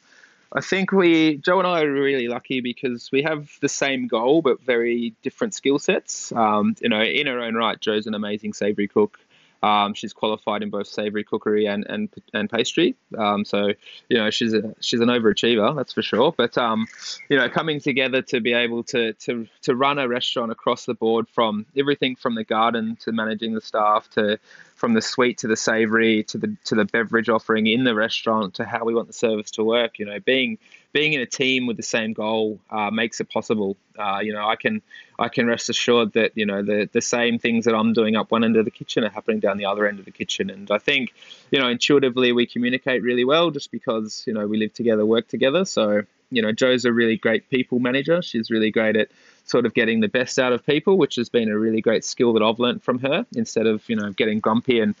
I 0.53 0.61
think 0.61 0.91
we, 0.91 1.37
Jo 1.37 1.59
and 1.59 1.67
I, 1.67 1.81
are 1.81 1.91
really 1.91 2.27
lucky 2.27 2.59
because 2.59 3.09
we 3.11 3.23
have 3.23 3.49
the 3.61 3.69
same 3.69 4.07
goal 4.07 4.41
but 4.41 4.61
very 4.61 5.15
different 5.21 5.53
skill 5.53 5.79
sets. 5.79 6.31
Um, 6.33 6.75
you 6.81 6.89
know, 6.89 7.01
in 7.01 7.27
her 7.27 7.39
own 7.39 7.55
right, 7.55 7.79
Jo's 7.79 8.05
an 8.05 8.13
amazing 8.13 8.53
savory 8.53 8.87
cook. 8.87 9.19
Um, 9.63 9.93
she's 9.93 10.11
qualified 10.11 10.63
in 10.63 10.71
both 10.71 10.87
savoury 10.87 11.23
cookery 11.23 11.67
and 11.67 11.85
and, 11.87 12.09
and 12.33 12.49
pastry. 12.49 12.95
Um, 13.15 13.45
so 13.45 13.69
you 14.09 14.17
know 14.17 14.31
she's 14.31 14.53
a 14.53 14.73
she's 14.79 15.01
an 15.01 15.09
overachiever, 15.09 15.75
that's 15.75 15.93
for 15.93 16.01
sure. 16.01 16.33
But 16.35 16.57
um, 16.57 16.87
you 17.29 17.37
know, 17.37 17.47
coming 17.47 17.79
together 17.79 18.23
to 18.23 18.41
be 18.41 18.53
able 18.53 18.83
to 18.85 19.13
to 19.13 19.47
to 19.61 19.75
run 19.75 19.99
a 19.99 20.07
restaurant 20.07 20.51
across 20.51 20.85
the 20.85 20.95
board 20.95 21.29
from 21.29 21.67
everything 21.77 22.15
from 22.15 22.33
the 22.33 22.43
garden 22.43 22.97
to 23.01 23.11
managing 23.11 23.53
the 23.53 23.61
staff 23.61 24.09
to 24.11 24.39
from 24.81 24.95
the 24.95 25.01
sweet 25.01 25.37
to 25.37 25.47
the 25.47 25.55
savory 25.55 26.23
to 26.23 26.39
the 26.39 26.57
to 26.65 26.73
the 26.73 26.85
beverage 26.85 27.29
offering 27.29 27.67
in 27.67 27.83
the 27.83 27.93
restaurant 27.93 28.55
to 28.55 28.65
how 28.65 28.83
we 28.83 28.95
want 28.95 29.05
the 29.05 29.13
service 29.13 29.51
to 29.51 29.63
work. 29.63 29.99
You 29.99 30.05
know, 30.07 30.19
being 30.19 30.57
being 30.91 31.13
in 31.13 31.21
a 31.21 31.27
team 31.27 31.67
with 31.67 31.77
the 31.77 31.83
same 31.83 32.13
goal 32.13 32.59
uh, 32.71 32.89
makes 32.89 33.21
it 33.21 33.29
possible. 33.29 33.77
Uh, 33.97 34.19
you 34.23 34.33
know, 34.33 34.43
I 34.45 34.55
can 34.55 34.81
I 35.19 35.29
can 35.29 35.45
rest 35.45 35.69
assured 35.69 36.13
that 36.13 36.31
you 36.33 36.47
know 36.47 36.63
the 36.63 36.89
the 36.91 36.99
same 36.99 37.37
things 37.37 37.65
that 37.65 37.75
I'm 37.75 37.93
doing 37.93 38.15
up 38.15 38.31
one 38.31 38.43
end 38.43 38.57
of 38.57 38.65
the 38.65 38.71
kitchen 38.71 39.03
are 39.03 39.09
happening 39.09 39.39
down 39.39 39.57
the 39.57 39.65
other 39.65 39.85
end 39.85 39.99
of 39.99 40.05
the 40.05 40.11
kitchen, 40.11 40.49
and 40.49 40.69
I 40.71 40.79
think 40.79 41.13
you 41.51 41.59
know 41.59 41.69
intuitively 41.69 42.31
we 42.31 42.47
communicate 42.47 43.03
really 43.03 43.23
well 43.23 43.51
just 43.51 43.71
because 43.71 44.23
you 44.25 44.33
know 44.33 44.47
we 44.47 44.57
live 44.57 44.73
together, 44.73 45.05
work 45.05 45.27
together. 45.27 45.63
So 45.63 46.01
you 46.31 46.41
know, 46.41 46.51
Jo's 46.51 46.85
a 46.85 46.93
really 46.93 47.17
great 47.17 47.49
people 47.49 47.77
manager. 47.79 48.21
She's 48.21 48.49
really 48.49 48.71
great 48.71 48.95
at 48.95 49.09
sort 49.43 49.65
of 49.65 49.73
getting 49.73 49.99
the 49.99 50.07
best 50.07 50.39
out 50.39 50.53
of 50.53 50.65
people, 50.65 50.97
which 50.97 51.15
has 51.15 51.29
been 51.29 51.49
a 51.49 51.57
really 51.57 51.81
great 51.81 52.05
skill 52.05 52.33
that 52.33 52.43
I've 52.43 52.59
learned 52.59 52.83
from 52.83 52.99
her. 52.99 53.25
Instead 53.35 53.67
of 53.67 53.87
you 53.89 53.95
know 53.95 54.11
getting 54.11 54.39
grumpy 54.39 54.79
and 54.79 54.95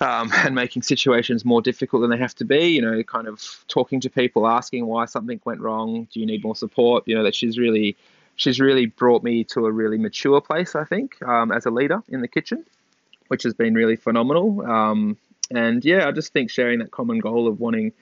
um, 0.00 0.30
and 0.34 0.54
making 0.54 0.82
situations 0.82 1.44
more 1.44 1.62
difficult 1.62 2.02
than 2.02 2.10
they 2.10 2.18
have 2.18 2.34
to 2.36 2.44
be. 2.44 2.68
You 2.68 2.82
know, 2.82 3.02
kind 3.02 3.28
of 3.28 3.42
talking 3.68 4.00
to 4.00 4.10
people, 4.10 4.46
asking 4.46 4.86
why 4.86 5.06
something 5.06 5.40
went 5.44 5.60
wrong. 5.60 6.08
Do 6.12 6.20
you 6.20 6.26
need 6.26 6.42
more 6.42 6.56
support? 6.56 7.04
You 7.06 7.16
know, 7.16 7.24
that 7.24 7.34
she's 7.34 7.58
really 7.58 7.96
she's 8.36 8.60
really 8.60 8.86
brought 8.86 9.22
me 9.22 9.44
to 9.44 9.66
a 9.66 9.72
really 9.72 9.98
mature 9.98 10.40
place. 10.40 10.74
I 10.74 10.84
think 10.84 11.22
um, 11.22 11.52
as 11.52 11.66
a 11.66 11.70
leader 11.70 12.02
in 12.08 12.20
the 12.20 12.28
kitchen, 12.28 12.64
which 13.28 13.42
has 13.42 13.54
been 13.54 13.74
really 13.74 13.96
phenomenal. 13.96 14.64
Um, 14.64 15.16
and 15.50 15.84
yeah, 15.84 16.08
I 16.08 16.12
just 16.12 16.32
think 16.32 16.50
sharing 16.50 16.80
that 16.80 16.90
common 16.90 17.18
goal 17.18 17.48
of 17.48 17.60
wanting 17.60 17.92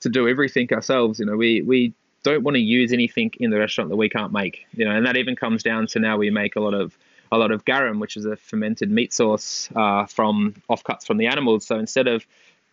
to 0.00 0.08
do 0.08 0.28
everything 0.28 0.72
ourselves. 0.72 1.20
You 1.20 1.26
know, 1.26 1.36
we 1.36 1.62
we 1.62 1.94
don't 2.22 2.42
want 2.42 2.56
to 2.56 2.60
use 2.60 2.92
anything 2.92 3.30
in 3.38 3.50
the 3.50 3.58
restaurant 3.58 3.90
that 3.90 3.96
we 3.96 4.08
can't 4.08 4.32
make. 4.32 4.66
You 4.72 4.84
know, 4.84 4.92
and 4.92 5.06
that 5.06 5.16
even 5.16 5.36
comes 5.36 5.62
down 5.62 5.86
to 5.88 5.98
now 5.98 6.16
we 6.16 6.30
make 6.30 6.56
a 6.56 6.60
lot 6.60 6.74
of 6.74 6.96
a 7.32 7.38
lot 7.38 7.50
of 7.50 7.64
garum, 7.64 7.98
which 7.98 8.16
is 8.16 8.24
a 8.24 8.36
fermented 8.36 8.90
meat 8.90 9.12
sauce 9.12 9.68
uh, 9.74 10.06
from 10.06 10.54
offcuts 10.70 11.06
from 11.06 11.18
the 11.18 11.26
animals. 11.26 11.66
So 11.66 11.78
instead 11.78 12.06
of 12.06 12.26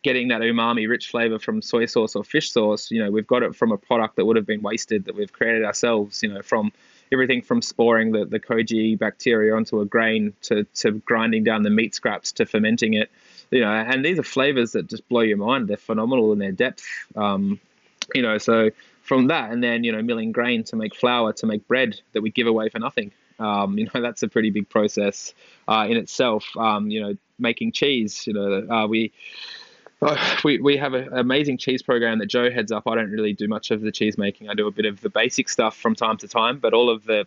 getting 0.04 0.28
that 0.28 0.42
umami 0.42 0.88
rich 0.88 1.10
flavor 1.10 1.40
from 1.40 1.62
soy 1.62 1.86
sauce 1.86 2.16
or 2.16 2.24
fish 2.24 2.52
sauce, 2.52 2.92
you 2.92 3.04
know, 3.04 3.10
we've 3.10 3.26
got 3.26 3.42
it 3.42 3.56
from 3.56 3.72
a 3.72 3.78
product 3.78 4.18
that 4.18 4.26
would 4.26 4.36
have 4.36 4.46
been 4.46 4.62
wasted 4.62 5.06
that 5.06 5.16
we've 5.16 5.32
created 5.32 5.64
ourselves, 5.64 6.22
you 6.22 6.32
know, 6.32 6.42
from 6.42 6.72
everything 7.12 7.42
from 7.42 7.62
sporing 7.62 8.12
the, 8.12 8.26
the 8.26 8.40
koji 8.40 8.98
bacteria 8.98 9.56
onto 9.56 9.80
a 9.80 9.86
grain 9.86 10.34
to, 10.42 10.66
to 10.76 10.92
grinding 10.92 11.44
down 11.44 11.64
the 11.64 11.70
meat 11.70 11.96
scraps 11.96 12.34
to 12.34 12.46
fermenting 12.46 12.94
it. 12.94 13.10
You 13.50 13.62
know, 13.62 13.72
and 13.72 14.04
these 14.04 14.20
are 14.20 14.24
flavors 14.24 14.74
that 14.74 14.88
just 14.88 15.08
blow 15.08 15.22
your 15.22 15.38
mind. 15.38 15.68
They're 15.68 15.78
phenomenal 15.78 16.34
in 16.34 16.40
their 16.40 16.52
depth. 16.52 16.86
Um, 17.16 17.60
you 18.14 18.22
know, 18.22 18.38
so 18.40 18.72
from 19.04 19.28
that, 19.28 19.52
and 19.52 19.64
then 19.64 19.84
you 19.84 19.92
know, 19.92 20.02
milling 20.02 20.32
grain 20.32 20.64
to 20.64 20.76
make 20.76 20.96
flour 20.96 21.34
to 21.34 21.46
make 21.46 21.68
bread 21.68 22.00
that 22.14 22.22
we 22.22 22.32
give 22.32 22.48
away 22.48 22.70
for 22.70 22.80
nothing. 22.80 23.12
Um, 23.38 23.78
you 23.78 23.88
know, 23.94 24.02
that's 24.02 24.24
a 24.24 24.28
pretty 24.28 24.50
big 24.50 24.68
process 24.70 25.34
uh, 25.68 25.86
in 25.88 25.98
itself. 25.98 26.46
Um, 26.58 26.90
you 26.90 27.02
know, 27.02 27.16
making 27.38 27.74
cheese. 27.74 28.26
You 28.26 28.34
know, 28.34 28.68
uh, 28.70 28.88
we. 28.88 29.12
Uh, 30.02 30.18
we, 30.44 30.60
we 30.60 30.76
have 30.76 30.94
an 30.94 31.08
amazing 31.14 31.58
cheese 31.58 31.82
program 31.82 32.20
that 32.20 32.26
Jo 32.26 32.52
heads 32.52 32.74
up. 32.74 32.84
I 32.88 32.96
don't 32.96 33.10
really 33.10 33.32
do 33.32 33.48
much 33.48 33.72
of 33.72 33.80
the 33.80 33.90
cheese 33.90 34.18
making. 34.18 34.50
I 34.50 34.54
do 34.54 34.68
a 34.68 34.72
bit 34.72 34.84
of 34.84 35.00
the 35.00 35.08
basic 35.08 35.48
stuff 35.48 35.78
from 35.78 35.96
time 35.96 36.18
to 36.18 36.28
time, 36.28 36.60
but 36.60 36.74
all 36.74 36.90
of 36.90 37.06
the 37.06 37.26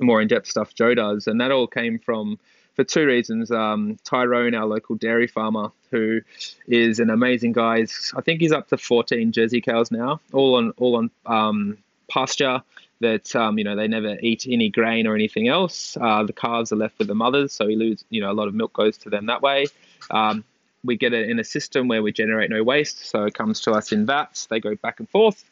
more 0.00 0.22
in 0.22 0.26
depth 0.26 0.46
stuff 0.46 0.74
Jo 0.74 0.94
does. 0.94 1.26
And 1.26 1.38
that 1.42 1.50
all 1.50 1.66
came 1.66 1.98
from 1.98 2.38
for 2.78 2.84
two 2.84 3.06
reasons. 3.06 3.50
Um, 3.50 3.98
Tyrone, 4.04 4.54
our 4.54 4.64
local 4.64 4.94
dairy 4.94 5.26
farmer, 5.26 5.72
who 5.90 6.20
is 6.68 7.00
an 7.00 7.10
amazing 7.10 7.50
guy. 7.50 7.80
He's, 7.80 8.14
I 8.16 8.20
think 8.20 8.40
he's 8.40 8.52
up 8.52 8.68
to 8.68 8.78
14 8.78 9.32
Jersey 9.32 9.60
cows 9.60 9.90
now, 9.90 10.20
all 10.32 10.54
on 10.54 10.72
all 10.76 10.94
on 10.94 11.10
um, 11.26 11.78
pasture. 12.08 12.62
That 13.00 13.34
um, 13.34 13.58
you 13.58 13.64
know 13.64 13.74
they 13.74 13.88
never 13.88 14.16
eat 14.20 14.46
any 14.48 14.70
grain 14.70 15.08
or 15.08 15.16
anything 15.16 15.48
else. 15.48 15.96
Uh, 16.00 16.22
the 16.22 16.32
calves 16.32 16.70
are 16.70 16.76
left 16.76 16.98
with 16.98 17.08
the 17.08 17.16
mothers, 17.16 17.52
so 17.52 17.66
we 17.66 17.74
lose 17.74 18.04
you 18.10 18.20
know 18.20 18.30
a 18.30 18.34
lot 18.34 18.46
of 18.46 18.54
milk 18.54 18.72
goes 18.74 18.96
to 18.98 19.10
them 19.10 19.26
that 19.26 19.42
way. 19.42 19.66
Um, 20.12 20.44
we 20.84 20.96
get 20.96 21.12
it 21.12 21.28
in 21.28 21.40
a 21.40 21.44
system 21.44 21.88
where 21.88 22.02
we 22.02 22.12
generate 22.12 22.48
no 22.48 22.62
waste, 22.62 23.06
so 23.06 23.24
it 23.24 23.34
comes 23.34 23.60
to 23.62 23.72
us 23.72 23.90
in 23.90 24.06
vats. 24.06 24.46
They 24.46 24.60
go 24.60 24.76
back 24.76 25.00
and 25.00 25.08
forth. 25.10 25.44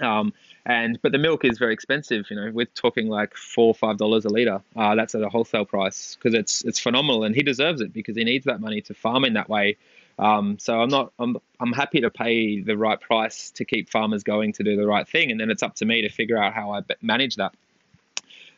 Um, 0.00 0.32
and 0.68 1.00
but 1.00 1.12
the 1.12 1.18
milk 1.18 1.44
is 1.46 1.58
very 1.58 1.72
expensive. 1.72 2.26
You 2.30 2.36
know, 2.36 2.50
we're 2.52 2.66
talking 2.66 3.08
like 3.08 3.34
four 3.34 3.68
or 3.68 3.74
five 3.74 3.96
dollars 3.96 4.26
a 4.26 4.28
liter. 4.28 4.60
Uh, 4.76 4.94
that's 4.94 5.14
at 5.14 5.22
a 5.22 5.28
wholesale 5.28 5.64
price 5.64 6.14
because 6.14 6.34
it's 6.34 6.62
it's 6.62 6.78
phenomenal, 6.78 7.24
and 7.24 7.34
he 7.34 7.42
deserves 7.42 7.80
it 7.80 7.92
because 7.92 8.16
he 8.16 8.22
needs 8.22 8.44
that 8.44 8.60
money 8.60 8.82
to 8.82 8.94
farm 8.94 9.24
in 9.24 9.32
that 9.32 9.48
way. 9.48 9.78
Um, 10.18 10.58
so 10.58 10.78
I'm 10.80 10.90
not 10.90 11.12
I'm 11.18 11.38
I'm 11.58 11.72
happy 11.72 12.02
to 12.02 12.10
pay 12.10 12.60
the 12.60 12.76
right 12.76 13.00
price 13.00 13.50
to 13.52 13.64
keep 13.64 13.88
farmers 13.88 14.22
going 14.22 14.52
to 14.54 14.62
do 14.62 14.76
the 14.76 14.86
right 14.86 15.08
thing, 15.08 15.30
and 15.30 15.40
then 15.40 15.50
it's 15.50 15.62
up 15.62 15.74
to 15.76 15.86
me 15.86 16.02
to 16.02 16.10
figure 16.10 16.36
out 16.36 16.52
how 16.52 16.72
I 16.72 16.82
manage 17.00 17.36
that. 17.36 17.54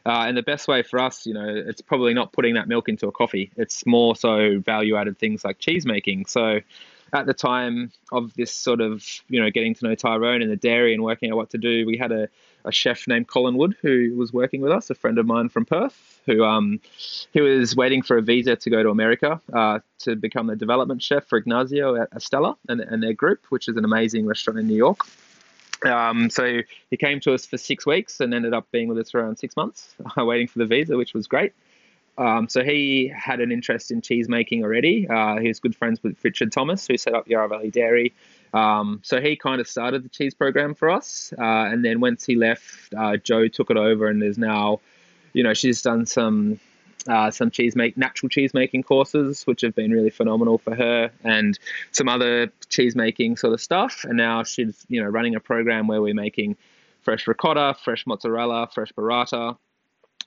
Uh, 0.04 0.24
and 0.26 0.36
the 0.36 0.42
best 0.42 0.66
way 0.66 0.82
for 0.82 0.98
us, 0.98 1.26
you 1.26 1.34
know, 1.34 1.46
it's 1.46 1.82
probably 1.82 2.14
not 2.14 2.32
putting 2.32 2.54
that 2.54 2.66
milk 2.66 2.88
into 2.88 3.06
a 3.06 3.12
coffee. 3.12 3.52
It's 3.56 3.86
more 3.86 4.16
so 4.16 4.58
value 4.58 4.96
added 4.96 5.18
things 5.18 5.44
like 5.44 5.58
cheese 5.58 5.84
making. 5.84 6.24
So 6.26 6.60
at 7.12 7.26
the 7.26 7.34
time 7.34 7.92
of 8.12 8.34
this 8.34 8.52
sort 8.52 8.80
of 8.80 9.04
you 9.28 9.40
know 9.40 9.50
getting 9.50 9.74
to 9.74 9.86
know 9.86 9.94
Tyrone 9.94 10.42
and 10.42 10.50
the 10.50 10.56
dairy 10.56 10.94
and 10.94 11.02
working 11.02 11.30
out 11.30 11.36
what 11.36 11.50
to 11.50 11.58
do, 11.58 11.86
we 11.86 11.96
had 11.96 12.12
a, 12.12 12.28
a 12.64 12.72
chef 12.72 13.06
named 13.08 13.28
Colin 13.28 13.56
Wood 13.56 13.76
who 13.82 14.14
was 14.16 14.32
working 14.32 14.60
with 14.60 14.72
us, 14.72 14.90
a 14.90 14.94
friend 14.94 15.18
of 15.18 15.26
mine 15.26 15.48
from 15.48 15.64
Perth, 15.64 16.20
who 16.26 16.44
um, 16.44 16.80
he 17.32 17.40
was 17.40 17.74
waiting 17.74 18.02
for 18.02 18.16
a 18.16 18.22
visa 18.22 18.56
to 18.56 18.70
go 18.70 18.82
to 18.82 18.90
America 18.90 19.40
uh, 19.52 19.80
to 20.00 20.16
become 20.16 20.46
the 20.46 20.56
development 20.56 21.02
chef 21.02 21.26
for 21.26 21.38
Ignacio 21.38 22.00
at 22.00 22.10
Estela 22.12 22.56
and, 22.68 22.80
and 22.80 23.02
their 23.02 23.14
group, 23.14 23.44
which 23.48 23.68
is 23.68 23.76
an 23.76 23.84
amazing 23.84 24.26
restaurant 24.26 24.58
in 24.58 24.66
New 24.66 24.76
York. 24.76 25.00
Um, 25.84 26.28
so 26.28 26.60
he 26.90 26.96
came 26.96 27.20
to 27.20 27.32
us 27.32 27.46
for 27.46 27.56
six 27.56 27.86
weeks 27.86 28.20
and 28.20 28.34
ended 28.34 28.52
up 28.52 28.70
being 28.70 28.88
with 28.88 28.98
us 28.98 29.10
for 29.10 29.20
around 29.20 29.38
six 29.38 29.56
months, 29.56 29.94
waiting 30.16 30.46
for 30.46 30.58
the 30.58 30.66
visa, 30.66 30.96
which 30.96 31.14
was 31.14 31.26
great. 31.26 31.52
Um, 32.20 32.50
so 32.50 32.62
he 32.62 33.10
had 33.16 33.40
an 33.40 33.50
interest 33.50 33.90
in 33.90 34.02
cheese 34.02 34.28
making 34.28 34.62
already. 34.62 35.08
Uh, 35.08 35.38
he 35.38 35.48
was 35.48 35.58
good 35.58 35.74
friends 35.74 36.02
with 36.02 36.22
Richard 36.22 36.52
Thomas, 36.52 36.86
who 36.86 36.98
set 36.98 37.14
up 37.14 37.26
Yarra 37.26 37.48
Valley 37.48 37.70
Dairy. 37.70 38.12
Um, 38.52 39.00
so 39.02 39.22
he 39.22 39.36
kind 39.36 39.58
of 39.58 39.66
started 39.66 40.04
the 40.04 40.10
cheese 40.10 40.34
program 40.34 40.74
for 40.74 40.90
us, 40.90 41.32
uh, 41.38 41.42
and 41.42 41.82
then 41.82 42.00
once 42.00 42.26
he 42.26 42.34
left, 42.34 42.92
uh, 42.94 43.16
Jo 43.16 43.48
took 43.48 43.70
it 43.70 43.78
over, 43.78 44.06
and 44.06 44.20
there's 44.20 44.36
now, 44.36 44.80
you 45.32 45.42
know, 45.42 45.54
she's 45.54 45.80
done 45.80 46.04
some 46.04 46.60
uh, 47.08 47.30
some 47.30 47.50
cheese 47.50 47.74
make 47.74 47.96
natural 47.96 48.28
cheese 48.28 48.52
making 48.52 48.82
courses, 48.82 49.44
which 49.44 49.62
have 49.62 49.74
been 49.74 49.90
really 49.90 50.10
phenomenal 50.10 50.58
for 50.58 50.74
her, 50.74 51.10
and 51.24 51.58
some 51.92 52.08
other 52.08 52.52
cheese 52.68 52.94
making 52.94 53.38
sort 53.38 53.54
of 53.54 53.60
stuff. 53.62 54.04
And 54.04 54.18
now 54.18 54.42
she's 54.42 54.84
you 54.88 55.02
know 55.02 55.08
running 55.08 55.36
a 55.36 55.40
program 55.40 55.86
where 55.86 56.02
we're 56.02 56.12
making 56.12 56.58
fresh 57.00 57.26
ricotta, 57.26 57.76
fresh 57.82 58.06
mozzarella, 58.06 58.68
fresh 58.74 58.92
burrata, 58.92 59.56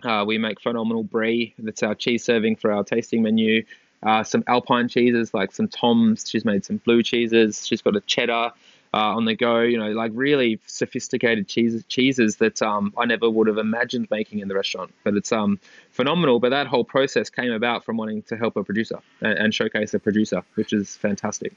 uh, 0.03 0.23
we 0.25 0.37
make 0.37 0.59
phenomenal 0.61 1.03
brie. 1.03 1.53
That's 1.57 1.83
our 1.83 1.95
cheese 1.95 2.23
serving 2.23 2.57
for 2.57 2.71
our 2.71 2.83
tasting 2.83 3.21
menu. 3.21 3.63
Uh, 4.01 4.23
some 4.23 4.43
alpine 4.47 4.89
cheeses 4.89 5.33
like 5.33 5.51
some 5.53 5.67
tommes. 5.67 6.29
She's 6.29 6.43
made 6.43 6.65
some 6.65 6.77
blue 6.77 7.03
cheeses. 7.03 7.65
She's 7.65 7.81
got 7.81 7.95
a 7.95 8.01
cheddar 8.01 8.51
uh, 8.93 9.15
on 9.15 9.25
the 9.25 9.35
go. 9.35 9.61
You 9.61 9.77
know, 9.77 9.91
like 9.91 10.11
really 10.13 10.59
sophisticated 10.67 11.47
cheeses, 11.47 11.85
cheeses 11.85 12.37
that 12.37 12.61
um, 12.61 12.93
I 12.97 13.05
never 13.05 13.29
would 13.29 13.47
have 13.47 13.57
imagined 13.57 14.07
making 14.11 14.39
in 14.39 14.49
the 14.49 14.55
restaurant. 14.55 14.93
But 15.03 15.15
it's 15.15 15.31
um, 15.31 15.59
phenomenal. 15.91 16.39
But 16.39 16.49
that 16.49 16.67
whole 16.67 16.83
process 16.83 17.29
came 17.29 17.51
about 17.51 17.85
from 17.85 17.95
wanting 17.95 18.23
to 18.23 18.35
help 18.35 18.57
a 18.57 18.63
producer 18.63 18.99
and, 19.21 19.37
and 19.37 19.53
showcase 19.53 19.93
a 19.93 19.99
producer, 19.99 20.43
which 20.55 20.73
is 20.73 20.97
fantastic. 20.97 21.53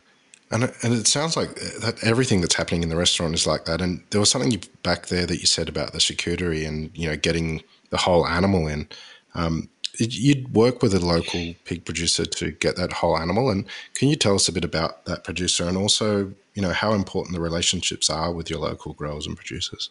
And 0.52 0.62
it, 0.62 0.74
and 0.82 0.94
it 0.94 1.08
sounds 1.08 1.36
like 1.36 1.56
that 1.80 1.98
everything 2.04 2.40
that's 2.40 2.54
happening 2.54 2.84
in 2.84 2.88
the 2.88 2.96
restaurant 2.96 3.34
is 3.34 3.46
like 3.48 3.64
that. 3.64 3.80
And 3.80 4.04
there 4.10 4.20
was 4.20 4.30
something 4.30 4.62
back 4.84 5.08
there 5.08 5.26
that 5.26 5.40
you 5.40 5.46
said 5.46 5.68
about 5.68 5.92
the 5.92 5.98
charcuterie 5.98 6.66
and 6.66 6.90
you 6.94 7.08
know 7.08 7.16
getting 7.16 7.64
the 7.96 8.02
whole 8.02 8.26
animal 8.26 8.68
in. 8.68 8.86
Um, 9.34 9.70
you'd 9.98 10.52
work 10.52 10.82
with 10.82 10.92
a 10.92 11.00
local 11.00 11.54
pig 11.64 11.86
producer 11.86 12.26
to 12.26 12.50
get 12.50 12.76
that 12.76 12.92
whole 12.92 13.16
animal. 13.16 13.48
And 13.48 13.64
can 13.94 14.08
you 14.10 14.16
tell 14.16 14.34
us 14.34 14.48
a 14.48 14.52
bit 14.52 14.64
about 14.64 15.06
that 15.06 15.24
producer 15.24 15.64
and 15.66 15.78
also, 15.78 16.34
you 16.54 16.60
know, 16.60 16.72
how 16.72 16.92
important 16.92 17.34
the 17.34 17.40
relationships 17.40 18.10
are 18.10 18.30
with 18.32 18.50
your 18.50 18.58
local 18.58 18.92
growers 18.92 19.26
and 19.26 19.34
producers? 19.34 19.88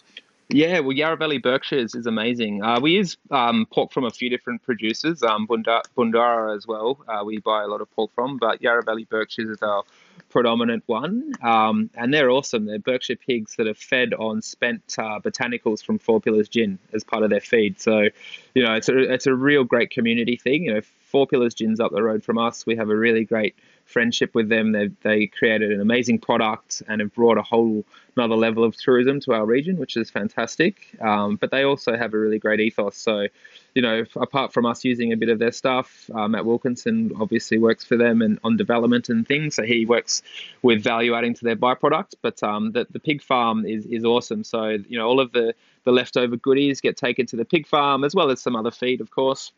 Yeah, 0.49 0.79
well, 0.79 1.17
Valley 1.17 1.39
Berkshires 1.39 1.95
is 1.95 2.05
amazing. 2.05 2.63
Uh, 2.63 2.79
we 2.79 2.91
use 2.91 3.17
um, 3.31 3.65
pork 3.71 3.91
from 3.91 4.05
a 4.05 4.11
few 4.11 4.29
different 4.29 4.61
producers, 4.61 5.23
um, 5.23 5.47
Bundarra 5.47 6.55
as 6.55 6.67
well. 6.67 6.99
Uh, 7.07 7.23
we 7.25 7.39
buy 7.39 7.63
a 7.63 7.67
lot 7.67 7.81
of 7.81 7.91
pork 7.95 8.11
from, 8.13 8.37
but 8.37 8.61
Yarra 8.61 8.83
Valley 8.83 9.05
Berkshires 9.05 9.49
is 9.49 9.61
our 9.63 9.83
predominant 10.29 10.83
one, 10.85 11.33
um, 11.41 11.89
and 11.95 12.13
they're 12.13 12.29
awesome. 12.29 12.65
They're 12.65 12.77
Berkshire 12.77 13.15
pigs 13.15 13.55
that 13.55 13.67
are 13.67 13.73
fed 13.73 14.13
on 14.13 14.43
spent 14.43 14.95
uh, 14.99 15.19
botanicals 15.19 15.83
from 15.83 15.97
Four 15.97 16.21
Pillars 16.21 16.47
Gin 16.47 16.77
as 16.93 17.03
part 17.03 17.23
of 17.23 17.31
their 17.31 17.41
feed. 17.41 17.81
So, 17.81 18.09
you 18.53 18.63
know, 18.63 18.73
it's 18.75 18.87
a 18.87 18.97
it's 19.13 19.25
a 19.25 19.33
real 19.33 19.63
great 19.63 19.89
community 19.89 20.35
thing. 20.35 20.65
You 20.65 20.73
know, 20.75 20.81
Four 20.81 21.25
Pillars 21.25 21.55
Gin's 21.55 21.79
up 21.79 21.91
the 21.91 22.03
road 22.03 22.23
from 22.23 22.37
us. 22.37 22.65
We 22.67 22.75
have 22.75 22.89
a 22.89 22.95
really 22.95 23.25
great 23.25 23.55
friendship 23.85 24.35
with 24.35 24.49
them. 24.49 24.71
They 24.71 24.89
they 25.01 25.27
created 25.27 25.71
an 25.71 25.81
amazing 25.81 26.19
product 26.19 26.83
and 26.87 27.01
have 27.01 27.13
brought 27.13 27.37
a 27.37 27.43
whole 27.43 27.85
another 28.17 28.35
level 28.35 28.63
of 28.63 28.75
tourism 28.77 29.19
to 29.21 29.33
our 29.33 29.45
region, 29.45 29.77
which 29.77 29.97
is 29.97 30.09
fantastic. 30.09 30.95
Um, 31.01 31.35
but 31.35 31.51
they 31.51 31.63
also 31.63 31.97
have 31.97 32.13
a 32.13 32.17
really 32.17 32.39
great 32.39 32.59
ethos. 32.59 32.97
So, 32.97 33.27
you 33.73 33.81
know, 33.81 34.05
apart 34.15 34.53
from 34.53 34.65
us 34.65 34.85
using 34.85 35.11
a 35.11 35.17
bit 35.17 35.29
of 35.29 35.39
their 35.39 35.51
stuff, 35.51 36.09
uh, 36.13 36.27
Matt 36.27 36.45
Wilkinson 36.45 37.11
obviously 37.19 37.57
works 37.57 37.83
for 37.83 37.97
them 37.97 38.21
and 38.21 38.39
on 38.43 38.57
development 38.57 39.09
and 39.09 39.27
things. 39.27 39.55
So 39.55 39.63
he 39.63 39.85
works 39.85 40.23
with 40.61 40.81
value 40.81 41.13
adding 41.13 41.33
to 41.35 41.43
their 41.43 41.57
byproduct. 41.57 42.15
But 42.21 42.41
um, 42.41 42.71
the, 42.71 42.87
the 42.89 42.99
pig 42.99 43.21
farm 43.21 43.65
is, 43.65 43.85
is 43.85 44.05
awesome. 44.05 44.43
So, 44.43 44.67
you 44.67 44.97
know, 44.97 45.07
all 45.07 45.19
of 45.19 45.31
the, 45.33 45.53
the 45.83 45.91
leftover 45.91 46.37
goodies 46.37 46.81
get 46.81 46.97
taken 46.97 47.25
to 47.27 47.35
the 47.35 47.45
pig 47.45 47.67
farm 47.67 48.03
as 48.03 48.15
well 48.15 48.31
as 48.31 48.39
some 48.41 48.55
other 48.55 48.71
feed, 48.71 49.01
of 49.01 49.11
course. 49.11 49.51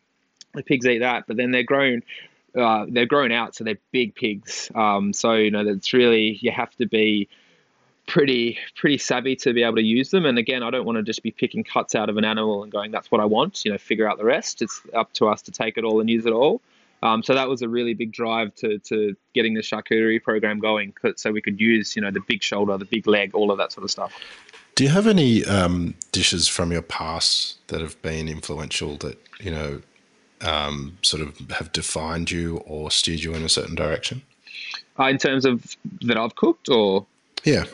The 0.54 0.62
pigs 0.62 0.86
eat 0.86 0.98
that, 0.98 1.26
but 1.26 1.36
then 1.36 1.50
they're 1.50 1.62
grown 1.62 2.02
uh, 2.56 2.86
they're 2.88 3.06
grown 3.06 3.32
out, 3.32 3.54
so 3.54 3.64
they're 3.64 3.78
big 3.92 4.14
pigs. 4.14 4.70
Um, 4.74 5.12
so 5.12 5.34
you 5.34 5.50
know 5.50 5.64
that's 5.64 5.92
really 5.92 6.38
you 6.40 6.50
have 6.50 6.74
to 6.76 6.86
be 6.86 7.28
pretty 8.06 8.58
pretty 8.74 8.98
savvy 8.98 9.36
to 9.36 9.52
be 9.52 9.62
able 9.62 9.76
to 9.76 9.82
use 9.82 10.10
them. 10.10 10.24
And 10.24 10.38
again, 10.38 10.62
I 10.62 10.70
don't 10.70 10.86
want 10.86 10.96
to 10.96 11.02
just 11.02 11.22
be 11.22 11.30
picking 11.30 11.62
cuts 11.62 11.94
out 11.94 12.08
of 12.08 12.16
an 12.16 12.24
animal 12.24 12.62
and 12.62 12.72
going, 12.72 12.90
"That's 12.90 13.10
what 13.10 13.20
I 13.20 13.24
want." 13.24 13.64
You 13.64 13.72
know, 13.72 13.78
figure 13.78 14.08
out 14.08 14.18
the 14.18 14.24
rest. 14.24 14.62
It's 14.62 14.80
up 14.94 15.12
to 15.14 15.28
us 15.28 15.42
to 15.42 15.50
take 15.50 15.76
it 15.76 15.84
all 15.84 16.00
and 16.00 16.08
use 16.08 16.26
it 16.26 16.32
all. 16.32 16.60
Um, 17.02 17.22
so 17.22 17.34
that 17.34 17.48
was 17.48 17.62
a 17.62 17.68
really 17.68 17.94
big 17.94 18.10
drive 18.10 18.52
to, 18.56 18.78
to 18.80 19.14
getting 19.32 19.54
the 19.54 19.60
charcuterie 19.60 20.20
program 20.20 20.58
going, 20.58 20.94
so 21.14 21.30
we 21.30 21.40
could 21.40 21.60
use 21.60 21.94
you 21.94 22.02
know 22.02 22.10
the 22.10 22.22
big 22.26 22.42
shoulder, 22.42 22.76
the 22.76 22.86
big 22.86 23.06
leg, 23.06 23.34
all 23.34 23.50
of 23.50 23.58
that 23.58 23.72
sort 23.72 23.84
of 23.84 23.90
stuff. 23.90 24.12
Do 24.74 24.84
you 24.84 24.90
have 24.90 25.06
any 25.06 25.44
um, 25.44 25.94
dishes 26.12 26.48
from 26.48 26.72
your 26.72 26.82
past 26.82 27.58
that 27.68 27.80
have 27.80 28.00
been 28.02 28.28
influential 28.28 28.96
that 28.98 29.18
you 29.40 29.50
know 29.50 29.82
um, 30.42 30.98
sort 31.02 31.22
of 31.22 31.38
have 31.50 31.72
defined 31.72 32.30
you 32.30 32.58
or 32.58 32.90
steered 32.90 33.20
you 33.20 33.34
in 33.34 33.42
a 33.42 33.48
certain 33.48 33.74
direction? 33.74 34.22
Uh, 34.98 35.04
in 35.04 35.18
terms 35.18 35.44
of 35.44 35.76
that 36.02 36.16
I've 36.16 36.34
cooked, 36.34 36.68
or 36.68 37.06
yeah, 37.44 37.64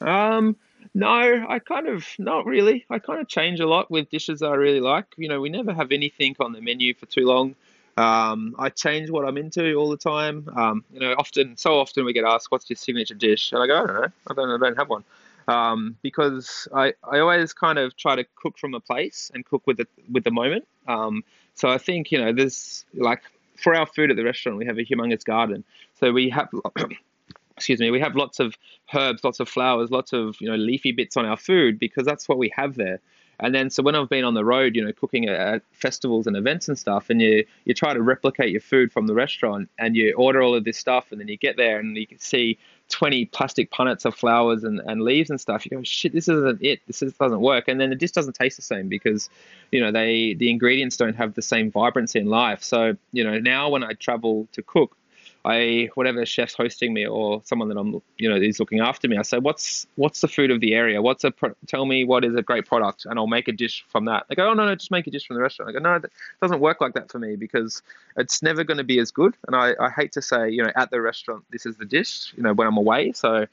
um, 0.00 0.56
no, 0.94 1.46
I 1.48 1.58
kind 1.58 1.88
of 1.88 2.06
not 2.18 2.46
really. 2.46 2.84
I 2.90 2.98
kind 2.98 3.20
of 3.20 3.28
change 3.28 3.60
a 3.60 3.66
lot 3.66 3.90
with 3.90 4.10
dishes 4.10 4.40
that 4.40 4.48
I 4.48 4.54
really 4.54 4.80
like. 4.80 5.06
You 5.16 5.28
know, 5.28 5.40
we 5.40 5.48
never 5.48 5.72
have 5.72 5.92
anything 5.92 6.36
on 6.40 6.52
the 6.52 6.60
menu 6.60 6.94
for 6.94 7.06
too 7.06 7.26
long. 7.26 7.54
Um, 7.96 8.54
I 8.58 8.70
change 8.70 9.10
what 9.10 9.26
I'm 9.26 9.36
into 9.36 9.74
all 9.74 9.90
the 9.90 9.96
time. 9.96 10.48
Um, 10.56 10.84
you 10.92 11.00
know, 11.00 11.14
often, 11.18 11.56
so 11.56 11.78
often 11.78 12.04
we 12.04 12.12
get 12.12 12.24
asked, 12.24 12.50
"What's 12.50 12.68
your 12.70 12.76
signature 12.76 13.14
dish?" 13.14 13.52
And 13.52 13.62
I 13.62 13.66
go, 13.66 13.82
"I 13.82 13.86
don't 13.86 13.94
know. 13.94 14.08
I 14.28 14.34
don't. 14.34 14.50
I 14.50 14.58
don't 14.58 14.76
have 14.76 14.88
one." 14.88 15.04
Um, 15.50 15.96
because 16.02 16.68
I, 16.74 16.94
I 17.02 17.18
always 17.18 17.52
kind 17.52 17.78
of 17.78 17.96
try 17.96 18.14
to 18.14 18.24
cook 18.36 18.56
from 18.56 18.74
a 18.74 18.80
place 18.80 19.32
and 19.34 19.44
cook 19.44 19.66
with 19.66 19.78
the 19.78 19.86
with 20.12 20.22
the 20.22 20.30
moment. 20.30 20.66
Um, 20.86 21.24
so 21.54 21.68
I 21.68 21.78
think 21.78 22.12
you 22.12 22.18
know, 22.18 22.32
there's 22.32 22.84
like 22.94 23.22
for 23.56 23.74
our 23.74 23.86
food 23.86 24.10
at 24.10 24.16
the 24.16 24.24
restaurant, 24.24 24.58
we 24.58 24.66
have 24.66 24.78
a 24.78 24.84
humongous 24.84 25.24
garden. 25.24 25.64
So 25.98 26.12
we 26.12 26.30
have 26.30 26.48
excuse 27.56 27.80
me, 27.80 27.90
we 27.90 28.00
have 28.00 28.14
lots 28.14 28.38
of 28.38 28.56
herbs, 28.94 29.24
lots 29.24 29.40
of 29.40 29.48
flowers, 29.48 29.90
lots 29.90 30.12
of 30.12 30.36
you 30.40 30.48
know 30.48 30.56
leafy 30.56 30.92
bits 30.92 31.16
on 31.16 31.26
our 31.26 31.36
food 31.36 31.80
because 31.80 32.06
that's 32.06 32.28
what 32.28 32.38
we 32.38 32.52
have 32.54 32.76
there. 32.76 33.00
And 33.40 33.54
then 33.54 33.70
so 33.70 33.82
when 33.82 33.94
I've 33.94 34.08
been 34.08 34.24
on 34.24 34.34
the 34.34 34.44
road, 34.44 34.76
you 34.76 34.84
know, 34.84 34.92
cooking 34.92 35.28
at 35.28 35.62
festivals 35.72 36.26
and 36.26 36.36
events 36.36 36.68
and 36.68 36.78
stuff, 36.78 37.10
and 37.10 37.20
you 37.20 37.44
you 37.64 37.74
try 37.74 37.92
to 37.92 38.02
replicate 38.02 38.50
your 38.50 38.60
food 38.60 38.92
from 38.92 39.08
the 39.08 39.14
restaurant, 39.14 39.68
and 39.78 39.96
you 39.96 40.14
order 40.14 40.42
all 40.42 40.54
of 40.54 40.64
this 40.64 40.78
stuff, 40.78 41.10
and 41.10 41.20
then 41.20 41.26
you 41.26 41.36
get 41.36 41.56
there 41.56 41.80
and 41.80 41.96
you 41.96 42.06
can 42.06 42.18
see 42.18 42.58
20 42.90 43.26
plastic 43.26 43.70
punnets 43.70 44.04
of 44.04 44.14
flowers 44.14 44.64
and, 44.64 44.80
and 44.80 45.02
leaves 45.02 45.30
and 45.30 45.40
stuff. 45.40 45.64
You 45.64 45.76
go, 45.76 45.82
shit, 45.82 46.12
this 46.12 46.28
isn't 46.28 46.62
it. 46.62 46.80
This 46.86 47.02
is, 47.02 47.12
doesn't 47.14 47.40
work. 47.40 47.68
And 47.68 47.80
then 47.80 47.92
it 47.92 47.98
just 47.98 48.14
doesn't 48.14 48.34
taste 48.34 48.56
the 48.56 48.62
same 48.62 48.88
because, 48.88 49.30
you 49.70 49.80
know, 49.80 49.90
they 49.90 50.34
the 50.34 50.50
ingredients 50.50 50.96
don't 50.96 51.16
have 51.16 51.34
the 51.34 51.42
same 51.42 51.70
vibrancy 51.70 52.18
in 52.18 52.26
life. 52.26 52.62
So, 52.62 52.96
you 53.12 53.24
know, 53.24 53.38
now 53.38 53.70
when 53.70 53.82
I 53.82 53.92
travel 53.94 54.48
to 54.52 54.62
cook, 54.62 54.96
I 55.44 55.88
whatever 55.94 56.26
chef's 56.26 56.54
hosting 56.54 56.92
me 56.92 57.06
or 57.06 57.40
someone 57.44 57.68
that 57.68 57.78
I'm 57.78 58.02
you 58.18 58.28
know 58.28 58.36
is 58.36 58.60
looking 58.60 58.80
after 58.80 59.08
me, 59.08 59.16
I 59.16 59.22
say 59.22 59.38
what's 59.38 59.86
what's 59.96 60.20
the 60.20 60.28
food 60.28 60.50
of 60.50 60.60
the 60.60 60.74
area? 60.74 61.00
What's 61.00 61.24
a 61.24 61.30
pro- 61.30 61.54
tell 61.66 61.86
me 61.86 62.04
what 62.04 62.24
is 62.24 62.34
a 62.34 62.42
great 62.42 62.66
product, 62.66 63.06
and 63.06 63.18
I'll 63.18 63.26
make 63.26 63.48
a 63.48 63.52
dish 63.52 63.84
from 63.88 64.04
that. 64.04 64.26
They 64.28 64.34
go, 64.34 64.50
oh 64.50 64.54
no 64.54 64.66
no, 64.66 64.74
just 64.74 64.90
make 64.90 65.06
a 65.06 65.10
dish 65.10 65.26
from 65.26 65.36
the 65.36 65.42
restaurant. 65.42 65.70
I 65.70 65.72
go, 65.72 65.78
no, 65.78 65.98
that 65.98 66.10
doesn't 66.42 66.60
work 66.60 66.80
like 66.80 66.92
that 66.94 67.10
for 67.10 67.18
me 67.18 67.36
because 67.36 67.82
it's 68.16 68.42
never 68.42 68.64
going 68.64 68.78
to 68.78 68.84
be 68.84 68.98
as 68.98 69.10
good. 69.10 69.34
And 69.46 69.56
I, 69.56 69.74
I 69.80 69.88
hate 69.88 70.12
to 70.12 70.22
say 70.22 70.50
you 70.50 70.62
know 70.62 70.72
at 70.76 70.90
the 70.90 71.00
restaurant 71.00 71.44
this 71.50 71.64
is 71.64 71.76
the 71.76 71.86
dish 71.86 72.34
you 72.36 72.42
know 72.42 72.52
when 72.52 72.66
I'm 72.66 72.76
away. 72.76 73.12
So 73.12 73.46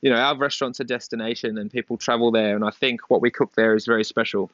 you 0.00 0.10
know 0.10 0.16
our 0.16 0.36
restaurant's 0.36 0.78
a 0.78 0.84
destination 0.84 1.58
and 1.58 1.70
people 1.70 1.96
travel 1.96 2.30
there, 2.30 2.54
and 2.54 2.64
I 2.64 2.70
think 2.70 3.10
what 3.10 3.20
we 3.20 3.30
cook 3.30 3.52
there 3.56 3.74
is 3.74 3.84
very 3.84 4.04
special. 4.04 4.50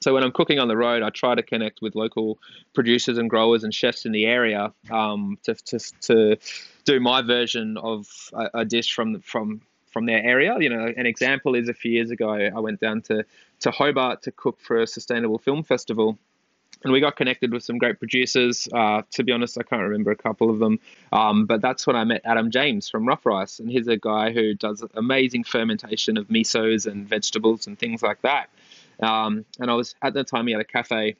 So 0.00 0.14
when 0.14 0.22
I'm 0.22 0.32
cooking 0.32 0.58
on 0.58 0.68
the 0.68 0.76
road, 0.76 1.02
I 1.02 1.10
try 1.10 1.34
to 1.34 1.42
connect 1.42 1.80
with 1.80 1.94
local 1.94 2.38
producers 2.74 3.18
and 3.18 3.30
growers 3.30 3.64
and 3.64 3.74
chefs 3.74 4.04
in 4.04 4.12
the 4.12 4.26
area 4.26 4.72
um, 4.90 5.38
to, 5.44 5.54
to, 5.54 5.78
to 6.02 6.36
do 6.84 7.00
my 7.00 7.22
version 7.22 7.76
of 7.78 8.06
a, 8.32 8.60
a, 8.60 8.64
dish 8.64 8.94
from 8.94 9.20
from 9.20 9.62
from 9.90 10.06
their 10.06 10.22
area. 10.22 10.56
You 10.60 10.68
know, 10.68 10.92
an 10.96 11.06
example 11.06 11.54
is 11.54 11.68
a 11.68 11.74
few 11.74 11.90
years 11.90 12.10
ago, 12.10 12.30
I 12.30 12.60
went 12.60 12.80
down 12.80 13.02
to 13.02 13.24
to 13.60 13.70
Hobart 13.70 14.22
to 14.22 14.32
cook 14.32 14.60
for 14.60 14.80
a 14.82 14.86
sustainable 14.86 15.38
film 15.38 15.62
festival. 15.62 16.18
And 16.84 16.92
we 16.92 17.00
got 17.00 17.16
connected 17.16 17.52
with 17.52 17.64
some 17.64 17.78
great 17.78 17.98
producers. 17.98 18.68
Uh, 18.72 19.02
to 19.12 19.24
be 19.24 19.32
honest, 19.32 19.58
I 19.58 19.62
can't 19.62 19.82
remember 19.82 20.10
a 20.10 20.16
couple 20.16 20.50
of 20.50 20.58
them. 20.58 20.78
Um, 21.10 21.46
but 21.46 21.62
that's 21.62 21.86
when 21.86 21.96
I 21.96 22.04
met 22.04 22.20
Adam 22.24 22.50
James 22.50 22.88
from 22.88 23.08
Rough 23.08 23.24
Rice. 23.24 23.58
And 23.58 23.70
he's 23.70 23.88
a 23.88 23.96
guy 23.96 24.30
who 24.30 24.54
does 24.54 24.84
amazing 24.94 25.44
fermentation 25.44 26.18
of 26.18 26.28
misos 26.28 26.86
and 26.86 27.08
vegetables 27.08 27.66
and 27.66 27.78
things 27.78 28.02
like 28.02 28.20
that. 28.22 28.50
Um, 29.00 29.44
and 29.60 29.70
I 29.70 29.74
was 29.74 29.94
at 30.02 30.14
the 30.14 30.24
time 30.24 30.46
he 30.46 30.52
had 30.52 30.60
a 30.60 30.64
cafe, 30.64 31.16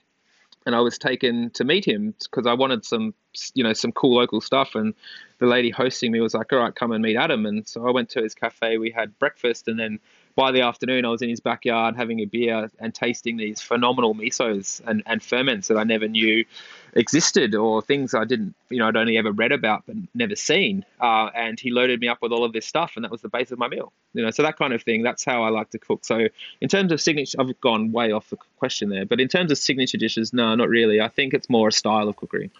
and 0.64 0.74
I 0.74 0.80
was 0.80 0.98
taken 0.98 1.50
to 1.50 1.64
meet 1.64 1.86
him 1.86 2.14
because 2.18 2.46
I 2.46 2.54
wanted 2.54 2.84
some, 2.84 3.14
you 3.54 3.62
know, 3.62 3.72
some 3.72 3.92
cool 3.92 4.16
local 4.16 4.40
stuff. 4.40 4.74
And 4.74 4.94
the 5.38 5.46
lady 5.46 5.70
hosting 5.70 6.12
me 6.12 6.20
was 6.20 6.34
like, 6.34 6.52
"All 6.52 6.58
right, 6.58 6.74
come 6.74 6.92
and 6.92 7.02
meet 7.02 7.16
Adam." 7.16 7.46
And 7.46 7.66
so 7.66 7.86
I 7.86 7.90
went 7.90 8.08
to 8.10 8.22
his 8.22 8.34
cafe. 8.34 8.78
We 8.78 8.90
had 8.90 9.18
breakfast, 9.18 9.68
and 9.68 9.78
then 9.78 10.00
by 10.36 10.52
the 10.52 10.60
afternoon, 10.60 11.06
I 11.06 11.08
was 11.08 11.22
in 11.22 11.30
his 11.30 11.40
backyard 11.40 11.96
having 11.96 12.20
a 12.20 12.26
beer 12.26 12.70
and 12.78 12.94
tasting 12.94 13.38
these 13.38 13.62
phenomenal 13.62 14.14
misos 14.14 14.82
and, 14.86 15.02
and 15.06 15.22
ferments 15.22 15.68
that 15.68 15.78
I 15.78 15.84
never 15.84 16.06
knew 16.06 16.44
existed 16.92 17.54
or 17.54 17.80
things 17.80 18.14
I 18.14 18.24
didn't, 18.24 18.54
you 18.68 18.78
know, 18.78 18.86
I'd 18.86 18.96
only 18.96 19.16
ever 19.16 19.32
read 19.32 19.50
about 19.50 19.84
but 19.86 19.96
never 20.14 20.36
seen. 20.36 20.84
Uh, 21.00 21.30
and 21.34 21.58
he 21.58 21.70
loaded 21.70 22.00
me 22.00 22.08
up 22.08 22.18
with 22.20 22.32
all 22.32 22.44
of 22.44 22.52
this 22.52 22.66
stuff, 22.66 22.92
and 22.96 23.04
that 23.04 23.10
was 23.10 23.22
the 23.22 23.30
base 23.30 23.50
of 23.50 23.58
my 23.58 23.66
meal. 23.66 23.92
You 24.12 24.24
know, 24.24 24.30
so 24.30 24.42
that 24.42 24.58
kind 24.58 24.74
of 24.74 24.82
thing. 24.82 25.02
That's 25.02 25.24
how 25.24 25.42
I 25.42 25.48
like 25.48 25.70
to 25.70 25.78
cook. 25.78 26.04
So 26.04 26.26
in 26.60 26.68
terms 26.68 26.92
of 26.92 27.00
signature, 27.00 27.40
I've 27.40 27.58
gone 27.62 27.90
way 27.90 28.12
off 28.12 28.28
the 28.28 28.36
question 28.58 28.90
there, 28.90 29.06
but 29.06 29.20
in 29.20 29.28
terms 29.28 29.50
of 29.50 29.56
signature 29.56 29.98
dishes, 29.98 30.34
no, 30.34 30.54
not 30.54 30.68
really. 30.68 31.00
I 31.00 31.08
think 31.08 31.32
it's 31.32 31.48
more 31.48 31.68
a 31.68 31.72
style 31.72 32.08
of 32.08 32.16
cookery. 32.16 32.50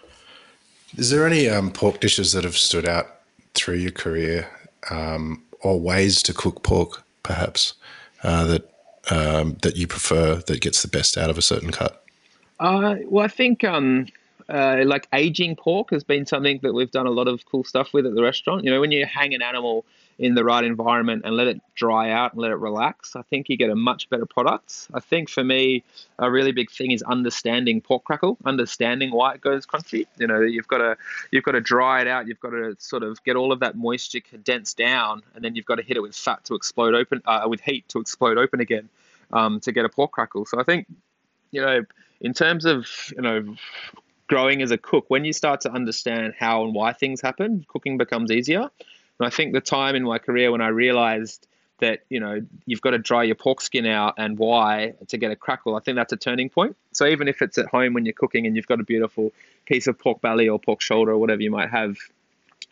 Is 0.96 1.10
there 1.10 1.26
any 1.26 1.48
um, 1.50 1.70
pork 1.70 2.00
dishes 2.00 2.32
that 2.32 2.44
have 2.44 2.56
stood 2.56 2.88
out 2.88 3.06
through 3.52 3.76
your 3.76 3.90
career, 3.90 4.48
um, 4.88 5.42
or 5.60 5.78
ways 5.78 6.22
to 6.22 6.32
cook 6.32 6.62
pork? 6.62 7.02
Perhaps 7.26 7.74
uh, 8.22 8.44
that 8.46 8.70
um, 9.10 9.56
that 9.62 9.76
you 9.76 9.86
prefer 9.86 10.36
that 10.36 10.60
gets 10.60 10.82
the 10.82 10.88
best 10.88 11.16
out 11.16 11.30
of 11.30 11.38
a 11.38 11.42
certain 11.42 11.70
cut? 11.70 12.04
Uh, 12.58 12.96
well, 13.06 13.24
I 13.24 13.28
think 13.28 13.64
um, 13.64 14.06
uh, 14.48 14.82
like 14.84 15.08
aging 15.12 15.56
pork 15.56 15.90
has 15.90 16.04
been 16.04 16.26
something 16.26 16.60
that 16.62 16.72
we've 16.72 16.90
done 16.90 17.06
a 17.06 17.10
lot 17.10 17.28
of 17.28 17.44
cool 17.46 17.64
stuff 17.64 17.92
with 17.92 18.06
at 18.06 18.14
the 18.14 18.22
restaurant. 18.22 18.64
You 18.64 18.70
know, 18.70 18.80
when 18.80 18.92
you 18.92 19.04
hang 19.06 19.34
an 19.34 19.42
animal 19.42 19.84
in 20.18 20.34
the 20.34 20.44
right 20.44 20.64
environment 20.64 21.22
and 21.24 21.36
let 21.36 21.46
it 21.46 21.60
dry 21.74 22.10
out 22.10 22.32
and 22.32 22.40
let 22.40 22.50
it 22.50 22.56
relax, 22.56 23.14
I 23.16 23.22
think 23.22 23.48
you 23.48 23.56
get 23.56 23.68
a 23.68 23.74
much 23.74 24.08
better 24.08 24.24
product. 24.24 24.88
I 24.94 25.00
think 25.00 25.28
for 25.28 25.44
me, 25.44 25.84
a 26.18 26.30
really 26.30 26.52
big 26.52 26.70
thing 26.70 26.90
is 26.90 27.02
understanding 27.02 27.82
pork 27.82 28.04
crackle, 28.04 28.38
understanding 28.44 29.10
why 29.10 29.34
it 29.34 29.42
goes 29.42 29.66
crunchy. 29.66 30.06
You 30.18 30.26
know, 30.26 30.40
you've 30.40 30.68
got 30.68 30.78
to 30.78 30.96
you've 31.30 31.44
got 31.44 31.52
to 31.52 31.60
dry 31.60 32.00
it 32.00 32.08
out. 32.08 32.26
You've 32.26 32.40
got 32.40 32.50
to 32.50 32.76
sort 32.78 33.02
of 33.02 33.22
get 33.24 33.36
all 33.36 33.52
of 33.52 33.60
that 33.60 33.76
moisture 33.76 34.20
condensed 34.20 34.78
down, 34.78 35.22
and 35.34 35.44
then 35.44 35.54
you've 35.54 35.66
got 35.66 35.76
to 35.76 35.82
hit 35.82 35.96
it 35.96 36.00
with 36.00 36.16
fat 36.16 36.44
to 36.46 36.54
explode 36.54 36.94
open, 36.94 37.20
uh, 37.26 37.46
with 37.48 37.60
heat 37.60 37.86
to 37.90 38.00
explode 38.00 38.38
open 38.38 38.60
again, 38.60 38.88
um, 39.32 39.60
to 39.60 39.72
get 39.72 39.84
a 39.84 39.88
pork 39.90 40.12
crackle. 40.12 40.46
So 40.46 40.58
I 40.58 40.62
think, 40.62 40.86
you 41.50 41.60
know, 41.60 41.84
in 42.22 42.32
terms 42.32 42.64
of 42.64 42.88
you 43.14 43.22
know 43.22 43.54
growing 44.28 44.62
as 44.62 44.70
a 44.70 44.78
cook, 44.78 45.04
when 45.08 45.26
you 45.26 45.34
start 45.34 45.60
to 45.60 45.70
understand 45.70 46.34
how 46.38 46.64
and 46.64 46.74
why 46.74 46.94
things 46.94 47.20
happen, 47.20 47.66
cooking 47.68 47.98
becomes 47.98 48.30
easier. 48.32 48.70
And 49.18 49.26
I 49.26 49.30
think 49.30 49.52
the 49.52 49.60
time 49.60 49.94
in 49.94 50.04
my 50.04 50.18
career 50.18 50.50
when 50.52 50.60
I 50.60 50.68
realized 50.68 51.46
that 51.78 52.00
you 52.08 52.20
know 52.20 52.40
you've 52.64 52.80
got 52.80 52.90
to 52.90 52.98
dry 52.98 53.22
your 53.22 53.34
pork 53.34 53.60
skin 53.60 53.86
out 53.86 54.14
and 54.16 54.38
why 54.38 54.94
to 55.08 55.18
get 55.18 55.30
a 55.30 55.36
crackle 55.36 55.76
i 55.76 55.80
think 55.80 55.96
that's 55.96 56.12
a 56.12 56.16
turning 56.16 56.48
point. 56.48 56.76
So 56.92 57.06
even 57.06 57.28
if 57.28 57.42
it's 57.42 57.58
at 57.58 57.66
home 57.66 57.92
when 57.92 58.06
you're 58.06 58.14
cooking 58.14 58.46
and 58.46 58.56
you've 58.56 58.66
got 58.66 58.80
a 58.80 58.84
beautiful 58.84 59.32
piece 59.66 59.86
of 59.86 59.98
pork 59.98 60.20
belly 60.22 60.48
or 60.48 60.58
pork 60.58 60.80
shoulder 60.80 61.12
or 61.12 61.18
whatever 61.18 61.42
you 61.42 61.50
might 61.50 61.68
have 61.70 61.96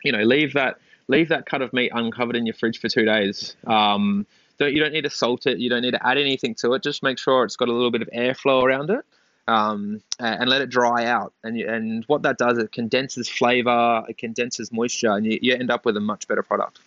you 0.03 0.11
know 0.11 0.23
leave 0.23 0.53
that 0.53 0.77
leave 1.07 1.29
that 1.29 1.45
cut 1.45 1.61
of 1.61 1.71
meat 1.73 1.91
uncovered 1.93 2.35
in 2.35 2.45
your 2.45 2.55
fridge 2.55 2.79
for 2.79 2.89
two 2.89 3.05
days. 3.05 3.55
Um, 3.67 4.25
don't, 4.57 4.73
you 4.73 4.79
don't 4.79 4.93
need 4.93 5.03
to 5.03 5.09
salt 5.09 5.45
it. 5.45 5.59
You 5.59 5.69
don't 5.69 5.81
need 5.81 5.91
to 5.91 6.07
add 6.07 6.17
anything 6.17 6.55
to 6.55 6.73
it. 6.73 6.81
Just 6.81 7.03
make 7.03 7.19
sure 7.19 7.43
it's 7.43 7.57
got 7.57 7.67
a 7.67 7.73
little 7.73 7.91
bit 7.91 8.01
of 8.01 8.09
airflow 8.15 8.63
around 8.63 8.89
it 8.89 9.05
um, 9.47 10.01
and 10.19 10.49
let 10.49 10.61
it 10.61 10.69
dry 10.69 11.05
out. 11.05 11.33
And 11.43 11.59
and 11.59 12.03
what 12.05 12.21
that 12.23 12.37
does, 12.37 12.57
it 12.57 12.71
condenses 12.71 13.29
flavor, 13.29 14.03
it 14.07 14.17
condenses 14.17 14.71
moisture, 14.71 15.11
and 15.11 15.25
you, 15.25 15.39
you 15.41 15.53
end 15.53 15.71
up 15.71 15.85
with 15.85 15.97
a 15.97 16.01
much 16.01 16.27
better 16.27 16.43
product 16.43 16.79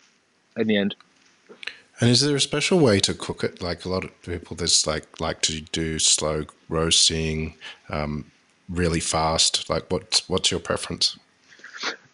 in 0.56 0.66
the 0.66 0.76
end. 0.76 0.94
And 2.00 2.10
is 2.10 2.20
there 2.20 2.36
a 2.36 2.40
special 2.40 2.78
way 2.78 3.00
to 3.00 3.14
cook 3.14 3.42
it? 3.42 3.60
Like 3.60 3.84
a 3.84 3.88
lot 3.88 4.04
of 4.04 4.22
people, 4.22 4.56
there's 4.56 4.86
like 4.86 5.20
like 5.20 5.40
to 5.42 5.60
do 5.60 5.98
slow 5.98 6.44
roasting, 6.68 7.54
um, 7.88 8.30
really 8.68 9.00
fast. 9.00 9.68
Like 9.68 9.90
what's 9.90 10.28
what's 10.28 10.50
your 10.50 10.60
preference? 10.60 11.18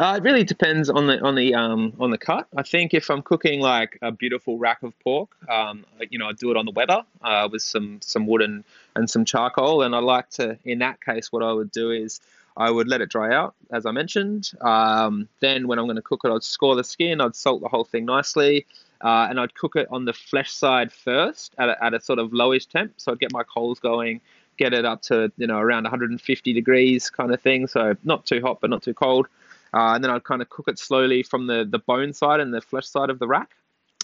Uh, 0.00 0.14
it 0.16 0.24
really 0.24 0.42
depends 0.42 0.90
on 0.90 1.06
the 1.06 1.20
on 1.20 1.36
the 1.36 1.54
um, 1.54 1.92
on 2.00 2.10
the 2.10 2.18
cut. 2.18 2.48
I 2.56 2.62
think 2.62 2.94
if 2.94 3.10
I'm 3.10 3.22
cooking 3.22 3.60
like 3.60 3.96
a 4.02 4.10
beautiful 4.10 4.58
rack 4.58 4.82
of 4.82 4.98
pork, 5.00 5.30
um, 5.48 5.84
you 6.10 6.18
know, 6.18 6.26
I 6.26 6.32
do 6.32 6.50
it 6.50 6.56
on 6.56 6.64
the 6.64 6.72
Weber 6.72 7.04
uh, 7.22 7.48
with 7.50 7.62
some 7.62 8.00
some 8.02 8.26
wood 8.26 8.42
and, 8.42 8.64
and 8.96 9.08
some 9.08 9.24
charcoal. 9.24 9.82
And 9.82 9.94
I 9.94 10.00
like 10.00 10.30
to, 10.30 10.58
in 10.64 10.80
that 10.80 11.00
case, 11.00 11.30
what 11.30 11.44
I 11.44 11.52
would 11.52 11.70
do 11.70 11.92
is 11.92 12.20
I 12.56 12.70
would 12.70 12.88
let 12.88 13.02
it 13.02 13.08
dry 13.08 13.32
out, 13.32 13.54
as 13.70 13.86
I 13.86 13.92
mentioned. 13.92 14.50
Um, 14.60 15.28
then 15.40 15.68
when 15.68 15.78
I'm 15.78 15.86
going 15.86 15.96
to 15.96 16.02
cook 16.02 16.22
it, 16.24 16.30
I'd 16.30 16.42
score 16.42 16.74
the 16.74 16.84
skin, 16.84 17.20
I'd 17.20 17.36
salt 17.36 17.60
the 17.60 17.68
whole 17.68 17.84
thing 17.84 18.04
nicely, 18.04 18.66
uh, 19.00 19.28
and 19.30 19.38
I'd 19.38 19.54
cook 19.54 19.76
it 19.76 19.86
on 19.92 20.06
the 20.06 20.12
flesh 20.12 20.52
side 20.52 20.92
first 20.92 21.54
at 21.58 21.68
a, 21.68 21.84
at 21.84 21.94
a 21.94 22.00
sort 22.00 22.18
of 22.18 22.30
lowish 22.30 22.68
temp. 22.68 22.94
So 22.96 23.12
I'd 23.12 23.20
get 23.20 23.32
my 23.32 23.44
coals 23.44 23.78
going, 23.78 24.20
get 24.56 24.72
it 24.72 24.84
up 24.84 25.02
to 25.02 25.30
you 25.36 25.46
know 25.46 25.58
around 25.58 25.84
150 25.84 26.52
degrees 26.52 27.10
kind 27.10 27.32
of 27.32 27.40
thing. 27.40 27.68
So 27.68 27.96
not 28.02 28.26
too 28.26 28.40
hot, 28.40 28.60
but 28.60 28.70
not 28.70 28.82
too 28.82 28.94
cold. 28.94 29.28
Uh, 29.74 29.94
and 29.94 30.04
then 30.04 30.10
I'd 30.10 30.22
kind 30.22 30.40
of 30.40 30.48
cook 30.48 30.68
it 30.68 30.78
slowly 30.78 31.24
from 31.24 31.48
the, 31.48 31.66
the 31.68 31.80
bone 31.80 32.12
side 32.12 32.38
and 32.38 32.54
the 32.54 32.60
flesh 32.60 32.86
side 32.86 33.10
of 33.10 33.18
the 33.18 33.26
rack. 33.26 33.50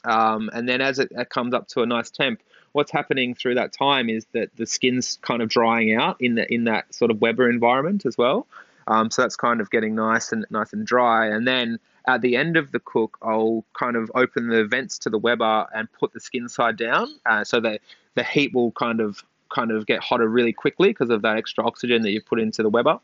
Um, 0.05 0.51
and 0.53 0.68
then 0.68 0.81
as 0.81 0.99
it, 0.99 1.12
it, 1.12 1.31
comes 1.31 1.55
up 1.55 1.68
to 1.68 1.83
a 1.83 1.87
nice 1.87 2.11
temp, 2.11 2.41
what's 2.73 2.91
happening 2.91 3.35
through 3.35 3.55
that 3.55 3.73
time 3.73 4.09
is 4.09 4.27
that 4.33 4.55
the 4.57 4.66
skin's 4.66 5.18
kind 5.23 5.43
of 5.43 5.49
drying 5.49 5.95
out 5.95 6.16
in 6.21 6.35
the 6.35 6.53
in 6.53 6.64
that 6.64 6.93
sort 6.95 7.11
of 7.11 7.21
Weber 7.21 7.49
environment 7.49 8.07
as 8.07 8.18
well. 8.18 8.47
Um, 8.87 9.11
so 9.11 9.23
that's 9.23 9.37
kind 9.37 9.61
of 9.61 9.71
getting 9.71 9.95
nice 9.95 10.33
and 10.33 10.47
nice 10.51 10.73
and 10.73 10.87
dry. 10.87 11.27
And 11.27 11.47
then 11.47 11.79
at 12.09 12.23
the 12.23 12.37
end 12.37 12.57
of 12.57 12.73
the 12.73 12.81
cook, 12.81 13.18
I'll 13.23 13.64
kind 13.79 13.95
of 13.95 14.11
open 14.14 14.49
the 14.49 14.64
vents 14.64 14.99
to 15.01 15.11
the 15.11 15.18
Weber 15.18 15.66
and 15.75 15.93
put 15.93 16.12
the 16.12 16.21
skin 16.21 16.49
side 16.49 16.77
down, 16.77 17.09
uh, 17.27 17.45
so 17.45 17.61
that 17.61 17.81
the 18.14 18.25
heat 18.25 18.55
will 18.55 18.73
kind 18.73 19.01
of 19.01 19.23
kind 19.51 19.71
of 19.71 19.87
get 19.87 20.01
hotter 20.01 20.29
really 20.29 20.53
quickly 20.53 20.89
because 20.89 21.11
of 21.11 21.23
that 21.23 21.37
extra 21.37 21.64
oxygen 21.64 22.03
that 22.03 22.11
you 22.11 22.23
put 22.23 22.41
into 22.41 22.62
the 22.62 22.71
Weber. 22.71 22.99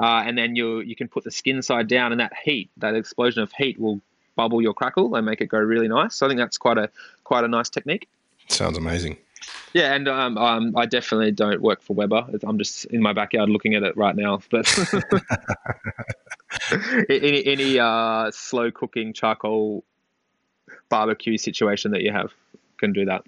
Uh, 0.00 0.22
and 0.26 0.36
then 0.36 0.56
you 0.56 0.80
you 0.80 0.96
can 0.96 1.08
put 1.08 1.24
the 1.24 1.30
skin 1.30 1.62
side 1.62 1.88
down, 1.88 2.12
and 2.12 2.20
that 2.20 2.32
heat, 2.42 2.70
that 2.78 2.94
explosion 2.94 3.42
of 3.42 3.52
heat, 3.52 3.78
will 3.78 4.00
bubble 4.36 4.62
your 4.62 4.74
crackle 4.74 5.14
and 5.16 5.26
make 5.26 5.40
it 5.40 5.46
go 5.46 5.58
really 5.58 5.88
nice. 5.88 6.14
So 6.14 6.26
I 6.26 6.28
think 6.28 6.38
that's 6.38 6.58
quite 6.58 6.78
a 6.78 6.90
quite 7.24 7.44
a 7.44 7.48
nice 7.48 7.68
technique. 7.68 8.08
Sounds 8.48 8.78
amazing. 8.78 9.18
Yeah, 9.72 9.94
and 9.94 10.08
um, 10.08 10.38
um, 10.38 10.76
I 10.76 10.86
definitely 10.86 11.32
don't 11.32 11.60
work 11.60 11.82
for 11.82 11.94
Weber. 11.94 12.26
I'm 12.42 12.58
just 12.58 12.86
in 12.86 13.02
my 13.02 13.12
backyard 13.12 13.48
looking 13.48 13.74
at 13.74 13.82
it 13.82 13.96
right 13.96 14.16
now. 14.16 14.40
But 14.50 14.66
any, 17.10 17.46
any 17.46 17.78
uh, 17.78 18.30
slow 18.30 18.70
cooking 18.70 19.12
charcoal 19.12 19.84
barbecue 20.88 21.36
situation 21.36 21.92
that 21.92 22.02
you 22.02 22.12
have 22.12 22.32
can 22.78 22.92
do 22.92 23.04
that. 23.06 23.24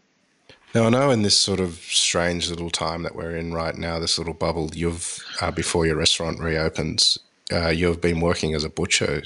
Now, 0.75 0.85
I 0.85 0.91
know 0.91 1.11
in 1.11 1.23
this 1.23 1.37
sort 1.37 1.59
of 1.59 1.75
strange 1.75 2.49
little 2.49 2.71
time 2.71 3.03
that 3.03 3.17
we're 3.17 3.37
in 3.37 3.53
right 3.53 3.75
now, 3.75 3.99
this 3.99 4.19
little 4.19 4.35
bubble, 4.35 4.71
you've, 4.73 5.19
uh, 5.41 5.51
before 5.51 5.85
your 5.85 5.97
restaurant 5.97 6.39
reopens, 6.39 7.19
uh, 7.53 7.69
you've 7.69 8.01
been 8.01 8.21
working 8.21 8.55
as 8.55 8.63
a 8.63 8.69
butcher. 8.69 9.23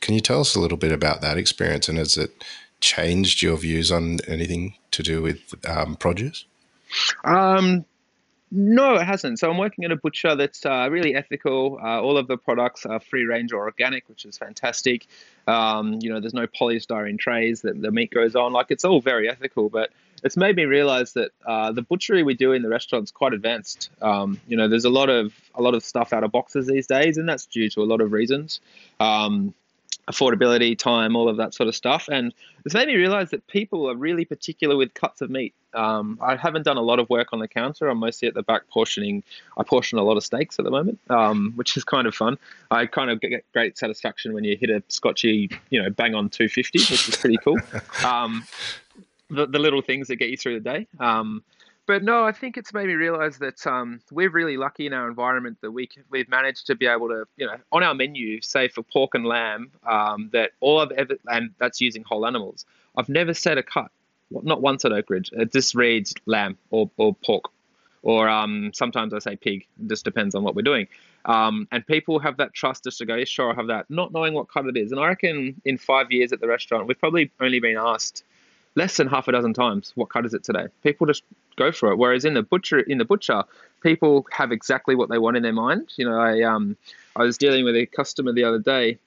Can 0.00 0.14
you 0.14 0.20
tell 0.20 0.40
us 0.40 0.56
a 0.56 0.60
little 0.60 0.76
bit 0.76 0.90
about 0.90 1.20
that 1.20 1.38
experience 1.38 1.88
and 1.88 1.98
has 1.98 2.16
it 2.16 2.42
changed 2.80 3.42
your 3.42 3.56
views 3.56 3.92
on 3.92 4.18
anything 4.26 4.74
to 4.90 5.04
do 5.04 5.22
with 5.22 5.54
um, 5.68 5.94
produce? 5.94 6.44
Um, 7.24 7.84
no, 8.50 8.96
it 8.96 9.04
hasn't. 9.04 9.38
So 9.38 9.50
I'm 9.50 9.58
working 9.58 9.84
at 9.84 9.92
a 9.92 9.96
butcher 9.96 10.34
that's 10.34 10.66
uh, 10.66 10.88
really 10.90 11.14
ethical. 11.14 11.78
Uh, 11.80 12.00
all 12.00 12.16
of 12.16 12.26
the 12.26 12.36
products 12.36 12.86
are 12.86 12.98
free 12.98 13.24
range 13.24 13.52
or 13.52 13.64
organic, 13.64 14.08
which 14.08 14.24
is 14.24 14.36
fantastic. 14.36 15.06
Um, 15.46 15.98
you 16.00 16.10
know, 16.10 16.20
there's 16.20 16.34
no 16.34 16.46
polystyrene 16.48 17.18
trays 17.18 17.62
that 17.62 17.80
the 17.80 17.92
meat 17.92 18.10
goes 18.10 18.34
on. 18.34 18.52
Like 18.52 18.66
it's 18.70 18.84
all 18.84 19.00
very 19.00 19.28
ethical, 19.28 19.68
but 19.68 19.90
it's 20.22 20.36
made 20.36 20.56
me 20.56 20.64
realize 20.64 21.12
that 21.14 21.30
uh, 21.46 21.72
the 21.72 21.82
butchery 21.82 22.22
we 22.22 22.34
do 22.34 22.52
in 22.52 22.62
the 22.62 22.68
restaurant's 22.68 23.10
quite 23.10 23.32
advanced. 23.32 23.90
Um, 24.02 24.40
you 24.48 24.56
know, 24.56 24.68
there's 24.68 24.84
a 24.84 24.90
lot 24.90 25.08
of 25.08 25.34
a 25.54 25.62
lot 25.62 25.74
of 25.74 25.84
stuff 25.84 26.12
out 26.12 26.24
of 26.24 26.32
boxes 26.32 26.66
these 26.66 26.86
days, 26.86 27.18
and 27.18 27.28
that's 27.28 27.46
due 27.46 27.68
to 27.70 27.82
a 27.82 27.84
lot 27.84 28.00
of 28.00 28.12
reasons. 28.12 28.60
Um, 29.00 29.54
affordability, 30.08 30.78
time, 30.78 31.16
all 31.16 31.28
of 31.28 31.36
that 31.36 31.52
sort 31.52 31.68
of 31.68 31.74
stuff. 31.74 32.08
And 32.10 32.32
it's 32.64 32.74
made 32.74 32.86
me 32.86 32.94
realize 32.94 33.30
that 33.30 33.46
people 33.48 33.90
are 33.90 33.96
really 33.96 34.24
particular 34.24 34.76
with 34.76 34.94
cuts 34.94 35.20
of 35.20 35.30
meat. 35.30 35.52
Um, 35.74 36.18
I 36.22 36.36
haven't 36.36 36.62
done 36.62 36.76
a 36.76 36.82
lot 36.82 37.00
of 37.00 37.10
work 37.10 37.28
on 37.32 37.40
the 37.40 37.48
counter. 37.48 37.88
I'm 37.88 37.98
mostly 37.98 38.28
at 38.28 38.34
the 38.34 38.42
back 38.42 38.68
portioning. 38.68 39.24
I 39.58 39.64
portion 39.64 39.98
a 39.98 40.02
lot 40.02 40.16
of 40.16 40.24
steaks 40.24 40.58
at 40.58 40.64
the 40.64 40.70
moment, 40.70 41.00
um, 41.10 41.52
which 41.56 41.76
is 41.76 41.84
kind 41.84 42.06
of 42.06 42.14
fun. 42.14 42.38
I 42.70 42.86
kind 42.86 43.10
of 43.10 43.20
get 43.20 43.44
great 43.52 43.76
satisfaction 43.76 44.32
when 44.32 44.44
you 44.44 44.56
hit 44.56 44.70
a 44.70 44.82
scotchy, 44.88 45.50
you 45.70 45.82
know, 45.82 45.90
bang 45.90 46.14
on 46.14 46.30
250, 46.30 46.78
which 46.78 47.08
is 47.08 47.16
pretty 47.16 47.38
cool. 47.38 47.58
The, 49.28 49.46
the 49.46 49.58
little 49.58 49.82
things 49.82 50.06
that 50.08 50.16
get 50.16 50.30
you 50.30 50.36
through 50.36 50.60
the 50.60 50.70
day. 50.70 50.86
Um, 51.00 51.42
but 51.86 52.02
no, 52.02 52.24
I 52.24 52.32
think 52.32 52.56
it's 52.56 52.72
made 52.72 52.86
me 52.86 52.94
realize 52.94 53.38
that 53.38 53.64
um, 53.66 54.00
we're 54.10 54.30
really 54.30 54.56
lucky 54.56 54.86
in 54.86 54.92
our 54.92 55.08
environment 55.08 55.58
that 55.60 55.70
we 55.70 55.88
we've 56.10 56.28
managed 56.28 56.66
to 56.66 56.74
be 56.74 56.86
able 56.86 57.08
to, 57.08 57.24
you 57.36 57.46
know, 57.46 57.56
on 57.70 57.82
our 57.82 57.94
menu, 57.94 58.40
say 58.40 58.68
for 58.68 58.82
pork 58.82 59.14
and 59.14 59.24
lamb, 59.24 59.70
um, 59.84 60.30
that 60.32 60.50
all 60.60 60.80
I've 60.80 60.90
ever, 60.92 61.14
and 61.26 61.50
that's 61.58 61.80
using 61.80 62.02
whole 62.02 62.26
animals. 62.26 62.66
I've 62.96 63.08
never 63.08 63.34
said 63.34 63.56
a 63.56 63.62
cut, 63.62 63.90
not 64.30 64.62
once 64.62 64.84
at 64.84 64.92
Oakridge. 64.92 65.30
It 65.32 65.52
just 65.52 65.74
reads 65.74 66.12
lamb 66.26 66.58
or, 66.70 66.90
or 66.96 67.14
pork, 67.14 67.50
or 68.02 68.28
um, 68.28 68.72
sometimes 68.74 69.14
I 69.14 69.20
say 69.20 69.36
pig. 69.36 69.66
It 69.80 69.88
just 69.88 70.04
depends 70.04 70.34
on 70.34 70.42
what 70.42 70.56
we're 70.56 70.62
doing. 70.62 70.88
Um, 71.24 71.68
and 71.70 71.86
people 71.86 72.18
have 72.18 72.36
that 72.38 72.52
trust 72.52 72.84
just 72.84 72.98
to 72.98 73.06
go, 73.06 73.24
sure, 73.24 73.52
I 73.52 73.54
have 73.54 73.68
that, 73.68 73.90
not 73.90 74.12
knowing 74.12 74.34
what 74.34 74.48
cut 74.48 74.66
it 74.66 74.76
is. 74.76 74.90
And 74.92 75.00
I 75.00 75.08
reckon 75.08 75.60
in 75.64 75.78
five 75.78 76.10
years 76.10 76.32
at 76.32 76.40
the 76.40 76.48
restaurant, 76.48 76.86
we've 76.86 76.98
probably 76.98 77.30
only 77.40 77.60
been 77.60 77.76
asked 77.76 78.24
less 78.76 78.96
than 78.96 79.08
half 79.08 79.26
a 79.26 79.32
dozen 79.32 79.52
times 79.54 79.92
what 79.96 80.10
cut 80.10 80.24
is 80.24 80.34
it 80.34 80.44
today. 80.44 80.66
People 80.82 81.06
just 81.06 81.24
go 81.56 81.72
for 81.72 81.90
it. 81.90 81.96
Whereas 81.96 82.24
in 82.24 82.34
the 82.34 82.42
butcher, 82.42 82.78
in 82.78 82.98
the 82.98 83.04
butcher, 83.04 83.42
people 83.82 84.26
have 84.30 84.52
exactly 84.52 84.94
what 84.94 85.08
they 85.08 85.18
want 85.18 85.36
in 85.36 85.42
their 85.42 85.52
mind. 85.52 85.92
You 85.96 86.08
know, 86.08 86.18
I 86.18 86.42
um, 86.42 86.76
I 87.16 87.22
was 87.22 87.36
dealing 87.36 87.64
with 87.64 87.74
a 87.74 87.86
customer 87.86 88.32
the 88.32 88.44
other 88.44 88.58
day 88.58 88.98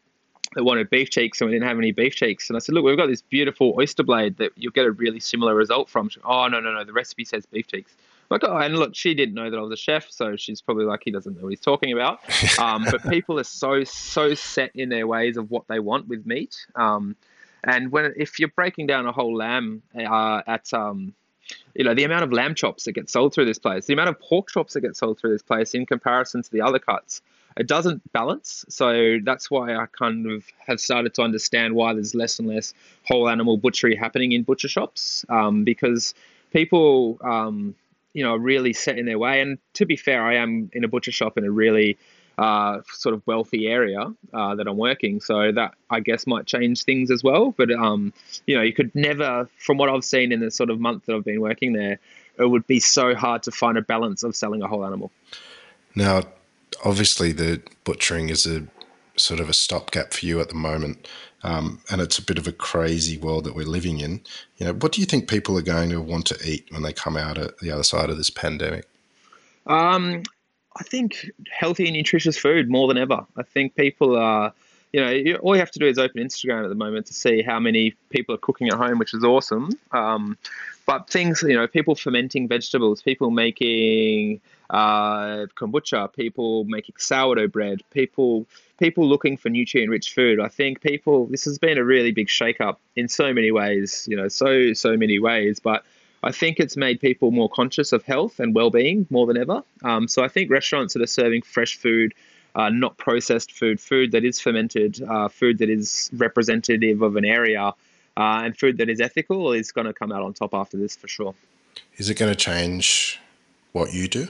that 0.56 0.64
wanted 0.64 0.90
beef 0.90 1.10
cheeks 1.10 1.42
and 1.42 1.50
we 1.50 1.56
didn't 1.56 1.68
have 1.68 1.78
any 1.78 1.92
beef 1.92 2.16
cheeks. 2.16 2.50
And 2.50 2.58
I 2.58 2.60
said, 2.60 2.74
look, 2.74 2.84
we've 2.84 2.98
got 2.98 3.08
this 3.08 3.22
beautiful 3.22 3.76
oyster 3.78 4.04
blade 4.04 4.38
that 4.38 4.52
you'll 4.56 4.72
get 4.72 4.86
a 4.86 4.92
really 4.92 5.20
similar 5.20 5.54
result 5.54 5.90
from. 5.90 6.10
She, 6.10 6.20
oh, 6.24 6.48
no, 6.48 6.60
no, 6.60 6.74
no, 6.74 6.84
the 6.84 6.94
recipe 6.94 7.24
says 7.26 7.46
beef 7.46 7.68
cheeks. 7.68 7.96
like, 8.30 8.44
oh, 8.44 8.58
and 8.58 8.76
look, 8.76 8.96
she 8.96 9.14
didn't 9.14 9.36
know 9.36 9.50
that 9.50 9.58
I 9.58 9.62
was 9.62 9.72
a 9.72 9.78
chef, 9.78 10.10
so 10.10 10.36
she's 10.36 10.62
probably 10.62 10.86
like, 10.86 11.02
he 11.06 11.12
doesn't 11.12 11.36
know 11.38 11.44
what 11.44 11.50
he's 11.50 11.60
talking 11.60 11.94
about. 11.94 12.20
Um, 12.60 12.86
but 12.90 13.08
people 13.10 13.40
are 13.40 13.44
so, 13.44 13.84
so 13.84 14.34
set 14.34 14.72
in 14.76 14.90
their 14.90 15.08
ways 15.08 15.38
of 15.38 15.50
what 15.50 15.68
they 15.68 15.80
want 15.80 16.08
with 16.08 16.26
meat. 16.26 16.66
Um, 16.76 17.16
and 17.64 17.92
when 17.92 18.14
if 18.18 18.40
you're 18.40 18.50
breaking 18.50 18.88
down 18.88 19.06
a 19.06 19.12
whole 19.12 19.36
lamb 19.36 19.82
uh, 19.98 20.42
at 20.48 20.74
um, 20.74 21.14
you 21.76 21.84
know 21.84 21.94
the 21.94 22.04
amount 22.04 22.24
of 22.24 22.32
lamb 22.32 22.56
chops 22.56 22.84
that 22.86 22.94
get 22.94 23.10
sold 23.10 23.34
through 23.34 23.46
this 23.46 23.60
place, 23.60 23.86
the 23.86 23.94
amount 23.94 24.10
of 24.10 24.20
pork 24.20 24.50
chops 24.50 24.74
that 24.74 24.82
get 24.82 24.96
sold 24.96 25.20
through 25.20 25.32
this 25.32 25.42
place 25.42 25.74
in 25.74 25.86
comparison 25.86 26.42
to 26.42 26.52
the 26.52 26.62
other 26.62 26.80
cuts, 26.80 27.22
it 27.58 27.68
doesn't 27.68 28.12
balance. 28.12 28.66
So 28.70 29.18
that's 29.24 29.50
why 29.50 29.76
I 29.76 29.86
kind 29.88 30.30
of 30.32 30.46
have 30.66 30.80
started 30.80 31.14
to 31.16 31.22
understand 31.22 31.76
why 31.76 31.94
there's 31.94 32.16
less 32.16 32.40
and 32.40 32.48
less 32.48 32.74
whole 33.06 33.30
animal 33.30 33.58
butchery 33.58 33.96
happening 33.96 34.32
in 34.32 34.44
butcher 34.44 34.68
shops 34.68 35.26
um, 35.30 35.64
because 35.64 36.14
people. 36.52 37.20
Um, 37.24 37.76
you 38.14 38.24
know, 38.24 38.34
are 38.34 38.40
really 38.40 38.74
set 38.74 38.98
in 38.98 39.06
their 39.06 39.20
way. 39.20 39.40
And 39.40 39.60
to 39.76 39.86
be 39.86 39.96
fair, 39.96 40.24
I 40.24 40.38
am 40.38 40.72
in 40.74 40.84
a 40.84 40.88
butcher 40.88 41.12
shop 41.12 41.38
in 41.38 41.46
a 41.46 41.52
really 41.52 41.98
uh, 42.40 42.82
sort 42.94 43.14
of 43.14 43.22
wealthy 43.28 43.68
area 43.68 44.14
uh, 44.34 44.56
that 44.56 44.66
I'm 44.66 44.78
working. 44.78 45.20
So 45.20 45.52
that 45.52 45.74
I 45.90 46.00
guess 46.00 46.26
might 46.26 46.46
change 46.46 46.84
things 46.84 47.12
as 47.12 47.22
well. 47.22 47.54
But 47.58 47.70
um, 47.72 48.14
you 48.48 48.56
know, 48.56 48.62
you 48.62 48.74
could 48.74 48.96
never, 48.96 49.50
from 49.58 49.78
what 49.78 49.90
I've 49.90 50.06
seen 50.06 50.32
in 50.32 50.40
the 50.40 50.50
sort 50.50 50.70
of 50.70 50.80
month 50.80 51.06
that 51.06 51.16
I've 51.16 51.26
been 51.26 51.42
working 51.42 51.74
there, 51.74 52.00
it 52.38 52.46
would 52.46 52.66
be 52.66 52.80
so 52.80 53.14
hard 53.14 53.44
to 53.44 53.52
find 53.52 53.78
a 53.78 53.82
balance 53.82 54.24
of 54.24 54.38
selling 54.38 54.62
a 54.62 54.68
whole 54.68 54.86
animal. 54.86 55.12
Now, 55.96 56.24
obviously, 56.86 57.34
the 57.34 57.62
butchering 57.84 58.30
is 58.30 58.46
a 58.46 58.66
sort 59.18 59.42
of 59.42 59.50
a 59.50 59.54
stopgap 59.54 60.14
for 60.14 60.26
you 60.26 60.40
at 60.40 60.48
the 60.48 60.56
moment. 60.56 61.10
Um, 61.44 61.82
and 61.92 62.00
it's 62.02 62.18
a 62.18 62.26
bit 62.26 62.38
of 62.38 62.48
a 62.48 62.54
crazy 62.54 63.18
world 63.18 63.44
that 63.46 63.56
we're 63.56 63.66
living 63.66 64.00
in. 64.00 64.22
You 64.58 64.68
know, 64.68 64.74
what 64.74 64.94
do 64.94 65.02
you 65.02 65.06
think 65.06 65.30
people 65.30 65.58
are 65.58 65.62
going 65.62 65.90
to 65.90 66.00
want 66.00 66.26
to 66.28 66.38
eat 66.46 66.68
when 66.70 66.84
they 66.84 66.94
come 66.94 67.18
out 67.18 67.38
at 67.38 67.58
the 67.60 67.72
other 67.72 67.84
side 67.84 68.10
of 68.10 68.18
this 68.18 68.30
pandemic? 68.30 68.88
Um, 69.68 70.24
I 70.80 70.84
think 70.84 71.30
healthy 71.52 71.86
and 71.88 71.96
nutritious 71.96 72.38
food 72.38 72.70
more 72.70 72.88
than 72.88 72.98
ever. 72.98 73.26
I 73.36 73.44
think 73.44 73.76
people 73.76 74.16
are, 74.16 74.54
you 74.94 75.02
know, 75.02 75.38
all 75.40 75.56
you 75.56 75.60
have 75.60 75.72
to 75.72 75.80
do 75.80 75.88
is 75.88 76.00
open 76.00 76.24
Instagram 76.24 76.64
at 76.64 76.70
the 76.70 76.76
moment 76.76 77.06
to 77.08 77.14
see 77.14 77.42
how 77.42 77.60
many 77.60 77.94
people 78.10 78.34
are 78.34 78.40
cooking 78.40 78.70
at 78.70 78.76
home, 78.76 78.98
which 78.98 79.14
is 79.14 79.24
awesome. 79.24 79.78
Um, 79.92 80.38
but 80.86 81.10
things, 81.10 81.44
you 81.44 81.56
know, 81.56 81.68
people 81.68 81.96
fermenting 81.96 82.48
vegetables, 82.48 83.02
people 83.02 83.30
making 83.30 84.42
uh, 84.70 85.46
kombucha, 85.56 86.14
people 86.14 86.64
making 86.64 86.96
sourdough 86.98 87.50
bread, 87.50 87.82
people 87.92 88.48
people 88.80 89.06
looking 89.06 89.36
for 89.36 89.50
nutrient-rich 89.50 90.14
food. 90.14 90.40
I 90.40 90.48
think 90.48 90.82
people. 90.82 91.26
This 91.28 91.44
has 91.46 91.60
been 91.60 91.78
a 91.78 91.84
really 91.84 92.12
big 92.12 92.30
shake-up 92.30 92.80
in 92.96 93.10
so 93.10 93.34
many 93.34 93.52
ways. 93.52 94.08
You 94.10 94.16
know, 94.16 94.30
so 94.30 94.74
so 94.74 94.96
many 94.96 95.20
ways, 95.20 95.60
but 95.60 95.84
I 96.22 96.32
think 96.32 96.60
it's 96.60 96.76
made 96.76 97.00
people 97.00 97.32
more 97.32 97.50
conscious 97.50 97.94
of 97.94 98.04
health 98.04 98.40
and 98.40 98.54
well-being 98.54 99.08
more 99.10 99.26
than 99.26 99.38
ever. 99.38 99.64
Um, 99.84 100.08
so 100.08 100.24
I 100.24 100.28
think 100.28 100.52
restaurants 100.52 100.94
that 100.94 101.02
are 101.02 101.08
serving 101.08 101.44
fresh 101.44 101.78
food, 101.78 102.14
uh, 102.56 102.70
not 102.70 102.98
processed 102.98 103.52
food, 103.52 103.80
food 103.80 104.12
that 104.12 104.26
is 104.26 104.40
fermented, 104.40 105.02
uh, 105.02 105.30
food 105.30 105.60
that 105.60 105.70
is 105.70 106.10
representative 106.14 107.02
of 107.02 107.16
an 107.16 107.26
area, 107.26 107.74
uh, 108.18 108.42
and 108.44 108.58
food 108.58 108.78
that 108.78 108.90
is 108.90 109.00
ethical 109.00 109.54
is 109.54 109.72
going 109.72 109.88
to 109.88 109.94
come 109.94 110.12
out 110.12 110.22
on 110.22 110.34
top 110.34 110.54
after 110.54 110.78
this 110.78 110.96
for 110.96 111.08
sure. 111.08 111.34
Is 111.98 112.10
it 112.10 112.16
going 112.16 112.32
to 112.32 112.36
change 112.36 113.20
what 113.72 113.94
you 113.94 114.08
do? 114.08 114.28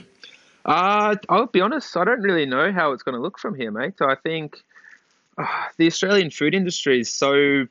Uh, 0.64 1.16
I'll 1.28 1.46
be 1.46 1.60
honest, 1.60 1.96
I 1.96 2.04
don't 2.04 2.20
really 2.20 2.46
know 2.46 2.70
how 2.72 2.92
it's 2.92 3.02
going 3.02 3.14
to 3.14 3.20
look 3.20 3.38
from 3.38 3.54
here, 3.54 3.70
mate. 3.70 3.94
So 3.98 4.08
I 4.08 4.14
think 4.14 4.58
uh, 5.38 5.46
the 5.76 5.86
Australian 5.86 6.30
food 6.30 6.54
industry 6.54 7.00
is 7.00 7.12
so 7.12 7.66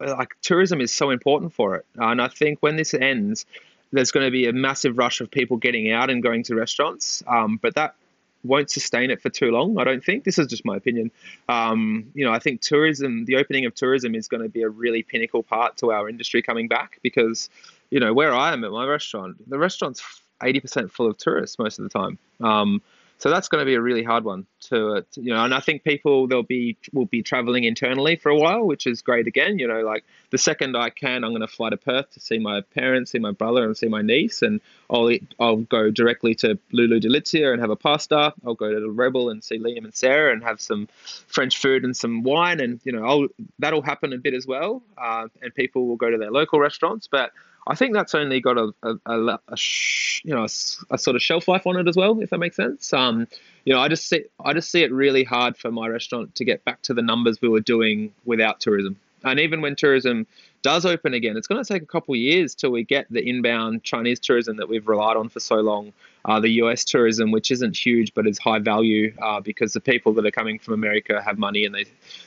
like 0.00 0.36
tourism 0.42 0.80
is 0.80 0.92
so 0.92 1.10
important 1.10 1.52
for 1.52 1.76
it, 1.76 1.86
and 1.96 2.20
I 2.20 2.28
think 2.28 2.58
when 2.60 2.76
this 2.76 2.94
ends, 2.94 3.46
there's 3.92 4.10
going 4.10 4.26
to 4.26 4.30
be 4.30 4.46
a 4.46 4.52
massive 4.52 4.98
rush 4.98 5.20
of 5.20 5.30
people 5.30 5.56
getting 5.56 5.90
out 5.92 6.10
and 6.10 6.22
going 6.22 6.42
to 6.44 6.54
restaurants. 6.54 7.22
Um, 7.26 7.58
but 7.60 7.74
that 7.74 7.94
won't 8.42 8.70
sustain 8.70 9.10
it 9.10 9.20
for 9.20 9.28
too 9.28 9.50
long. 9.50 9.78
I 9.78 9.84
don't 9.84 10.02
think. 10.02 10.24
This 10.24 10.38
is 10.38 10.46
just 10.46 10.64
my 10.64 10.76
opinion. 10.76 11.10
Um, 11.48 12.10
you 12.14 12.24
know, 12.24 12.32
I 12.32 12.38
think 12.38 12.62
tourism, 12.62 13.26
the 13.26 13.36
opening 13.36 13.66
of 13.66 13.74
tourism, 13.74 14.14
is 14.14 14.28
going 14.28 14.42
to 14.42 14.48
be 14.48 14.62
a 14.62 14.68
really 14.68 15.02
pinnacle 15.02 15.42
part 15.42 15.76
to 15.78 15.92
our 15.92 16.08
industry 16.08 16.40
coming 16.40 16.66
back 16.66 16.98
because, 17.02 17.50
you 17.90 18.00
know, 18.00 18.14
where 18.14 18.34
I 18.34 18.52
am 18.52 18.64
at 18.64 18.70
my 18.70 18.86
restaurant, 18.86 19.36
the 19.50 19.58
restaurant's 19.58 20.02
eighty 20.42 20.60
percent 20.60 20.90
full 20.90 21.06
of 21.06 21.18
tourists 21.18 21.58
most 21.58 21.78
of 21.78 21.82
the 21.82 21.90
time. 21.90 22.18
Um, 22.40 22.80
so 23.20 23.28
that's 23.28 23.48
going 23.48 23.60
to 23.60 23.66
be 23.66 23.74
a 23.74 23.80
really 23.82 24.02
hard 24.02 24.24
one 24.24 24.46
to, 24.60 25.04
to, 25.12 25.20
you 25.20 25.34
know. 25.34 25.44
And 25.44 25.52
I 25.52 25.60
think 25.60 25.84
people 25.84 26.26
they'll 26.26 26.42
be 26.42 26.78
will 26.94 27.04
be 27.04 27.22
traveling 27.22 27.64
internally 27.64 28.16
for 28.16 28.30
a 28.30 28.36
while, 28.36 28.66
which 28.66 28.86
is 28.86 29.02
great. 29.02 29.26
Again, 29.26 29.58
you 29.58 29.68
know, 29.68 29.82
like 29.82 30.04
the 30.30 30.38
second 30.38 30.74
I 30.74 30.88
can, 30.88 31.22
I'm 31.22 31.32
going 31.32 31.42
to 31.42 31.46
fly 31.46 31.68
to 31.68 31.76
Perth 31.76 32.10
to 32.12 32.20
see 32.20 32.38
my 32.38 32.62
parents, 32.62 33.10
see 33.10 33.18
my 33.18 33.32
brother, 33.32 33.64
and 33.64 33.76
see 33.76 33.88
my 33.88 34.00
niece, 34.00 34.40
and 34.40 34.62
I'll 34.88 35.10
I'll 35.38 35.56
go 35.56 35.90
directly 35.90 36.34
to 36.36 36.58
Lulu 36.72 36.98
Delizia 36.98 37.52
and 37.52 37.60
have 37.60 37.68
a 37.68 37.76
pasta. 37.76 38.32
I'll 38.46 38.54
go 38.54 38.72
to 38.72 38.80
the 38.80 38.90
Rebel 38.90 39.28
and 39.28 39.44
see 39.44 39.58
Liam 39.58 39.84
and 39.84 39.94
Sarah 39.94 40.32
and 40.32 40.42
have 40.42 40.58
some 40.58 40.88
French 41.26 41.58
food 41.58 41.84
and 41.84 41.94
some 41.94 42.22
wine, 42.22 42.58
and 42.58 42.80
you 42.84 42.92
know, 42.92 43.04
I'll 43.04 43.26
that'll 43.58 43.82
happen 43.82 44.14
a 44.14 44.18
bit 44.18 44.32
as 44.32 44.46
well. 44.46 44.82
Uh, 44.96 45.28
and 45.42 45.54
people 45.54 45.86
will 45.86 45.96
go 45.96 46.08
to 46.08 46.16
their 46.16 46.30
local 46.30 46.58
restaurants, 46.58 47.06
but 47.06 47.32
I 47.66 47.74
think 47.74 47.94
that's 47.94 48.14
only 48.14 48.40
got 48.40 48.58
a, 48.58 48.72
a, 48.82 48.94
a, 49.06 49.38
a 49.48 49.56
sh- 49.56 50.22
you 50.24 50.34
know 50.34 50.44
a, 50.44 50.98
sort 50.98 51.16
of 51.16 51.22
shelf 51.22 51.48
life 51.48 51.66
on 51.66 51.76
it 51.76 51.88
as 51.88 51.96
well, 51.96 52.20
if 52.20 52.30
that 52.30 52.38
makes 52.38 52.56
sense. 52.56 52.92
Um, 52.92 53.26
you 53.64 53.74
know, 53.74 53.80
I 53.80 53.88
just 53.88 54.08
see 54.08 54.24
I 54.44 54.52
just 54.52 54.70
see 54.70 54.82
it 54.82 54.92
really 54.92 55.24
hard 55.24 55.56
for 55.56 55.70
my 55.70 55.88
restaurant 55.88 56.34
to 56.36 56.44
get 56.44 56.64
back 56.64 56.82
to 56.82 56.94
the 56.94 57.02
numbers 57.02 57.40
we 57.40 57.48
were 57.48 57.60
doing 57.60 58.12
without 58.24 58.60
tourism. 58.60 58.96
And 59.22 59.38
even 59.38 59.60
when 59.60 59.76
tourism 59.76 60.26
does 60.62 60.86
open 60.86 61.14
again, 61.14 61.36
it's 61.36 61.46
going 61.46 61.62
to 61.62 61.72
take 61.72 61.82
a 61.82 61.86
couple 61.86 62.14
of 62.14 62.18
years 62.18 62.54
till 62.54 62.70
we 62.70 62.84
get 62.84 63.06
the 63.10 63.26
inbound 63.26 63.82
Chinese 63.82 64.18
tourism 64.18 64.56
that 64.56 64.68
we've 64.68 64.86
relied 64.86 65.16
on 65.16 65.28
for 65.28 65.40
so 65.40 65.56
long. 65.56 65.92
Uh, 66.24 66.40
the 66.40 66.50
US 66.62 66.84
tourism, 66.84 67.30
which 67.30 67.50
isn't 67.50 67.76
huge 67.76 68.12
but 68.14 68.26
is 68.26 68.38
high 68.38 68.58
value 68.58 69.14
uh, 69.22 69.40
because 69.40 69.72
the 69.72 69.80
people 69.80 70.12
that 70.14 70.26
are 70.26 70.30
coming 70.30 70.58
from 70.58 70.74
America 70.74 71.22
have 71.22 71.38
money 71.38 71.64
and 71.64 71.74
they 71.74 71.84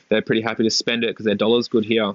they're 0.10 0.22
pretty 0.22 0.42
happy 0.42 0.64
to 0.64 0.70
spend 0.70 1.04
it 1.04 1.08
because 1.08 1.26
their 1.26 1.36
dollar's 1.36 1.68
good 1.68 1.86
here. 1.86 2.14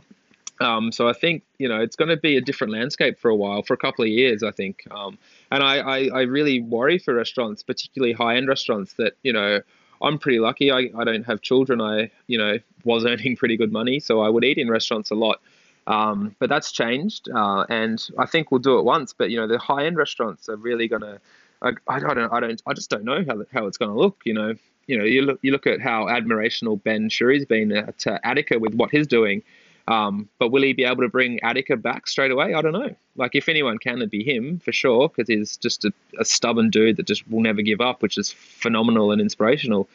Um, 0.60 0.90
so 0.90 1.08
I 1.08 1.12
think 1.12 1.44
you 1.58 1.68
know 1.68 1.80
it's 1.80 1.96
going 1.96 2.08
to 2.08 2.16
be 2.16 2.36
a 2.36 2.40
different 2.40 2.72
landscape 2.72 3.18
for 3.18 3.28
a 3.28 3.36
while, 3.36 3.62
for 3.62 3.74
a 3.74 3.76
couple 3.76 4.04
of 4.04 4.10
years, 4.10 4.42
I 4.42 4.50
think. 4.50 4.86
Um, 4.90 5.18
and 5.50 5.62
I, 5.62 5.78
I, 5.78 6.08
I, 6.08 6.22
really 6.22 6.60
worry 6.60 6.98
for 6.98 7.14
restaurants, 7.14 7.62
particularly 7.62 8.12
high-end 8.12 8.48
restaurants, 8.48 8.94
that 8.94 9.14
you 9.22 9.32
know 9.32 9.60
I'm 10.02 10.18
pretty 10.18 10.40
lucky. 10.40 10.70
I, 10.70 10.90
I 10.96 11.04
don't 11.04 11.24
have 11.24 11.42
children. 11.42 11.80
I 11.80 12.10
you 12.26 12.38
know 12.38 12.58
was 12.84 13.04
earning 13.06 13.36
pretty 13.36 13.56
good 13.56 13.72
money, 13.72 14.00
so 14.00 14.20
I 14.20 14.28
would 14.28 14.44
eat 14.44 14.58
in 14.58 14.68
restaurants 14.68 15.10
a 15.10 15.14
lot. 15.14 15.40
Um, 15.86 16.34
but 16.38 16.50
that's 16.50 16.72
changed, 16.72 17.30
uh, 17.30 17.64
and 17.68 18.04
I 18.18 18.26
think 18.26 18.50
we'll 18.50 18.58
do 18.58 18.78
it 18.78 18.84
once. 18.84 19.12
But 19.12 19.30
you 19.30 19.38
know 19.38 19.46
the 19.46 19.58
high-end 19.58 19.96
restaurants 19.96 20.48
are 20.48 20.56
really 20.56 20.88
going 20.88 21.02
to. 21.02 21.20
I, 21.60 21.72
don't 21.98 22.32
I 22.32 22.38
don't 22.38 22.62
I 22.68 22.72
just 22.72 22.88
don't 22.88 23.04
know 23.04 23.24
how 23.26 23.42
how 23.52 23.66
it's 23.66 23.78
going 23.78 23.90
to 23.90 23.96
look. 23.96 24.20
You 24.24 24.34
know 24.34 24.54
you 24.86 24.98
know 24.98 25.04
you 25.04 25.22
look 25.22 25.38
you 25.42 25.52
look 25.52 25.66
at 25.66 25.80
how 25.80 26.06
admirational 26.06 26.82
Ben 26.82 27.08
Shewry's 27.08 27.44
been 27.44 27.92
to 27.98 28.26
Attica 28.26 28.58
with 28.58 28.74
what 28.74 28.90
he's 28.90 29.06
doing 29.06 29.42
um, 29.88 30.28
but 30.38 30.50
will 30.50 30.62
he 30.62 30.74
be 30.74 30.84
able 30.84 31.02
to 31.02 31.08
bring 31.08 31.42
Attica 31.42 31.74
back 31.74 32.06
straight 32.06 32.30
away? 32.30 32.52
I 32.52 32.60
don't 32.60 32.74
know. 32.74 32.94
Like, 33.16 33.34
if 33.34 33.48
anyone 33.48 33.78
can, 33.78 33.96
it'd 33.96 34.10
be 34.10 34.22
him 34.22 34.58
for 34.58 34.70
sure, 34.70 35.08
because 35.08 35.28
he's 35.28 35.56
just 35.56 35.86
a, 35.86 35.92
a, 36.20 36.26
stubborn 36.26 36.68
dude 36.68 36.98
that 36.98 37.06
just 37.06 37.28
will 37.30 37.40
never 37.40 37.62
give 37.62 37.80
up, 37.80 38.02
which 38.02 38.18
is 38.18 38.30
phenomenal 38.30 39.12
and 39.12 39.20
inspirational. 39.20 39.88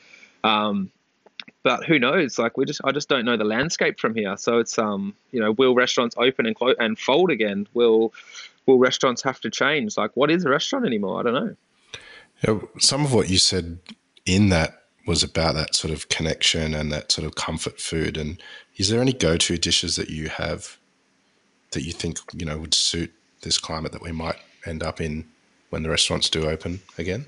Um, 0.43 0.89
but 1.61 1.85
who 1.85 1.99
knows? 1.99 2.39
Like, 2.39 2.57
we 2.57 2.65
just 2.65 2.81
I 2.83 2.91
just 2.91 3.07
don't 3.07 3.23
know 3.23 3.37
the 3.37 3.43
landscape 3.43 3.99
from 3.99 4.15
here. 4.15 4.35
So 4.35 4.57
it's 4.57 4.79
um, 4.79 5.13
you 5.31 5.39
know, 5.39 5.51
will 5.51 5.75
restaurants 5.75 6.15
open 6.17 6.47
and 6.47 6.55
close 6.55 6.75
and 6.79 6.97
fold 6.97 7.29
again? 7.29 7.67
Will 7.75 8.13
will 8.65 8.79
restaurants 8.79 9.21
have 9.21 9.39
to 9.41 9.51
change? 9.51 9.95
Like, 9.95 10.11
what 10.15 10.31
is 10.31 10.43
a 10.43 10.49
restaurant 10.49 10.87
anymore? 10.87 11.19
I 11.19 11.23
don't 11.23 11.33
know. 11.33 11.55
Yeah, 12.47 12.59
some 12.79 13.05
of 13.05 13.13
what 13.13 13.29
you 13.29 13.37
said 13.37 13.77
in 14.25 14.49
that 14.49 14.82
was 15.05 15.23
about 15.23 15.55
that 15.55 15.75
sort 15.75 15.93
of 15.93 16.09
connection 16.09 16.73
and 16.73 16.91
that 16.91 17.11
sort 17.11 17.25
of 17.25 17.35
comfort 17.35 17.79
food. 17.79 18.17
And 18.17 18.41
is 18.77 18.89
there 18.89 19.01
any 19.01 19.13
go-to 19.13 19.57
dishes 19.57 19.95
that 19.97 20.09
you 20.09 20.29
have 20.29 20.77
that 21.71 21.83
you 21.83 21.91
think 21.91 22.19
you 22.33 22.45
know 22.45 22.57
would 22.57 22.73
suit 22.73 23.11
this 23.41 23.57
climate 23.57 23.91
that 23.91 24.01
we 24.01 24.11
might 24.11 24.37
end 24.65 24.83
up 24.83 25.01
in 25.01 25.25
when 25.69 25.83
the 25.83 25.89
restaurants 25.89 26.29
do 26.29 26.47
open 26.47 26.81
again? 26.97 27.25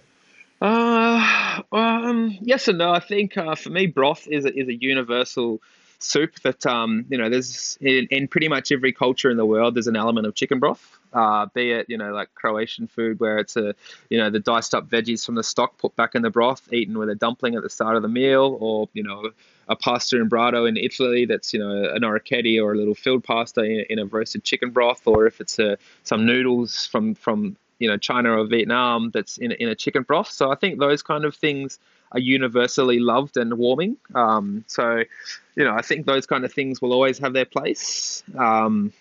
Uh, 0.61 1.61
um, 1.71 2.38
yes 2.41 2.67
and 2.67 2.78
no. 2.78 2.91
I 2.91 2.99
think 2.99 3.38
uh, 3.38 3.55
for 3.55 3.69
me, 3.69 3.88
broth 3.88 4.28
is 4.28 4.45
a, 4.45 4.57
is 4.57 4.67
a 4.67 4.76
universal 4.76 5.61
soup 5.99 6.39
that 6.41 6.65
um, 6.65 7.05
you 7.09 7.17
know 7.17 7.30
there's 7.30 7.78
in, 7.82 8.07
in 8.09 8.28
pretty 8.28 8.47
much 8.47 8.71
every 8.71 8.93
culture 8.93 9.30
in 9.30 9.38
the 9.38 9.45
world. 9.45 9.76
There's 9.76 9.88
an 9.88 9.95
element 9.95 10.28
of 10.28 10.36
chicken 10.36 10.59
broth 10.59 10.97
uh, 11.16 11.47
be 11.53 11.72
it 11.72 11.88
you 11.89 11.97
know 11.97 12.11
like 12.11 12.34
Croatian 12.36 12.88
food 12.88 13.20
where 13.20 13.39
it's 13.39 13.55
a 13.55 13.74
you 14.09 14.18
know 14.18 14.30
the 14.30 14.39
diced 14.39 14.76
up 14.76 14.89
veggies 14.89 15.26
from 15.26 15.36
the 15.36 15.43
stock 15.43 15.78
put 15.78 15.95
back 15.95 16.13
in 16.13 16.22
the 16.22 16.30
broth, 16.30 16.72
eaten 16.72 16.97
with 16.97 17.09
a 17.09 17.16
dumpling 17.16 17.55
at 17.55 17.63
the 17.63 17.70
start 17.70 17.95
of 17.95 18.01
the 18.01 18.07
meal, 18.07 18.57
or 18.59 18.89
you 18.93 19.03
know 19.03 19.32
a 19.68 19.76
pasta 19.76 20.18
in 20.18 20.30
brodo 20.30 20.68
in 20.70 20.78
Italy 20.78 21.26
that's 21.26 21.53
you 21.53 21.59
know 21.59 21.89
an 21.89 22.03
orecchiette 22.03 22.61
or 22.61 22.74
a 22.74 22.78
little 22.78 22.93
filled 22.93 23.24
pasta 23.24 23.63
in, 23.63 23.86
in 23.89 23.99
a 23.99 24.05
roasted 24.05 24.43
chicken 24.43 24.70
broth, 24.70 25.01
or 25.07 25.26
if 25.26 25.41
it's 25.41 25.57
a, 25.57 25.78
some 26.03 26.26
noodles 26.26 26.86
from 26.86 27.16
from 27.16 27.55
you 27.80 27.88
know 27.88 27.97
China 27.97 28.38
or 28.39 28.45
Vietnam 28.45 29.11
that's 29.11 29.38
in 29.38 29.53
in 29.53 29.70
a 29.70 29.76
chicken 29.76 30.03
broth. 30.03 30.30
So 30.30 30.51
I 30.51 30.55
think 30.55 30.80
those 30.80 31.01
kind 31.01 31.26
of 31.26 31.34
things 31.34 31.80
are 32.11 32.20
universally 32.20 32.99
loved 32.99 33.38
and 33.38 33.55
warming. 33.55 33.97
Um, 34.13 34.63
so, 34.68 35.03
you 35.55 35.63
know, 35.63 35.74
I 35.74 35.82
think 35.82 36.05
those 36.05 36.26
kind 36.26 36.45
of 36.45 36.53
things 36.53 36.82
will 36.82 36.93
always 36.93 37.20
have 37.20 37.34
their 37.34 37.45
place. 37.45 38.24
Um, 38.38 38.93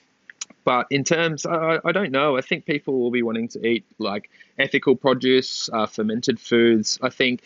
but 0.65 0.87
in 0.91 1.05
terms, 1.05 1.47
I, 1.47 1.79
I 1.85 1.93
don't 1.93 2.11
know. 2.11 2.37
I 2.37 2.41
think 2.41 2.65
people 2.65 2.99
will 2.99 3.11
be 3.11 3.23
wanting 3.23 3.49
to 3.49 3.67
eat 3.67 3.85
like 3.99 4.31
ethical 4.59 4.97
produce, 4.97 5.69
uh, 5.73 5.87
fermented 5.87 6.41
foods. 6.41 6.99
I 7.03 7.11
think 7.11 7.43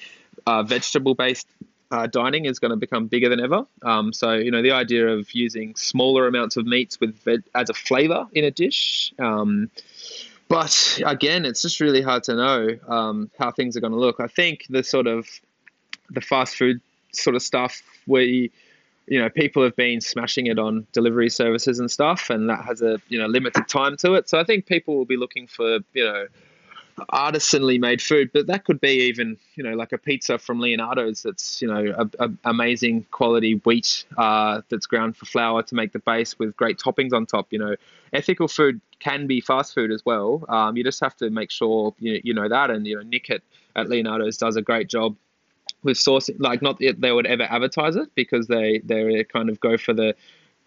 uh, 0.47 0.63
vegetable 0.63 1.15
based 1.15 1.49
uh, 1.91 2.07
dining 2.07 2.45
is 2.45 2.59
going 2.59 2.71
to 2.71 2.77
become 2.77 3.07
bigger 3.07 3.29
than 3.29 3.41
ever. 3.41 3.67
Um, 3.83 4.13
so 4.13 4.35
you 4.35 4.51
know 4.51 4.63
the 4.63 4.73
idea 4.73 5.09
of 5.09 5.33
using 5.33 5.75
smaller 5.75 6.27
amounts 6.27 6.57
of 6.57 6.67
meats 6.67 7.01
with 7.01 7.17
veg- 7.23 7.45
as 7.55 7.71
a 7.71 7.75
flavor 7.75 8.27
in 8.33 8.45
a 8.45 8.51
dish. 8.51 9.13
Um, 9.19 9.71
but 10.49 11.01
again, 11.05 11.45
it's 11.45 11.61
just 11.61 11.81
really 11.81 12.01
hard 12.01 12.25
to 12.25 12.35
know 12.35 12.79
um, 12.89 13.31
how 13.39 13.51
things 13.51 13.77
are 13.77 13.81
going 13.81 13.93
to 13.93 13.99
look. 13.99 14.21
I 14.21 14.29
think 14.29 14.67
the 14.71 14.83
sort 14.83 15.07
of 15.07 15.29
the 16.11 16.21
fast 16.21 16.57
food 16.57 16.81
sort 17.13 17.37
of 17.37 17.43
stuff 17.43 17.83
we 18.07 18.51
you 19.09 19.19
know 19.19 19.29
people 19.29 19.63
have 19.63 19.77
been 19.77 20.01
smashing 20.01 20.47
it 20.47 20.59
on 20.59 20.87
delivery 20.93 21.31
services 21.31 21.79
and 21.79 21.91
stuff 21.91 22.31
and 22.31 22.49
that 22.49 22.65
has 22.65 22.83
a 22.83 23.01
you 23.09 23.19
know 23.19 23.27
limited 23.27 23.67
time 23.69 23.97
to 23.97 24.15
it. 24.15 24.29
So 24.29 24.39
i 24.39 24.45
think 24.45 24.67
people 24.67 24.97
will 24.97 25.05
be 25.05 25.17
looking 25.17 25.47
for 25.47 25.79
you 25.95 26.05
know 26.05 26.27
artisanally 27.13 27.79
made 27.79 28.03
food 28.03 28.29
but 28.33 28.49
that 28.49 28.65
could 28.65 28.81
be 28.81 29.03
even 29.03 29.37
you 29.55 29.63
know 29.63 29.75
like 29.75 29.93
a 29.93 29.99
pizza 29.99 30.37
from 30.37 30.59
leonardo's 30.59 31.23
that's 31.23 31.63
you 31.63 31.69
know 31.69 31.95
a, 31.97 32.25
a 32.25 32.31
amazing 32.45 33.07
quality 33.13 33.55
wheat 33.65 34.05
uh, 34.17 34.61
that's 34.69 34.87
ground 34.87 35.17
for 35.17 35.25
flour 35.25 35.63
to 35.63 35.77
make 35.77 35.93
the 35.93 36.01
base 36.01 36.37
with 36.41 36.57
great 36.57 36.79
toppings 36.79 37.13
on 37.13 37.25
top 37.27 37.47
you 37.51 37.59
know. 37.59 37.75
Ethical 38.13 38.49
food 38.49 38.81
can 39.01 39.27
be 39.27 39.39
fast 39.39 39.75
food 39.75 39.93
as 39.93 40.03
well. 40.05 40.43
Um, 40.49 40.79
you 40.79 40.83
just 40.83 40.99
have 41.01 41.15
to 41.17 41.29
make 41.29 41.51
sure 41.51 41.95
you, 41.99 42.21
you 42.25 42.35
know 42.35 42.49
that 42.49 42.71
and 42.71 42.87
you 42.87 42.97
know 42.97 43.03
nick 43.03 43.31
at, 43.31 43.43
at 43.77 43.89
leonardo's 43.89 44.37
does 44.39 44.57
a 44.57 44.63
great 44.63 44.89
job 44.89 45.15
with 45.83 45.97
sourcing 45.97 46.37
like 46.39 46.63
not 46.63 46.79
that 46.79 47.01
they 47.01 47.13
would 47.13 47.27
ever 47.27 47.45
advertise 47.45 47.97
it 47.97 48.09
because 48.15 48.47
they 48.47 48.81
they 48.85 49.25
kind 49.25 49.49
of 49.49 49.61
go 49.61 49.77
for 49.77 49.93
the 49.93 50.15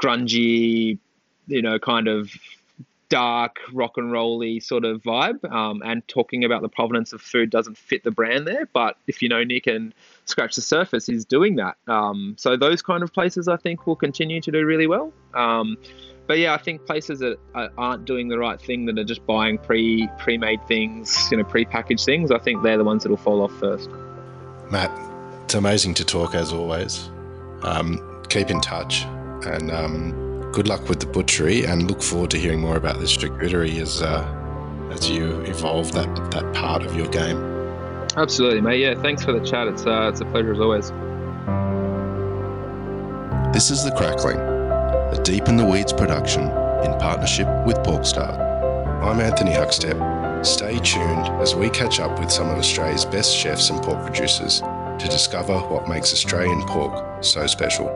grungy 0.02 0.98
you 1.48 1.62
know 1.62 1.78
kind 1.80 2.08
of 2.08 2.32
dark 3.10 3.58
rock 3.74 3.98
and 3.98 4.10
rolly 4.10 4.58
sort 4.58 4.86
of 4.86 5.02
vibe 5.02 5.44
um, 5.52 5.82
and 5.84 6.08
talking 6.08 6.46
about 6.46 6.62
the 6.62 6.70
provenance 6.70 7.12
of 7.12 7.22
food 7.22 7.50
doesn't 7.50 7.78
fit 7.78 8.06
the 8.06 8.12
brand 8.12 8.48
there 8.48 8.66
but 8.72 8.96
if 9.06 9.22
you 9.22 9.28
know 9.28 9.44
nick 9.44 9.68
and 9.68 9.94
scratch 10.24 10.56
the 10.56 10.62
surface 10.62 11.08
he's 11.08 11.26
doing 11.26 11.58
that. 11.58 11.76
Um, 11.90 12.36
so 12.38 12.56
those 12.56 12.82
kind 12.82 13.04
of 13.04 13.12
places 13.12 13.50
i 13.50 13.58
think 13.58 13.86
will 13.86 13.98
continue 13.98 14.40
to 14.40 14.52
do 14.52 14.66
really 14.66 14.88
well. 14.88 15.12
Um, 15.34 15.78
but 16.26 16.38
yeah 16.38 16.54
i 16.54 16.58
think 16.58 16.86
places 16.86 17.20
that 17.20 17.38
aren't 17.78 18.06
doing 18.06 18.30
the 18.30 18.38
right 18.38 18.62
thing 18.62 18.86
that 18.86 18.98
are 18.98 19.04
just 19.04 19.26
buying 19.26 19.58
pre 19.58 20.08
pre-made 20.20 20.66
things 20.68 21.28
you 21.32 21.38
know 21.38 21.44
pre-packaged 21.44 22.06
things 22.06 22.32
i 22.32 22.38
think 22.38 22.64
they're 22.64 22.78
the 22.78 22.84
ones 22.84 23.04
that 23.04 23.10
will 23.10 23.18
fall 23.18 23.42
off 23.42 23.52
first 23.60 23.90
Matt, 24.72 24.90
it's 25.44 25.54
amazing 25.54 25.94
to 25.96 26.06
talk 26.06 26.34
as 26.34 26.54
always. 26.54 27.10
Um, 27.64 28.24
keep 28.30 28.50
in 28.50 28.62
touch 28.62 29.04
and 29.44 29.70
um, 29.70 30.50
good 30.54 30.70
luck 30.70 30.88
with 30.88 31.02
the 31.02 31.08
butchery 31.08 31.66
and 31.66 31.90
look 31.90 32.02
forward 32.02 32.32
to 32.32 32.38
hearing 32.38 32.62
more 32.62 32.78
about 32.78 33.02
this 33.02 33.16
charcuterie 33.16 33.82
as, 33.82 34.02
uh, 34.02 34.26
as 34.90 35.10
you 35.10 35.42
evolve 35.42 35.92
that, 35.92 36.08
that 36.32 36.54
part 36.56 36.84
of 36.84 36.96
your 36.96 37.08
game. 37.08 37.38
Absolutely, 38.16 38.62
mate. 38.62 38.80
Yeah, 38.80 38.94
thanks 39.02 39.26
for 39.26 39.34
the 39.34 39.46
chat. 39.46 39.68
It's, 39.68 39.86
uh, 39.86 40.10
it's 40.10 40.22
a 40.22 40.26
pleasure 40.26 40.54
as 40.54 40.60
always. 40.62 40.90
This 43.54 43.72
is 43.72 43.84
The 43.84 43.92
Crackling, 43.92 44.38
a 44.38 45.22
Deep 45.22 45.50
in 45.50 45.58
the 45.58 45.66
Weeds 45.66 45.92
production 45.92 46.44
in 46.44 46.98
partnership 46.98 47.48
with 47.66 47.76
Porkstar. 47.80 48.40
I'm 49.04 49.20
Anthony 49.20 49.52
Huckstep 49.52 50.11
Stay 50.44 50.80
tuned 50.80 51.28
as 51.40 51.54
we 51.54 51.70
catch 51.70 52.00
up 52.00 52.20
with 52.20 52.32
some 52.32 52.50
of 52.50 52.58
Australia's 52.58 53.06
best 53.06 53.36
chefs 53.36 53.70
and 53.70 53.80
pork 53.84 54.04
producers 54.04 54.62
to 54.62 55.08
discover 55.08 55.60
what 55.60 55.88
makes 55.88 56.14
Australian 56.14 56.64
pork 56.64 57.24
so 57.24 57.46
special. 57.46 57.88